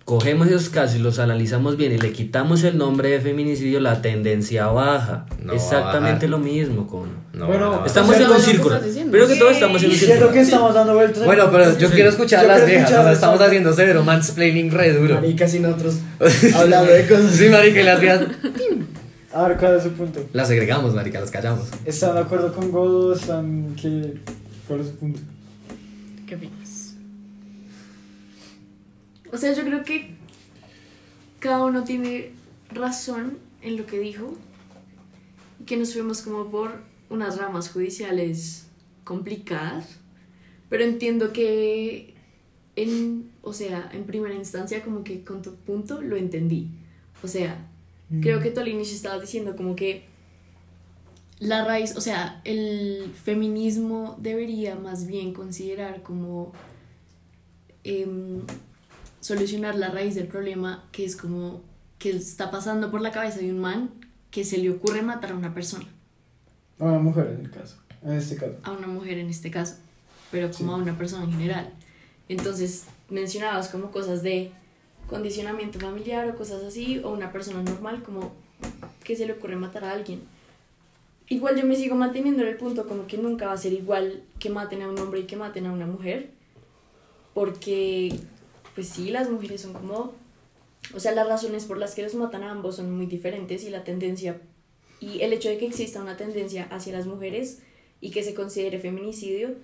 cogemos 0.05 0.47
esos 0.47 0.69
casos 0.69 0.95
y 0.95 0.99
los 0.99 1.19
analizamos 1.19 1.75
bien 1.75 1.91
y 1.91 1.97
le 1.97 2.13
quitamos 2.13 2.63
el 2.63 2.77
nombre 2.77 3.09
de 3.09 3.19
feminicidio, 3.19 3.81
la 3.81 4.01
tendencia 4.01 4.67
baja. 4.67 5.25
No 5.43 5.51
Exactamente 5.51 6.29
lo 6.29 6.37
mismo 6.37 6.87
con... 6.87 7.09
no, 7.33 7.47
Bueno, 7.47 7.65
no, 7.71 7.79
no. 7.81 7.85
Estamos 7.85 8.11
O 8.11 8.13
sea, 8.13 8.21
en 8.21 8.27
un 8.31 8.37
lo 8.37 8.39
que 8.41 8.49
círculo. 8.49 8.79
Primero 8.79 9.27
que 9.27 9.35
todo 9.35 9.49
estamos 9.49 9.83
en 9.83 9.89
un 9.89 9.95
círculo. 9.97 10.31
que 10.31 10.39
estamos 10.39 10.73
dando 10.73 10.93
vueltas. 10.93 11.25
Bueno, 11.25 11.49
pero 11.51 11.77
yo 11.77 11.89
Sí. 11.89 11.93
quiero 11.95 12.09
escuchar 12.09 12.45
Yo 12.45 12.51
a 12.53 12.57
las 12.57 12.65
viejas. 12.65 12.83
escuchar 12.85 13.01
o 13.01 13.03
sea, 13.03 13.11
estamos 13.11 13.41
haciendo 13.41 13.73
severo 13.73 14.01
mansplaining 14.05 14.71
re 14.71 14.93
duro. 14.93 15.15
Marica, 15.15 15.45
sin 15.45 15.63
nosotros 15.63 15.95
hablando 16.55 16.89
de 16.93 17.05
cosas. 17.05 17.33
Sí, 17.33 17.49
marica, 17.49 17.81
y 17.81 17.83
las 17.83 17.99
viejas 17.99 18.21
ver, 19.45 19.57
¿cuál 19.57 19.75
es 19.75 19.83
su 19.83 19.91
punto? 19.91 20.25
las 20.33 20.47
segregamos, 20.47 20.93
marica, 20.93 21.19
las 21.19 21.31
callamos. 21.31 21.69
¿Están 21.85 22.15
de 22.15 22.21
acuerdo 22.21 22.53
con 22.53 22.71
Godo? 22.71 23.13
¿Están 23.13 23.75
que... 23.75 24.19
¿Cuál 24.67 24.81
es 24.81 24.87
su 24.87 24.95
punto? 24.95 25.19
¿Qué 26.25 26.35
opinas? 26.35 26.95
O 29.31 29.37
sea, 29.37 29.53
yo 29.53 29.63
creo 29.63 29.83
que 29.83 30.15
cada 31.39 31.65
uno 31.65 31.83
tiene 31.83 32.31
razón 32.71 33.37
en 33.61 33.77
lo 33.77 33.85
que 33.85 33.99
dijo 33.99 34.33
y 35.59 35.63
que 35.65 35.77
nos 35.77 35.93
fuimos 35.93 36.21
como 36.21 36.49
por 36.49 36.81
unas 37.09 37.37
ramas 37.37 37.69
judiciales 37.69 38.67
complicadas, 39.03 39.99
pero 40.69 40.83
entiendo 40.83 41.31
que 41.31 42.15
en, 42.75 43.31
o 43.41 43.53
sea, 43.53 43.89
en 43.93 44.05
primera 44.05 44.35
instancia 44.35 44.83
como 44.83 45.03
que 45.03 45.23
con 45.23 45.41
tu 45.41 45.55
punto 45.55 46.01
lo 46.01 46.15
entendí. 46.15 46.71
O 47.23 47.27
sea, 47.27 47.67
creo 48.21 48.39
que 48.39 48.51
tú 48.51 48.59
al 48.61 48.67
inicio 48.67 48.95
estabas 48.95 49.21
diciendo 49.21 49.55
como 49.55 49.75
que 49.75 50.05
la 51.39 51.63
raíz, 51.65 51.95
o 51.95 52.01
sea, 52.01 52.41
el 52.45 53.13
feminismo 53.23 54.17
debería 54.19 54.75
más 54.75 55.05
bien 55.05 55.33
considerar 55.33 56.01
como 56.01 56.51
em, 57.83 58.41
solucionar 59.19 59.75
la 59.75 59.89
raíz 59.89 60.15
del 60.15 60.27
problema, 60.27 60.85
que 60.91 61.05
es 61.05 61.15
como 61.15 61.61
que 61.99 62.11
está 62.11 62.49
pasando 62.49 62.89
por 62.91 63.01
la 63.01 63.11
cabeza 63.11 63.39
de 63.39 63.51
un 63.51 63.59
man 63.59 63.91
que 64.31 64.43
se 64.43 64.57
le 64.57 64.69
ocurre 64.69 65.01
matar 65.01 65.31
a 65.31 65.35
una 65.35 65.53
persona, 65.53 65.85
A 66.79 66.85
una 66.85 66.99
mujer 66.99 67.35
en 67.37 67.45
el 67.45 67.51
caso. 67.51 67.77
En 68.03 68.13
este 68.13 68.35
caso. 68.35 68.55
a 68.63 68.71
una 68.71 68.87
mujer 68.87 69.17
en 69.17 69.29
este 69.29 69.51
caso, 69.51 69.75
pero 70.31 70.51
como 70.51 70.73
a 70.73 70.75
una 70.77 70.97
persona 70.97 71.23
en 71.23 71.31
general. 71.31 71.73
Entonces 72.29 72.85
mencionabas 73.09 73.69
como 73.69 73.91
cosas 73.91 74.21
de 74.23 74.51
condicionamiento 75.09 75.79
familiar 75.79 76.29
o 76.29 76.35
cosas 76.35 76.63
así, 76.63 76.99
o 76.99 77.11
una 77.11 77.31
persona 77.31 77.63
normal 77.63 78.03
como 78.03 78.33
que 79.03 79.15
se 79.15 79.25
le 79.25 79.33
ocurre 79.33 79.55
matar 79.55 79.85
a 79.85 79.91
alguien. 79.91 80.21
Igual 81.29 81.59
yo 81.59 81.65
me 81.65 81.75
sigo 81.75 81.95
manteniendo 81.95 82.43
en 82.43 82.49
el 82.49 82.57
punto 82.57 82.87
como 82.87 83.07
que 83.07 83.17
nunca 83.17 83.47
va 83.47 83.53
a 83.53 83.57
ser 83.57 83.73
igual 83.73 84.23
que 84.39 84.49
maten 84.49 84.81
a 84.81 84.89
un 84.89 84.97
hombre 84.97 85.21
y 85.21 85.23
que 85.23 85.35
maten 85.35 85.65
a 85.65 85.73
una 85.73 85.85
mujer, 85.85 86.29
porque 87.33 88.13
pues 88.75 88.89
sí, 88.89 89.09
las 89.09 89.29
mujeres 89.29 89.61
son 89.61 89.73
como, 89.73 90.13
o 90.93 90.99
sea, 90.99 91.11
las 91.13 91.27
razones 91.27 91.65
por 91.65 91.77
las 91.77 91.95
que 91.95 92.03
los 92.03 92.15
matan 92.15 92.43
a 92.43 92.51
ambos 92.51 92.75
son 92.75 92.95
muy 92.95 93.07
diferentes 93.07 93.63
y 93.63 93.69
la 93.69 93.83
tendencia, 93.83 94.39
y 94.99 95.21
el 95.21 95.33
hecho 95.33 95.49
de 95.49 95.57
que 95.57 95.65
exista 95.65 96.01
una 96.01 96.17
tendencia 96.17 96.67
hacia 96.71 96.93
las 96.93 97.05
mujeres 97.05 97.61
y 98.01 98.11
que 98.11 98.23
se 98.23 98.33
considere 98.33 98.79
feminicidio 98.79 99.55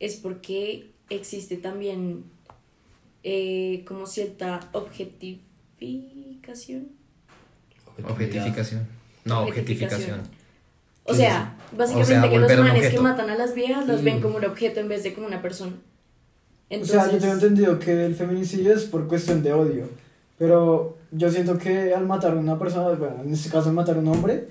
es 0.00 0.16
porque 0.16 0.90
existe 1.08 1.56
también 1.56 2.24
eh, 3.28 3.84
como 3.88 4.06
cierta 4.06 4.60
objetificación. 4.72 6.88
Objetificación. 8.08 8.86
No, 9.24 9.42
objetificación. 9.42 10.20
O 11.04 11.12
sea, 11.14 11.56
básicamente 11.76 12.14
O 12.16 12.20
sea, 12.20 12.30
que 12.30 12.38
los 12.38 12.56
manes 12.58 12.88
que 12.92 13.00
matan 13.00 13.30
a 13.30 13.36
las 13.36 13.52
viejas 13.54 13.86
los 13.88 14.02
Mm. 14.02 14.04
ven 14.04 14.20
como 14.20 14.36
un 14.36 14.44
objeto 14.44 14.78
en 14.80 14.88
vez 14.88 15.02
de 15.02 15.12
como 15.14 15.26
una 15.26 15.40
persona. 15.42 15.72
O 15.72 15.74
sea, 15.74 16.78
yo 16.78 16.94
Entonces, 16.94 17.20
tengo 17.20 17.34
entendido 17.34 17.78
que 17.80 18.04
el 18.06 18.14
feminicidio 18.14 18.72
es 18.74 18.84
por 18.84 19.08
cuestión 19.08 19.42
de 19.42 19.52
odio. 19.52 19.88
Pero 20.38 20.96
yo 21.12 21.30
siento 21.30 21.56
que 21.58 21.94
al 21.94 22.06
matar 22.06 22.32
a 22.32 22.36
una 22.36 22.58
persona, 22.58 22.90
bueno, 22.96 23.22
en 23.24 23.32
este 23.32 23.48
caso 23.50 23.68
al 23.70 23.74
matar 23.74 23.96
a 23.96 24.00
un 24.00 24.08
hombre, 24.08 24.48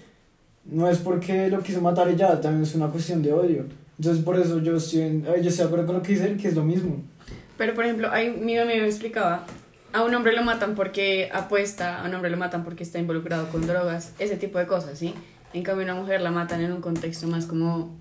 no 0.65 0.89
es 0.89 0.97
porque 0.97 1.47
lo 1.49 1.61
quiso 1.61 1.79
matar 1.81 2.09
y 2.11 2.15
ya, 2.15 2.41
también 2.41 2.63
es 2.63 2.73
una 2.75 2.87
cuestión 2.87 3.21
de 3.21 3.31
odio. 3.31 3.65
Entonces 3.99 4.23
por 4.23 4.37
eso 4.39 4.59
yo 4.61 4.75
estoy, 4.77 5.01
en- 5.01 5.25
eh, 5.27 5.41
yo 5.41 5.49
estoy 5.49 5.63
de 5.63 5.65
acuerdo 5.65 5.85
con 5.85 5.95
lo 5.97 6.01
que 6.01 6.13
dice 6.13 6.25
él, 6.27 6.37
que 6.37 6.47
es 6.49 6.55
lo 6.55 6.63
mismo. 6.63 7.01
Pero, 7.57 7.73
por 7.73 7.85
ejemplo, 7.85 8.09
hay, 8.11 8.31
mi 8.31 8.55
mamá 8.55 8.67
me 8.67 8.85
explicaba, 8.85 9.45
a 9.93 10.03
un 10.03 10.13
hombre 10.13 10.33
lo 10.33 10.43
matan 10.43 10.75
porque 10.75 11.29
apuesta, 11.33 12.01
a 12.01 12.05
un 12.05 12.13
hombre 12.13 12.29
lo 12.29 12.37
matan 12.37 12.63
porque 12.63 12.83
está 12.83 12.99
involucrado 12.99 13.47
con 13.49 13.65
drogas, 13.65 14.13
ese 14.19 14.35
tipo 14.35 14.59
de 14.59 14.67
cosas, 14.67 14.99
¿sí? 14.99 15.13
En 15.53 15.63
cambio, 15.63 15.87
a 15.87 15.91
una 15.91 16.01
mujer 16.01 16.21
la 16.21 16.31
matan 16.31 16.61
en 16.61 16.71
un 16.73 16.81
contexto 16.81 17.27
más 17.27 17.45
como... 17.45 17.95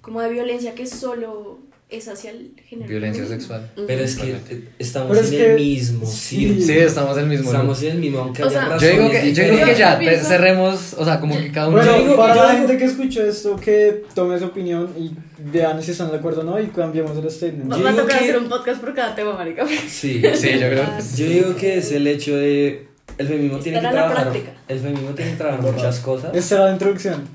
Como 0.00 0.20
de 0.20 0.30
violencia 0.30 0.74
que 0.74 0.86
solo 0.86 1.58
es 1.92 2.08
hacia 2.08 2.30
el 2.30 2.52
género. 2.66 2.88
Violencia 2.88 3.26
sexual. 3.26 3.70
Pero 3.86 4.02
es 4.04 4.16
que 4.16 4.34
estamos 4.78 5.10
Pero 5.10 5.20
es 5.20 5.32
en 5.32 5.38
que- 5.38 5.50
el 5.50 5.56
mismo 5.60 6.06
sí. 6.06 6.62
Sí, 6.62 6.72
estamos 6.72 7.16
en 7.18 7.24
el 7.24 7.28
mismo 7.30 7.50
Estamos 7.50 7.82
en 7.82 7.90
el 7.92 7.98
mismo, 7.98 8.18
aunque 8.20 8.42
O 8.42 8.48
haya 8.48 8.78
sea, 8.78 8.78
Yo 8.78 8.88
digo 8.88 9.10
que, 9.10 9.32
yo 9.34 9.44
digo 9.44 9.64
que 9.66 9.74
ya, 9.74 9.98
pienso- 9.98 10.26
cerremos, 10.28 10.94
o 10.98 11.04
sea, 11.04 11.20
como 11.20 11.36
que 11.36 11.52
cada 11.52 11.68
uno... 11.68 11.76
Bueno, 11.78 11.98
digo- 11.98 12.16
para 12.16 12.34
yo 12.34 12.42
la 12.42 12.48
digo- 12.52 12.58
gente 12.66 12.78
que 12.78 12.84
escuche 12.84 13.28
esto, 13.28 13.56
que 13.56 14.04
tome 14.14 14.38
su 14.38 14.46
opinión 14.46 14.88
y 14.98 15.10
vean 15.52 15.82
si 15.82 15.90
están 15.92 16.10
de 16.10 16.16
acuerdo 16.18 16.40
o 16.40 16.44
no 16.44 16.60
y 16.60 16.66
cambiemos 16.68 17.16
el 17.16 17.30
statement. 17.30 17.70
Va 17.72 17.78
va 17.78 17.90
a 17.90 17.96
tocar 17.96 18.18
que- 18.18 18.24
hacer 18.24 18.38
un 18.38 18.48
podcast 18.48 18.80
por 18.80 18.94
cada 18.94 19.14
tema, 19.14 19.34
marica. 19.34 19.66
Sí, 19.88 20.22
Sí, 20.34 20.50
yo 20.58 20.68
creo. 20.68 20.86
Yo 21.16 21.26
digo 21.26 21.56
que 21.56 21.78
es 21.78 21.92
el 21.92 22.06
hecho 22.06 22.36
de. 22.36 22.88
El 23.18 23.28
feminismo 23.28 23.58
tiene 23.58 23.78
que 23.78 23.84
Estar 23.86 23.92
en 23.94 24.00
la 24.00 24.06
trabajar. 24.14 24.32
práctica. 24.32 24.58
El 24.68 24.78
feminismo 24.80 25.10
tiene 25.10 25.30
que 25.32 25.36
trabajar 25.36 25.60
muchas 25.62 25.98
cosas. 26.00 26.34
Esta 26.34 26.54
era 26.54 26.64
la 26.66 26.72
introducción. 26.72 27.28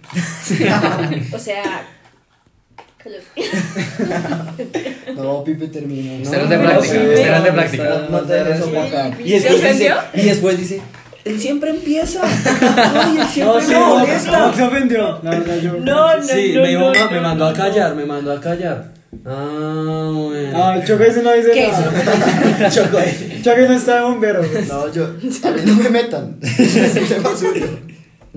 O 1.33 1.37
sea. 1.39 1.87
No, 5.15 5.43
Pipe 5.43 5.65
el 5.65 6.23
No, 6.23 6.31
de 6.31 6.57
no, 6.57 6.63
práctica, 6.63 6.95
el 6.95 7.09
de 7.09 7.25
no, 7.49 7.53
práctica. 7.53 7.83
No, 7.83 8.09
no 8.09 8.21
te 8.21 8.33
dejes 8.33 8.59
sofocar. 8.59 9.13
Y 9.23 9.31
después, 9.31 9.43
¿Se 9.61 9.67
dice, 9.73 9.91
ofendió? 9.91 9.95
y 10.13 10.21
después 10.25 10.57
dice: 10.57 10.81
Él 11.25 11.39
siempre 11.39 11.69
empieza. 11.71 12.21
Ay, 12.23 13.17
él 13.19 13.27
siempre 13.27 13.63
No, 13.67 13.79
no, 13.79 13.97
molesta". 13.99 14.39
no 14.39 14.53
se 14.55 14.63
ofendió. 14.63 15.19
No, 15.23 15.31
no, 15.31 15.55
yo. 15.57 15.73
No, 15.79 16.17
no, 16.17 16.23
Sí, 16.23 16.53
no, 16.55 16.61
me, 16.61 16.67
dijo, 16.69 16.81
no, 16.81 16.87
"Ma, 16.93 16.99
no, 16.99 17.11
me 17.11 17.19
mandó 17.21 17.45
a 17.45 17.51
no. 17.51 17.57
callar, 17.57 17.95
me 17.95 18.05
mandó 18.05 18.31
a 18.33 18.39
callar. 18.41 18.91
Ah, 19.25 20.11
bueno. 20.13 20.51
Ah, 20.63 20.79
Choco 20.85 21.03
ese 21.03 21.23
no 21.23 21.31
dice 21.33 21.51
¿Qué? 21.51 21.67
nada. 21.69 22.69
Choco 22.69 22.97
ahí. 22.97 23.41
Choco 23.43 23.57
no 23.61 23.73
está 23.73 23.95
de 23.95 24.01
bombero. 24.01 24.39
güey. 24.43 24.65
No, 24.67 24.91
yo. 24.93 25.05
A 25.05 25.07
mí 25.51 25.61
no 25.65 25.75
me 25.75 25.89
metan. 25.89 26.37
Es 26.41 26.95
un 26.95 27.07
tema 27.07 27.29
suyo. 27.35 27.67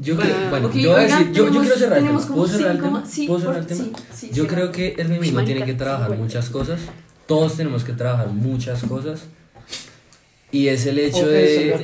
Yo 0.01 0.16
creo, 0.16 0.51
bueno, 0.51 0.68
Ok, 0.68 0.74
yo 0.74 0.90
voy 0.92 1.01
a 1.01 1.05
oigan, 1.05 1.18
decir, 1.18 1.32
yo, 1.34 1.51
yo 1.53 1.61
quiero 1.61 1.76
cerrar 1.76 1.98
el 1.98 2.07
tema. 2.07 2.26
¿Puedo 2.26 2.46
cerrar 2.48 2.70
el 2.76 2.76
tema? 2.82 2.90
ma- 3.01 3.07
sí, 3.07 3.26
¿Puedo 3.26 3.40
cerrar 3.40 3.55
por- 3.62 3.62
el 3.72 3.78
tema? 3.78 3.98
sí, 4.14 4.26
sí, 4.28 4.30
yo 4.32 4.46
creo 4.46 4.72
que 4.72 4.94
el 4.98 5.07
feminismo 5.09 5.44
tiene 5.44 5.64
que 5.64 5.74
trabajar 5.74 6.16
muchas 6.16 6.48
cosas. 6.48 6.80
Todos 7.26 7.57
tenemos 7.57 7.84
que 7.84 7.92
trabajar 7.92 8.28
muchas 8.28 8.82
cosas. 8.84 9.24
Y 10.53 10.68
es 10.68 10.86
el 10.86 10.98
hecho 10.98 11.28
de. 11.28 11.74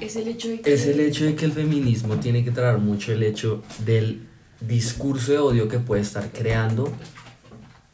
Es 0.00 0.16
el 0.16 0.28
hecho 0.28 0.48
de 0.48 0.60
que. 0.60 0.72
Es 0.72 0.86
el 0.86 1.00
hecho 1.00 1.24
de 1.24 1.34
que 1.34 1.44
el 1.44 1.52
feminismo 1.52 2.16
tiene 2.16 2.44
que 2.44 2.50
trabajar 2.50 2.80
mucho 2.80 3.12
el 3.12 3.22
hecho 3.22 3.62
del 3.84 4.26
discurso 4.60 5.32
de 5.32 5.38
odio 5.38 5.68
que 5.68 5.78
puede 5.78 6.02
estar 6.02 6.30
creando, 6.32 6.90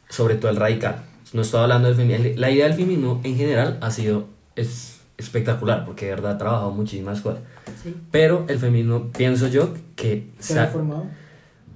sobre 0.09 0.35
todo 0.35 0.51
el 0.51 0.57
radical. 0.57 1.03
No 1.33 1.41
estoy 1.41 1.61
hablando 1.61 1.87
del 1.87 1.97
feminismo. 1.97 2.39
La 2.39 2.49
idea 2.51 2.65
del 2.67 2.75
feminismo 2.75 3.19
en 3.23 3.35
general 3.35 3.77
ha 3.81 3.91
sido 3.91 4.27
es 4.55 5.00
espectacular, 5.21 5.85
porque 5.85 6.05
de 6.05 6.11
verdad 6.11 6.31
ha 6.33 6.37
trabajado 6.37 6.71
muchísimas 6.71 7.21
cosas. 7.21 7.41
Sí. 7.83 7.95
Pero 8.11 8.45
el 8.47 8.59
feminismo, 8.59 9.11
pienso 9.15 9.47
yo, 9.47 9.73
que 9.95 10.29
¿Se 10.39 10.57
ha 10.59 10.63
ha- 10.63 10.67
formado? 10.67 11.05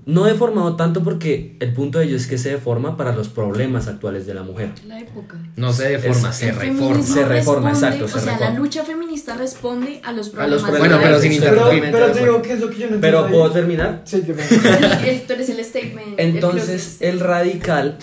no 0.07 0.25
deformado 0.25 0.75
tanto 0.75 1.01
porque 1.03 1.55
el 1.59 1.73
punto 1.73 1.97
de 1.97 2.05
ello 2.05 2.15
es 2.15 2.27
que 2.27 2.37
se 2.37 2.49
deforma 2.51 2.95
para 2.95 3.15
los 3.15 3.27
problemas 3.27 3.87
actuales 3.87 4.27
de 4.27 4.35
la 4.35 4.43
mujer. 4.43 4.69
La 4.87 4.99
época. 4.99 5.35
No 5.55 5.73
se 5.73 5.89
deforma, 5.89 6.29
Es- 6.29 6.35
se 6.35 6.49
El 6.49 6.55
reforma. 6.57 7.01
Se 7.03 7.25
reforma, 7.25 7.69
exacto, 7.71 8.07
se 8.07 8.17
O 8.17 8.19
sea, 8.21 8.33
reforma. 8.33 8.53
la 8.53 8.59
lucha 8.59 8.83
feminista 8.83 9.35
responde 9.35 10.01
a 10.03 10.11
los 10.11 10.27
A 10.27 10.31
problemas. 10.33 10.61
los 10.61 10.71
de 10.73 10.77
Bueno, 10.79 10.97
la 10.97 11.01
pero 11.01 11.19
sin 11.19 11.31
Pero, 11.39 11.43
interrumpirme. 11.53 11.91
pero 11.91 12.11
te 12.11 12.19
digo, 12.19 12.41
¿qué 12.43 12.53
es 12.53 12.59
lo 12.59 12.69
que 12.69 12.73
yo 12.75 12.79
no 12.89 12.95
entiendo? 12.95 13.01
Pero 13.01 13.25
ahí? 13.25 13.31
puedo 13.31 13.51
terminar. 13.51 14.01
Sí, 14.05 14.21
que 14.21 14.33
bueno. 14.33 14.47
El- 15.07 15.21
Tú 15.25 15.33
eres 15.33 15.49
el 15.49 15.65
statement. 15.65 16.19
el 16.19 16.29
Entonces, 16.35 16.97
el 17.01 17.19
radical 17.19 17.97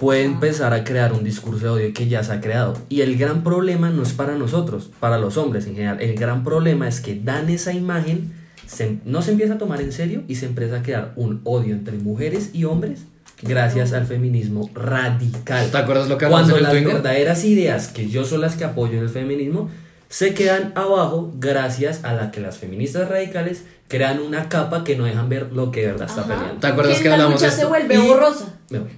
puede 0.00 0.24
empezar 0.24 0.72
a 0.72 0.82
crear 0.82 1.12
un 1.12 1.22
discurso 1.22 1.64
de 1.66 1.70
odio 1.70 1.92
que 1.94 2.08
ya 2.08 2.24
se 2.24 2.32
ha 2.32 2.40
creado. 2.40 2.74
Y 2.88 3.02
el 3.02 3.16
gran 3.18 3.44
problema 3.44 3.90
no 3.90 4.02
es 4.02 4.12
para 4.14 4.34
nosotros, 4.34 4.90
para 4.98 5.18
los 5.18 5.36
hombres 5.36 5.66
en 5.66 5.74
general. 5.76 6.00
El 6.00 6.14
gran 6.16 6.42
problema 6.42 6.88
es 6.88 7.00
que 7.00 7.14
dan 7.22 7.48
esa 7.50 7.72
imagen, 7.74 8.32
se- 8.66 8.98
no 9.04 9.20
se 9.22 9.32
empieza 9.32 9.54
a 9.54 9.58
tomar 9.58 9.80
en 9.82 9.92
serio 9.92 10.22
y 10.26 10.36
se 10.36 10.46
empieza 10.46 10.76
a 10.78 10.82
crear 10.82 11.12
un 11.16 11.40
odio 11.44 11.74
entre 11.74 11.98
mujeres 11.98 12.50
y 12.54 12.64
hombres 12.64 13.00
gracias 13.42 13.92
al 13.92 14.06
feminismo 14.06 14.70
radical. 14.74 15.70
¿Te 15.70 15.78
acuerdas 15.78 16.08
lo 16.08 16.18
que 16.18 16.26
Cuando 16.26 16.52
en 16.52 16.56
el 16.58 16.62
las 16.64 16.72
Twingo? 16.72 16.92
verdaderas 16.92 17.44
ideas, 17.44 17.88
que 17.88 18.08
yo 18.08 18.24
son 18.24 18.40
las 18.40 18.56
que 18.56 18.64
apoyo 18.64 18.94
en 18.94 19.00
el 19.04 19.08
feminismo, 19.08 19.70
se 20.08 20.34
quedan 20.34 20.72
abajo 20.76 21.32
gracias 21.38 22.04
a 22.04 22.12
la 22.14 22.30
que 22.32 22.40
las 22.40 22.58
feministas 22.58 23.08
radicales 23.08 23.64
crean 23.88 24.20
una 24.20 24.48
capa 24.48 24.82
que 24.84 24.96
no 24.96 25.04
dejan 25.04 25.28
ver 25.28 25.52
lo 25.52 25.70
que 25.70 25.82
de 25.82 25.86
verdad 25.88 26.08
está 26.08 26.22
Ajá. 26.22 26.34
peleando. 26.34 26.60
¿Te 26.60 26.66
acuerdas 26.66 26.96
Que 26.96 27.02
que 27.04 27.08
la 27.10 27.14
hablamos 27.16 27.40
de 27.40 27.46
lucha 27.46 27.56
se 27.56 27.62
esto? 27.62 27.68
vuelve 27.68 27.94
Y- 27.94 27.98
borrosa. 28.08 28.54
Me 28.70 28.78
voy. 28.80 28.90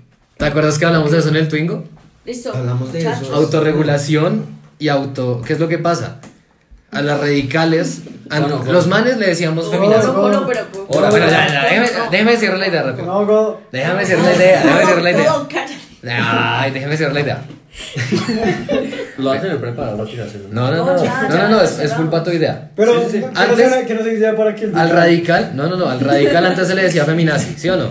¿Te 0.43 0.49
acuerdas 0.49 0.77
que 0.77 0.85
hablamos 0.87 1.13
de 1.13 1.19
eso 1.21 1.29
en 1.29 1.37
el 1.37 1.47
Twingo? 1.47 1.85
Listo. 2.25 2.53
Hablamos 2.53 2.93
de 2.93 2.99
eso. 2.99 3.33
Autorregulación 3.33 4.45
y 4.81 4.89
auto. 4.89 5.41
¿Qué 5.47 5.53
es 5.53 5.61
lo 5.61 5.69
que 5.69 5.79
pasa? 5.79 6.17
A 6.91 7.01
las 7.01 7.21
radicales. 7.21 8.03
a- 8.29 8.41
los 8.41 8.89
manes 8.89 9.19
le 9.19 9.29
decíamos 9.29 9.67
Oh, 9.67 9.71
feminazi. 9.71 10.09
No, 10.09 10.29
no, 10.31 10.45
pero. 10.45 10.63
Ahora, 10.93 11.11
bueno, 11.11 11.27
ya, 11.31 11.47
ya, 11.47 11.63
déjame, 11.63 11.87
la 12.59 12.67
idea 12.67 12.83
rápido. 12.83 13.07
No, 13.07 13.25
go. 13.25 13.61
Déjame 13.71 14.05
cierrar 14.05 14.25
la 14.27 14.35
idea, 14.35 14.63
déjame 14.65 14.85
cierrar 14.85 15.03
la 15.05 15.11
idea. 15.13 15.31
No, 15.33 15.49
cállate. 15.49 15.75
Ay, 16.11 16.71
déjame 16.73 16.97
cierrar 16.97 17.15
la 17.15 17.21
idea. 17.21 17.43
Lo 19.19 19.31
tener 19.41 19.61
preparado 19.61 19.97
para 19.99 20.11
tirárselo. 20.11 20.49
No, 20.51 20.71
no, 20.73 20.77
No, 20.79 20.93
no, 20.97 21.05
ya, 21.05 21.23
no, 21.23 21.29
ya, 21.37 21.43
no, 21.45 21.49
no, 21.51 21.61
es, 21.63 21.79
es 21.79 21.95
full 21.95 22.07
pa' 22.07 22.25
tu 22.25 22.33
idea. 22.33 22.69
Pero 22.75 23.01
Sí, 23.03 23.07
sí, 23.13 23.19
no 23.21 23.29
Antes- 23.41 23.71
sea, 23.71 23.87
que 23.87 23.95
no 23.95 24.03
se 24.03 24.13
idea 24.15 24.35
para 24.37 24.57
que 24.57 24.65
el 24.65 24.75
Al 24.77 24.91
radical, 24.91 25.53
no, 25.55 25.69
no, 25.69 25.77
no, 25.77 25.89
al 25.89 26.01
radical 26.01 26.45
antes 26.47 26.67
se 26.67 26.75
le 26.75 26.83
decía 26.83 27.05
feminazi, 27.05 27.55
¿sí 27.57 27.69
o 27.69 27.77
no? 27.77 27.87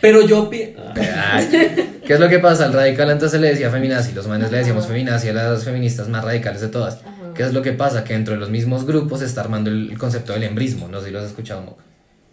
Pero 0.00 0.22
yo 0.22 0.48
pi- 0.48 0.74
Ay, 0.94 1.95
¿Qué 2.06 2.14
es 2.14 2.20
lo 2.20 2.28
que 2.28 2.38
pasa? 2.38 2.66
Al 2.66 2.72
radical 2.72 3.10
antes 3.10 3.30
se 3.30 3.38
le 3.38 3.48
decía 3.48 3.70
feminazi, 3.70 4.12
los 4.12 4.26
manes 4.28 4.50
le 4.50 4.58
decíamos 4.58 4.86
feminazi 4.86 5.28
a 5.28 5.32
las 5.32 5.64
feministas 5.64 6.08
más 6.08 6.24
radicales 6.24 6.60
de 6.60 6.68
todas. 6.68 6.98
¿Qué 7.34 7.42
es 7.42 7.52
lo 7.52 7.62
que 7.62 7.72
pasa? 7.72 8.04
Que 8.04 8.14
dentro 8.14 8.34
de 8.34 8.40
los 8.40 8.48
mismos 8.50 8.86
grupos 8.86 9.20
se 9.20 9.26
está 9.26 9.40
armando 9.42 9.70
el 9.70 9.96
concepto 9.98 10.32
del 10.32 10.44
embrismo, 10.44 10.88
no 10.88 11.00
sé 11.00 11.06
si 11.06 11.12
lo 11.12 11.18
has 11.20 11.26
escuchado, 11.26 11.62
Mo. 11.62 11.76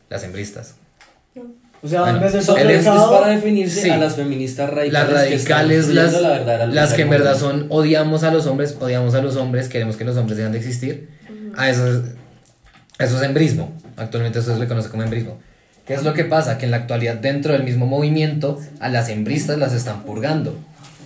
las 0.10 0.24
embristas. 0.24 0.76
O 1.82 1.88
sea, 1.88 2.02
Bueno, 2.02 2.18
en 2.18 2.24
vez 2.24 2.34
de 2.34 2.42
So, 2.42 2.56
El 2.56 2.70
es, 2.70 2.86
es 2.86 2.88
para 2.88 3.28
definirse 3.28 3.82
Sí. 3.82 3.90
a 3.90 3.98
las 3.98 4.16
feministas 4.16 4.70
radicales. 4.70 4.94
Las 4.94 5.08
que 5.08 5.14
radicales, 5.36 5.88
las, 5.90 6.12
destruyendo 6.12 6.46
la 6.46 6.66
lucha 6.68 6.76
las 6.82 6.94
que 6.94 7.02
en 7.02 7.10
verdad 7.10 7.38
son 7.38 7.66
odiamos 7.70 8.24
a 8.24 8.32
los 8.32 8.46
hombres, 8.48 8.78
odiamos 8.80 9.16
a 9.16 9.22
los 9.22 9.36
hombres, 9.36 9.68
queremos 9.68 9.98
que 9.98 10.06
los 10.06 10.16
hombres 10.16 10.38
dejan 10.38 10.54
de 10.54 10.60
existir. 10.60 11.10
A 11.58 11.70
eso 11.70 11.86
es, 11.88 12.00
eso 13.00 13.18
es 13.18 13.24
embrismo. 13.24 13.74
Actualmente 13.98 14.40
eso 14.40 14.54
se 14.54 14.60
le 14.60 14.68
conoce 14.68 14.88
como 14.90 15.04
embrismo. 15.04 15.40
¿Qué 15.86 15.94
es 15.94 16.04
lo 16.04 16.14
que 16.14 16.24
pasa? 16.24 16.58
Que 16.58 16.66
en 16.66 16.72
la 16.72 16.78
actualidad 16.78 17.16
dentro 17.16 17.52
del 17.54 17.64
mismo 17.64 17.86
movimiento 17.86 18.60
a 18.80 18.88
las 18.88 19.10
hembristas 19.10 19.58
las 19.58 19.74
están 19.74 20.04
purgando. 20.04 20.58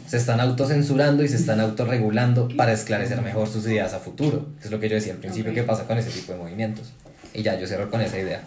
Se 0.08 0.18
están 0.18 0.40
autocensurando 0.40 1.24
y 1.24 1.28
se 1.28 1.36
están 1.36 1.60
autorregulando 1.60 2.48
para 2.56 2.74
esclarecer 2.74 3.22
mejor 3.22 3.48
sus 3.50 3.66
ideas 3.66 3.94
a 3.94 4.00
futuro. 4.00 4.46
Es 4.64 4.70
lo 4.70 4.80
que 4.80 4.88
yo 4.88 4.96
decía 4.96 5.14
al 5.14 5.20
principio, 5.20 5.54
¿qué 5.54 5.64
pasa 5.64 5.86
con 5.86 5.98
ese 5.98 6.12
tipo 6.12 6.32
de 6.32 6.38
movimientos? 6.38 6.94
Y 7.34 7.42
ya, 7.42 7.60
yo 7.60 7.68
cierro 7.68 7.90
con 7.90 8.02
esa 8.02 8.20
idea. 8.20 8.42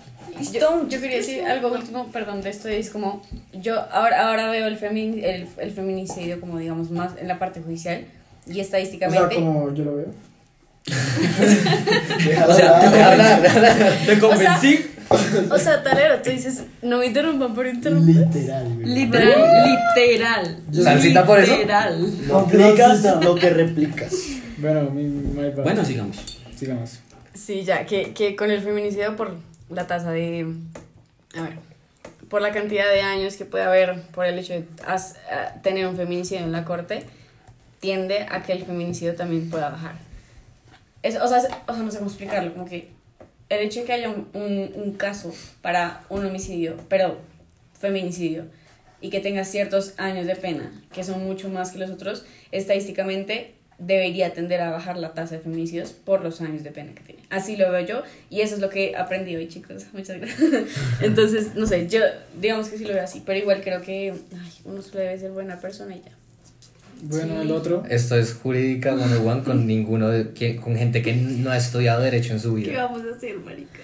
Yo, 0.52 0.88
yo 0.88 1.00
quería 1.00 1.18
decir 1.18 1.42
algo 1.42 1.72
último, 1.72 2.10
perdón, 2.12 2.40
de 2.42 2.50
esto 2.50 2.68
es 2.68 2.90
como, 2.90 3.22
yo 3.52 3.80
ahora, 3.90 4.28
ahora 4.28 4.48
veo 4.50 4.68
el, 4.68 4.76
femin, 4.76 5.22
el, 5.22 5.48
el 5.58 5.72
feminicidio 5.72 6.40
como 6.40 6.58
digamos 6.58 6.90
más 6.90 7.12
en 7.20 7.26
la 7.26 7.38
parte 7.38 7.60
judicial 7.60 8.04
y 8.46 8.52
o 8.52 8.54
sea, 8.54 8.62
estadísticamente... 8.62 9.34
como 9.34 9.74
yo 9.74 9.84
lo 9.84 9.96
veo. 9.96 10.06
O 12.48 12.54
sea, 12.54 12.78
hablar. 13.10 13.42
Te 14.06 14.18
convencí. 14.18 14.74
O 14.74 14.78
sea, 14.78 14.99
Talero, 15.84 16.22
tú 16.22 16.30
dices, 16.30 16.64
no 16.82 16.98
me 16.98 17.06
interrumpan 17.06 17.54
por 17.54 17.66
interrumpir. 17.66 18.16
Literal, 18.16 18.74
güey. 18.74 18.86
Literal, 18.86 19.66
literal. 19.96 20.58
¿Salsita 20.72 21.26
por 21.26 21.38
eso? 21.40 21.56
Literal. 21.56 22.26
No 22.28 22.38
aplicas 22.38 23.02
lo 23.22 23.34
que 23.34 23.50
replicas. 23.50 24.14
Bueno, 24.58 24.90
mi, 24.90 25.04
my 25.04 25.50
bad. 25.50 25.64
Bueno, 25.64 25.84
sigamos. 25.84 26.38
sigamos. 26.56 27.00
Sí, 27.34 27.64
ya, 27.64 27.86
que, 27.86 28.12
que 28.12 28.36
con 28.36 28.50
el 28.50 28.60
feminicidio 28.60 29.16
por 29.16 29.34
la 29.70 29.86
tasa 29.86 30.10
de... 30.10 30.46
A 31.36 31.42
ver, 31.42 31.52
por 32.28 32.42
la 32.42 32.52
cantidad 32.52 32.90
de 32.92 33.00
años 33.02 33.36
que 33.36 33.44
puede 33.44 33.64
haber 33.64 34.02
por 34.12 34.26
el 34.26 34.38
hecho 34.38 34.52
de 34.52 34.64
as- 34.86 35.16
a- 35.30 35.60
tener 35.62 35.86
un 35.86 35.96
feminicidio 35.96 36.44
en 36.44 36.52
la 36.52 36.64
corte, 36.64 37.04
tiende 37.80 38.26
a 38.30 38.42
que 38.42 38.52
el 38.52 38.64
feminicidio 38.64 39.14
también 39.16 39.48
pueda 39.50 39.70
bajar. 39.70 39.94
Es, 41.02 41.16
o, 41.16 41.26
sea, 41.26 41.38
es- 41.38 41.48
o 41.66 41.72
sea, 41.74 41.82
no 41.82 41.90
sé 41.90 41.98
cómo 41.98 42.10
explicarlo, 42.10 42.52
como 42.52 42.66
que 42.66 42.90
el 43.50 43.60
hecho 43.60 43.80
de 43.80 43.86
que 43.86 43.92
haya 43.92 44.08
un, 44.08 44.28
un, 44.32 44.92
caso 44.94 45.34
para 45.60 46.04
un 46.08 46.24
homicidio, 46.24 46.76
pero 46.88 47.18
feminicidio, 47.78 48.46
y 49.00 49.10
que 49.10 49.20
tenga 49.20 49.44
ciertos 49.44 49.94
años 49.98 50.26
de 50.26 50.36
pena, 50.36 50.72
que 50.92 51.04
son 51.04 51.24
mucho 51.24 51.48
más 51.48 51.72
que 51.72 51.78
los 51.78 51.90
otros, 51.90 52.24
estadísticamente 52.52 53.54
debería 53.78 54.32
tender 54.34 54.60
a 54.60 54.70
bajar 54.70 54.98
la 54.98 55.14
tasa 55.14 55.36
de 55.36 55.40
feminicidios 55.40 55.92
por 55.92 56.22
los 56.22 56.40
años 56.42 56.62
de 56.62 56.70
pena 56.70 56.94
que 56.94 57.02
tiene. 57.02 57.22
Así 57.30 57.56
lo 57.56 57.72
veo 57.72 57.84
yo 57.84 58.02
y 58.28 58.42
eso 58.42 58.54
es 58.54 58.60
lo 58.60 58.68
que 58.68 58.94
aprendí 58.94 59.34
hoy, 59.34 59.48
chicos. 59.48 59.86
Muchas 59.92 60.20
gracias. 60.20 60.64
Entonces, 61.00 61.54
no 61.54 61.66
sé, 61.66 61.88
yo 61.88 62.00
digamos 62.38 62.68
que 62.68 62.78
sí 62.78 62.84
lo 62.84 62.92
veo 62.92 63.02
así, 63.02 63.22
pero 63.24 63.38
igual 63.38 63.62
creo 63.62 63.80
que 63.80 64.12
ay, 64.12 64.52
uno 64.64 64.82
solo 64.82 65.00
debe 65.00 65.18
ser 65.18 65.32
buena 65.32 65.58
persona 65.58 65.96
y 65.96 66.02
ya. 66.02 66.12
Bueno, 67.02 67.40
el 67.40 67.50
otro. 67.50 67.82
Esto 67.88 68.16
es 68.16 68.34
Jurídica 68.34 68.96
101 68.96 69.44
con 69.44 69.66
ninguno 69.66 70.08
de, 70.08 70.30
que, 70.32 70.56
con 70.56 70.76
gente 70.76 71.02
que 71.02 71.14
no 71.14 71.50
ha 71.50 71.56
estudiado 71.56 72.02
Derecho 72.02 72.32
en 72.32 72.40
su 72.40 72.54
¿Qué 72.54 72.60
vida. 72.62 72.84
vamos 72.84 73.02
a 73.10 73.16
hacer, 73.16 73.38
marica? 73.38 73.80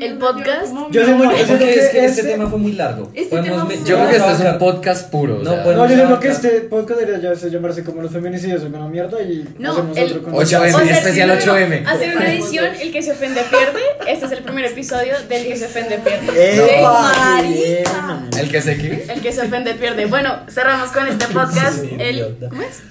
El 0.00 0.16
podcast, 0.18 0.72
yo 0.92 1.00
es 1.00 1.06
que 1.50 1.58
que 1.58 1.74
este 1.74 2.04
este- 2.04 2.22
tema 2.22 2.48
fue 2.48 2.56
muy 2.58 2.72
largo. 2.72 3.10
Este 3.14 3.30
Podemos 3.36 3.50
tema 3.50 3.64
me- 3.64 3.74
fue- 3.78 3.88
Yo 3.88 3.96
creo 3.96 4.08
que 4.10 4.16
este 4.16 4.32
es 4.32 4.40
un 4.52 4.58
podcast 4.58 5.10
puro. 5.10 5.36
o 5.36 5.42
No, 5.42 5.50
sea, 5.54 5.64
pues- 5.64 5.76
No, 5.76 5.88
yo 5.88 5.94
siento 5.96 6.20
que 6.20 6.28
este 6.28 6.48
podcast 6.62 7.00
debería 7.00 7.34
ya 7.34 7.48
llamarse 7.48 7.82
como 7.82 8.00
los 8.00 8.12
feminicidios, 8.12 8.62
alguna 8.62 8.86
mierda, 8.86 9.20
y 9.22 9.44
No, 9.58 9.72
hacemos 9.72 9.96
el- 9.96 10.04
otro 10.04 10.22
con 10.22 10.34
8M, 10.34 10.74
O 10.74 10.78
sea, 10.86 10.98
especial 10.98 11.40
si 11.40 11.46
no, 11.46 11.52
no, 11.52 11.58
8M. 11.58 11.84
Hacer 11.84 12.16
una 12.16 12.32
edición, 12.32 12.66
el 12.80 12.92
que 12.92 13.02
se 13.02 13.10
ofende 13.10 13.42
pierde. 13.42 13.80
Este 14.06 14.26
es 14.26 14.32
el 14.32 14.42
primer 14.44 14.64
episodio 14.66 15.14
del 15.28 15.46
que 15.48 15.56
se 15.56 15.66
ofende 15.66 15.98
pierde. 15.98 16.32
Bien, 16.32 17.84
man. 17.92 18.30
¿El 18.38 18.50
que 18.50 18.62
se 18.62 18.76
qué? 18.78 19.06
El 19.12 19.20
que 19.20 19.32
se 19.32 19.40
ofende 19.42 19.74
pierde. 19.74 20.06
Bueno, 20.06 20.40
cerramos 20.48 20.90
con 20.90 21.08
este 21.08 21.26
podcast. 21.34 21.80
Sí, 21.80 21.96
El. 21.98 22.36
¿Cómo 22.48 22.62
es? 22.62 22.82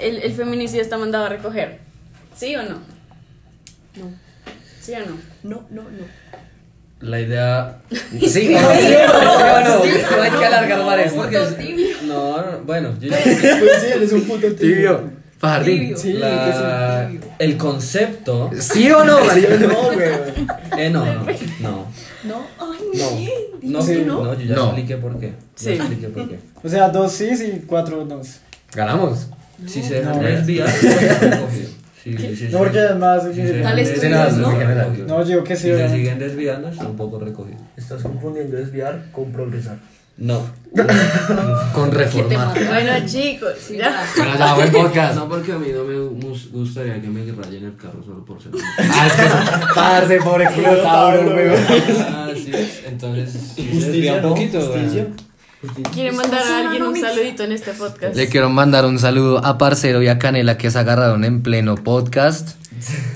El, 0.00 0.16
el 0.22 0.32
feminicidio 0.32 0.82
está 0.82 0.98
mandado 0.98 1.26
a 1.26 1.28
recoger. 1.28 1.78
¿Sí 2.36 2.56
o 2.56 2.62
no? 2.64 2.80
No, 3.96 4.10
¿Sí 4.80 4.92
o 4.94 4.98
no? 5.00 5.29
No, 5.42 5.66
no, 5.70 5.82
no. 5.82 6.04
La 7.00 7.20
idea. 7.20 7.78
Sí, 7.90 8.54
o 8.54 8.60
no, 8.60 8.72
sí, 8.74 8.94
o 8.94 9.60
no, 9.64 10.16
no 10.16 10.22
hay 10.22 10.30
que 10.30 10.44
alargar 10.46 11.00
es- 11.00 11.14
No, 12.02 12.36
no, 12.42 12.58
bueno, 12.66 12.90
yo 13.00 13.08
Pues 13.10 13.22
sí, 13.80 13.86
él 13.94 14.02
es 14.02 14.12
un 14.12 14.22
puto 14.22 14.52
Tibio. 14.54 15.10
Fajardín. 15.38 15.96
Sí, 15.96 16.12
la- 16.14 17.08
que 17.10 17.18
sí. 17.18 17.26
el 17.38 17.56
concepto. 17.56 18.50
¿Sí 18.58 18.90
o 18.90 19.02
no, 19.04 19.24
María? 19.24 19.48
No, 19.60 19.82
güey. 19.92 20.08
Eh, 20.76 20.90
no, 20.90 21.04
no, 21.06 21.24
no. 21.60 21.86
No, 22.24 22.46
ay, 22.58 22.78
No. 23.62 23.80
No, 23.80 23.82
Sí. 23.82 24.02
no, 24.06 24.34
yo 24.34 24.44
ya 24.44 24.54
No. 24.54 24.64
expliqué 24.66 24.96
por 24.98 25.18
qué. 25.18 25.32
Sí. 25.54 25.66
Ya 25.70 25.72
expliqué 25.76 26.08
por 26.08 26.28
qué. 26.28 26.38
O 26.62 26.68
sea, 26.68 26.90
dos 26.90 27.12
sí 27.12 27.30
y 27.30 27.60
cuatro 27.66 28.04
no. 28.04 28.20
Ganamos. 28.74 29.28
Si 29.66 29.82
se 29.82 29.94
dejan 29.94 30.16
No. 30.18 30.22
desviar. 30.22 30.68
Sí, 32.02 32.16
sí, 32.16 32.34
sí, 32.36 32.48
No, 32.50 32.58
porque 32.58 32.78
además. 32.78 33.24
Estudios, 33.26 33.50
está 33.56 34.30
¿no? 34.30 34.50
recogido. 34.58 35.06
No, 35.06 35.24
digo 35.24 35.44
que 35.44 35.54
sí, 35.56 35.70
Si 35.70 35.76
se 35.76 35.88
siguen 35.90 36.18
desviando, 36.18 36.68
está 36.68 36.86
un 36.86 36.96
poco 36.96 37.18
recogido. 37.18 37.58
Estás 37.76 38.02
confundiendo 38.02 38.56
desviar 38.56 39.04
con 39.12 39.30
progresar. 39.32 39.76
No. 40.16 40.42
Con 41.74 41.90
¿Qué 41.90 41.96
reforma. 41.96 42.28
tema? 42.28 42.54
Bueno, 42.68 42.92
chicos, 43.06 43.52
Sí, 43.58 43.76
ya. 43.78 43.90
ya. 43.90 44.04
Bueno, 44.16 44.38
ya, 44.38 44.54
buen 44.54 44.70
podcast. 44.72 45.14
No, 45.16 45.28
porque 45.30 45.52
a 45.52 45.58
mí 45.58 45.68
no 45.74 45.84
me 45.84 45.94
gus- 45.96 46.50
gustaría 46.52 47.00
que 47.00 47.08
me 47.08 47.20
rayen 47.32 47.64
el 47.64 47.76
carro 47.76 48.02
solo 48.04 48.22
por 48.24 48.40
ser. 48.42 48.52
Ah, 48.78 49.06
es 49.06 49.12
que 49.14 49.66
parce, 49.74 50.16
pobre 50.20 50.46
culo, 50.54 50.82
cabrón, 50.82 51.26
weón. 51.34 51.54
ah, 52.06 52.28
sí. 52.34 52.52
Entonces, 52.86 53.30
se 53.56 53.62
desvía 53.62 54.14
un 54.16 54.22
poquito, 54.22 54.60
Justicia. 54.60 55.06
Bueno. 55.62 55.90
¿Quieren 55.92 56.16
mandar 56.16 56.42
a 56.42 56.58
alguien 56.60 56.82
un 56.82 56.96
saludito 56.96 57.44
en 57.44 57.52
este 57.52 57.72
podcast? 57.72 58.16
Le 58.16 58.28
quiero 58.28 58.50
mandar 58.50 58.86
un 58.86 58.98
saludo 58.98 59.44
a 59.44 59.58
Parcero 59.58 60.02
y 60.02 60.08
a 60.08 60.18
Canela 60.18 60.56
que 60.56 60.70
se 60.70 60.78
agarraron 60.78 61.24
en 61.24 61.42
pleno 61.42 61.74
podcast. 61.74 62.58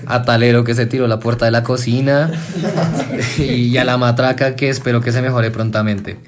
A 0.07 0.23
Talero 0.25 0.63
que 0.65 0.75
se 0.75 0.85
tiró 0.87 1.07
la 1.07 1.21
puerta 1.21 1.47
de 1.47 1.51
la 1.51 1.63
cocina. 1.63 2.31
Y 3.39 3.77
a 3.79 3.85
la 3.85 3.97
matraca 3.97 4.57
que 4.57 4.69
espero 4.69 5.01
que 5.01 5.13
se 5.13 5.23
mejore 5.23 5.51
prontamente. 5.51 6.19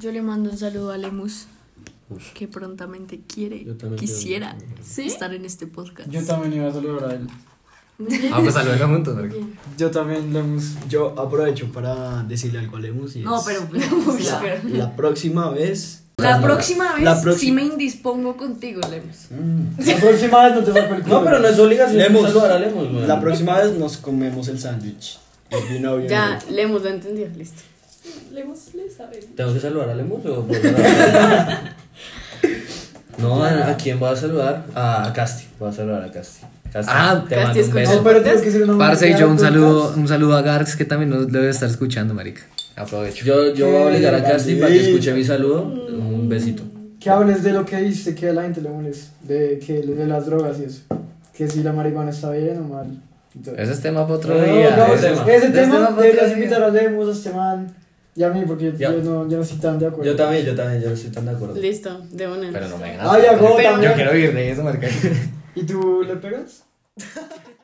Yo 0.00 0.10
le 0.10 0.20
mando 0.20 0.50
un 0.50 0.58
saludo 0.58 0.90
a 0.90 0.98
Lemus, 0.98 1.46
que 2.34 2.48
prontamente 2.48 3.20
quiere, 3.32 3.64
quisiera 3.96 4.56
¿Sí? 4.82 5.02
estar 5.06 5.32
en 5.32 5.44
este 5.44 5.68
podcast. 5.68 6.10
Yo 6.10 6.24
también 6.24 6.54
iba 6.54 6.68
a 6.68 6.72
saludar 6.72 7.10
a 7.10 7.14
él. 7.14 7.28
Ah, 8.32 8.40
pues 8.42 8.54
saluden 8.54 8.88
juntos. 8.88 9.16
porque- 9.18 9.44
Yo 9.78 9.90
también 9.90 10.32
le 10.32 10.40
hemos. 10.40 10.64
Yo 10.88 11.14
aprovecho 11.18 11.70
para 11.72 12.22
decirle 12.24 12.58
algo 12.60 12.76
a 12.76 12.80
Lemus 12.80 13.16
y 13.16 13.20
No, 13.20 13.38
es, 13.38 13.44
pero 13.44 13.60
pues, 13.68 14.24
la, 14.26 14.60
La 14.72 14.96
próxima 14.96 15.50
vez. 15.50 16.02
la 16.16 16.40
próxima 16.40 16.94
vez 16.94 17.02
La 17.04 17.20
próxima- 17.20 17.40
sí 17.40 17.52
me 17.52 17.62
indispongo 17.62 18.36
contigo, 18.36 18.80
Lemus. 18.90 19.26
Mm. 19.30 19.86
La 19.86 19.96
próxima 19.96 20.44
vez 20.44 20.54
no 20.56 20.62
te 20.64 20.72
saco 20.72 20.94
el 20.94 21.02
culo. 21.02 21.14
No, 21.18 21.24
pero 21.24 21.38
no 21.38 21.46
es 21.48 21.58
obligación 21.58 21.98
Lemos. 21.98 22.22
saludar 22.26 22.52
a 22.52 22.58
Lemos, 22.58 22.90
güey. 22.92 23.06
La 23.06 23.20
próxima 23.20 23.58
vez 23.60 23.72
nos 23.78 23.96
comemos 23.98 24.48
el 24.48 24.58
sándwich. 24.58 25.18
If 25.50 25.70
you 25.70 25.78
know, 25.78 26.00
you 26.00 26.08
Ya, 26.08 26.38
know. 26.40 26.50
le 26.54 26.62
hemos 26.62 26.84
entendido, 26.86 27.28
listo. 27.36 27.62
Lemus 28.32 28.74
le 28.74 28.90
sabe. 28.90 29.18
¿Tengo 29.36 29.52
que 29.54 29.60
saludar 29.60 29.90
a 29.90 29.94
Lemos 29.94 30.24
o? 30.26 30.46
No, 33.18 33.44
¿a 33.44 33.68
a 33.70 33.76
quién 33.76 34.00
voy 34.00 34.10
a 34.10 34.16
saludar? 34.16 34.64
A 34.74 35.12
Casti. 35.14 35.44
Voy 35.58 35.68
a 35.68 35.72
saludar 35.72 36.02
a 36.02 36.10
Casti. 36.10 36.44
Casti, 36.72 36.92
Ah, 36.94 37.24
te 37.28 37.34
Casti 37.34 37.58
mando 37.58 37.68
un 37.68 37.74
beso. 37.74 37.94
No, 37.96 38.02
pero 38.02 38.22
tiene 38.22 38.40
que 38.40 38.50
ser 38.50 38.62
una 38.64 38.78
Parce, 38.78 39.14
yo 39.18 39.28
un 39.28 39.38
saludo, 39.38 39.92
un 39.96 40.08
saludo 40.08 40.36
a 40.36 40.42
Garx 40.42 40.74
que 40.76 40.84
también 40.84 41.10
nos 41.10 41.30
debe 41.30 41.48
estar 41.50 41.68
escuchando, 41.68 42.14
marica. 42.14 42.42
Aprovecho. 42.76 43.24
Yo, 43.24 43.52
yo 43.54 43.70
voy 43.70 43.82
a 43.82 43.86
obligar 43.86 44.14
a 44.14 44.22
Casti 44.24 44.54
para 44.56 44.72
que 44.72 44.80
escuche 44.88 45.12
mi 45.12 45.22
saludo. 45.24 45.62
Un 45.64 46.28
besito. 46.28 46.62
Que 46.98 47.10
hables 47.10 47.42
de 47.42 47.52
lo 47.52 47.64
que 47.66 47.76
dice 47.78 48.14
que 48.14 48.28
a 48.30 48.32
la 48.32 48.42
gente 48.42 48.60
le 48.62 48.70
molesta. 48.70 49.12
De, 49.22 49.58
que, 49.64 49.80
de 49.80 50.06
las 50.06 50.24
drogas 50.26 50.58
y 50.60 50.64
eso. 50.64 50.82
Que 51.36 51.48
si 51.48 51.62
la 51.62 51.72
marihuana 51.72 52.10
está 52.10 52.30
bien 52.30 52.58
o 52.58 52.68
mal. 52.74 52.86
Entonces- 53.34 53.62
Ese 53.64 53.72
es 53.72 53.80
tema 53.80 54.02
para 54.06 54.14
otro 54.14 54.34
No, 54.34 54.42
día. 54.44 54.76
no, 54.76 54.94
ese 54.94 55.06
ese, 55.12 55.14
tema. 55.20 55.32
ese 55.32 55.48
tema 55.50 55.90
deberías 55.98 56.32
invitar 56.32 56.62
a 56.62 56.68
Lemus, 56.68 57.08
a 57.08 57.12
este 57.12 57.30
man 57.32 57.74
y 58.14 58.22
a 58.22 58.28
mí 58.28 58.42
porque 58.46 58.72
Ya. 58.78 58.92
yo 58.92 58.98
no, 59.02 59.28
yo 59.28 59.38
no 59.38 59.42
estoy 59.42 59.58
tan 59.58 59.78
de 59.78 59.86
acuerdo. 59.86 60.04
Yo 60.04 60.16
también, 60.16 60.44
yo 60.44 60.54
también, 60.54 60.82
yo 60.82 60.88
no 60.88 60.94
estoy 60.94 61.10
tan 61.10 61.24
de 61.24 61.30
acuerdo. 61.32 61.54
Listo, 61.60 62.00
de 62.10 62.28
una. 62.28 62.50
Pero 62.52 62.68
no 62.68 62.76
me 62.78 62.84
Ay, 62.90 63.26
hago 63.26 63.56
Pero- 63.56 63.70
también. 63.70 63.90
Yo 63.90 63.96
quiero 63.96 64.16
ir 64.16 64.34
de 64.34 64.50
eso, 64.50 64.62
marica. 64.62 64.86
¿Y 65.54 65.64
tú 65.64 66.02
le 66.02 66.16
pegas? 66.16 66.64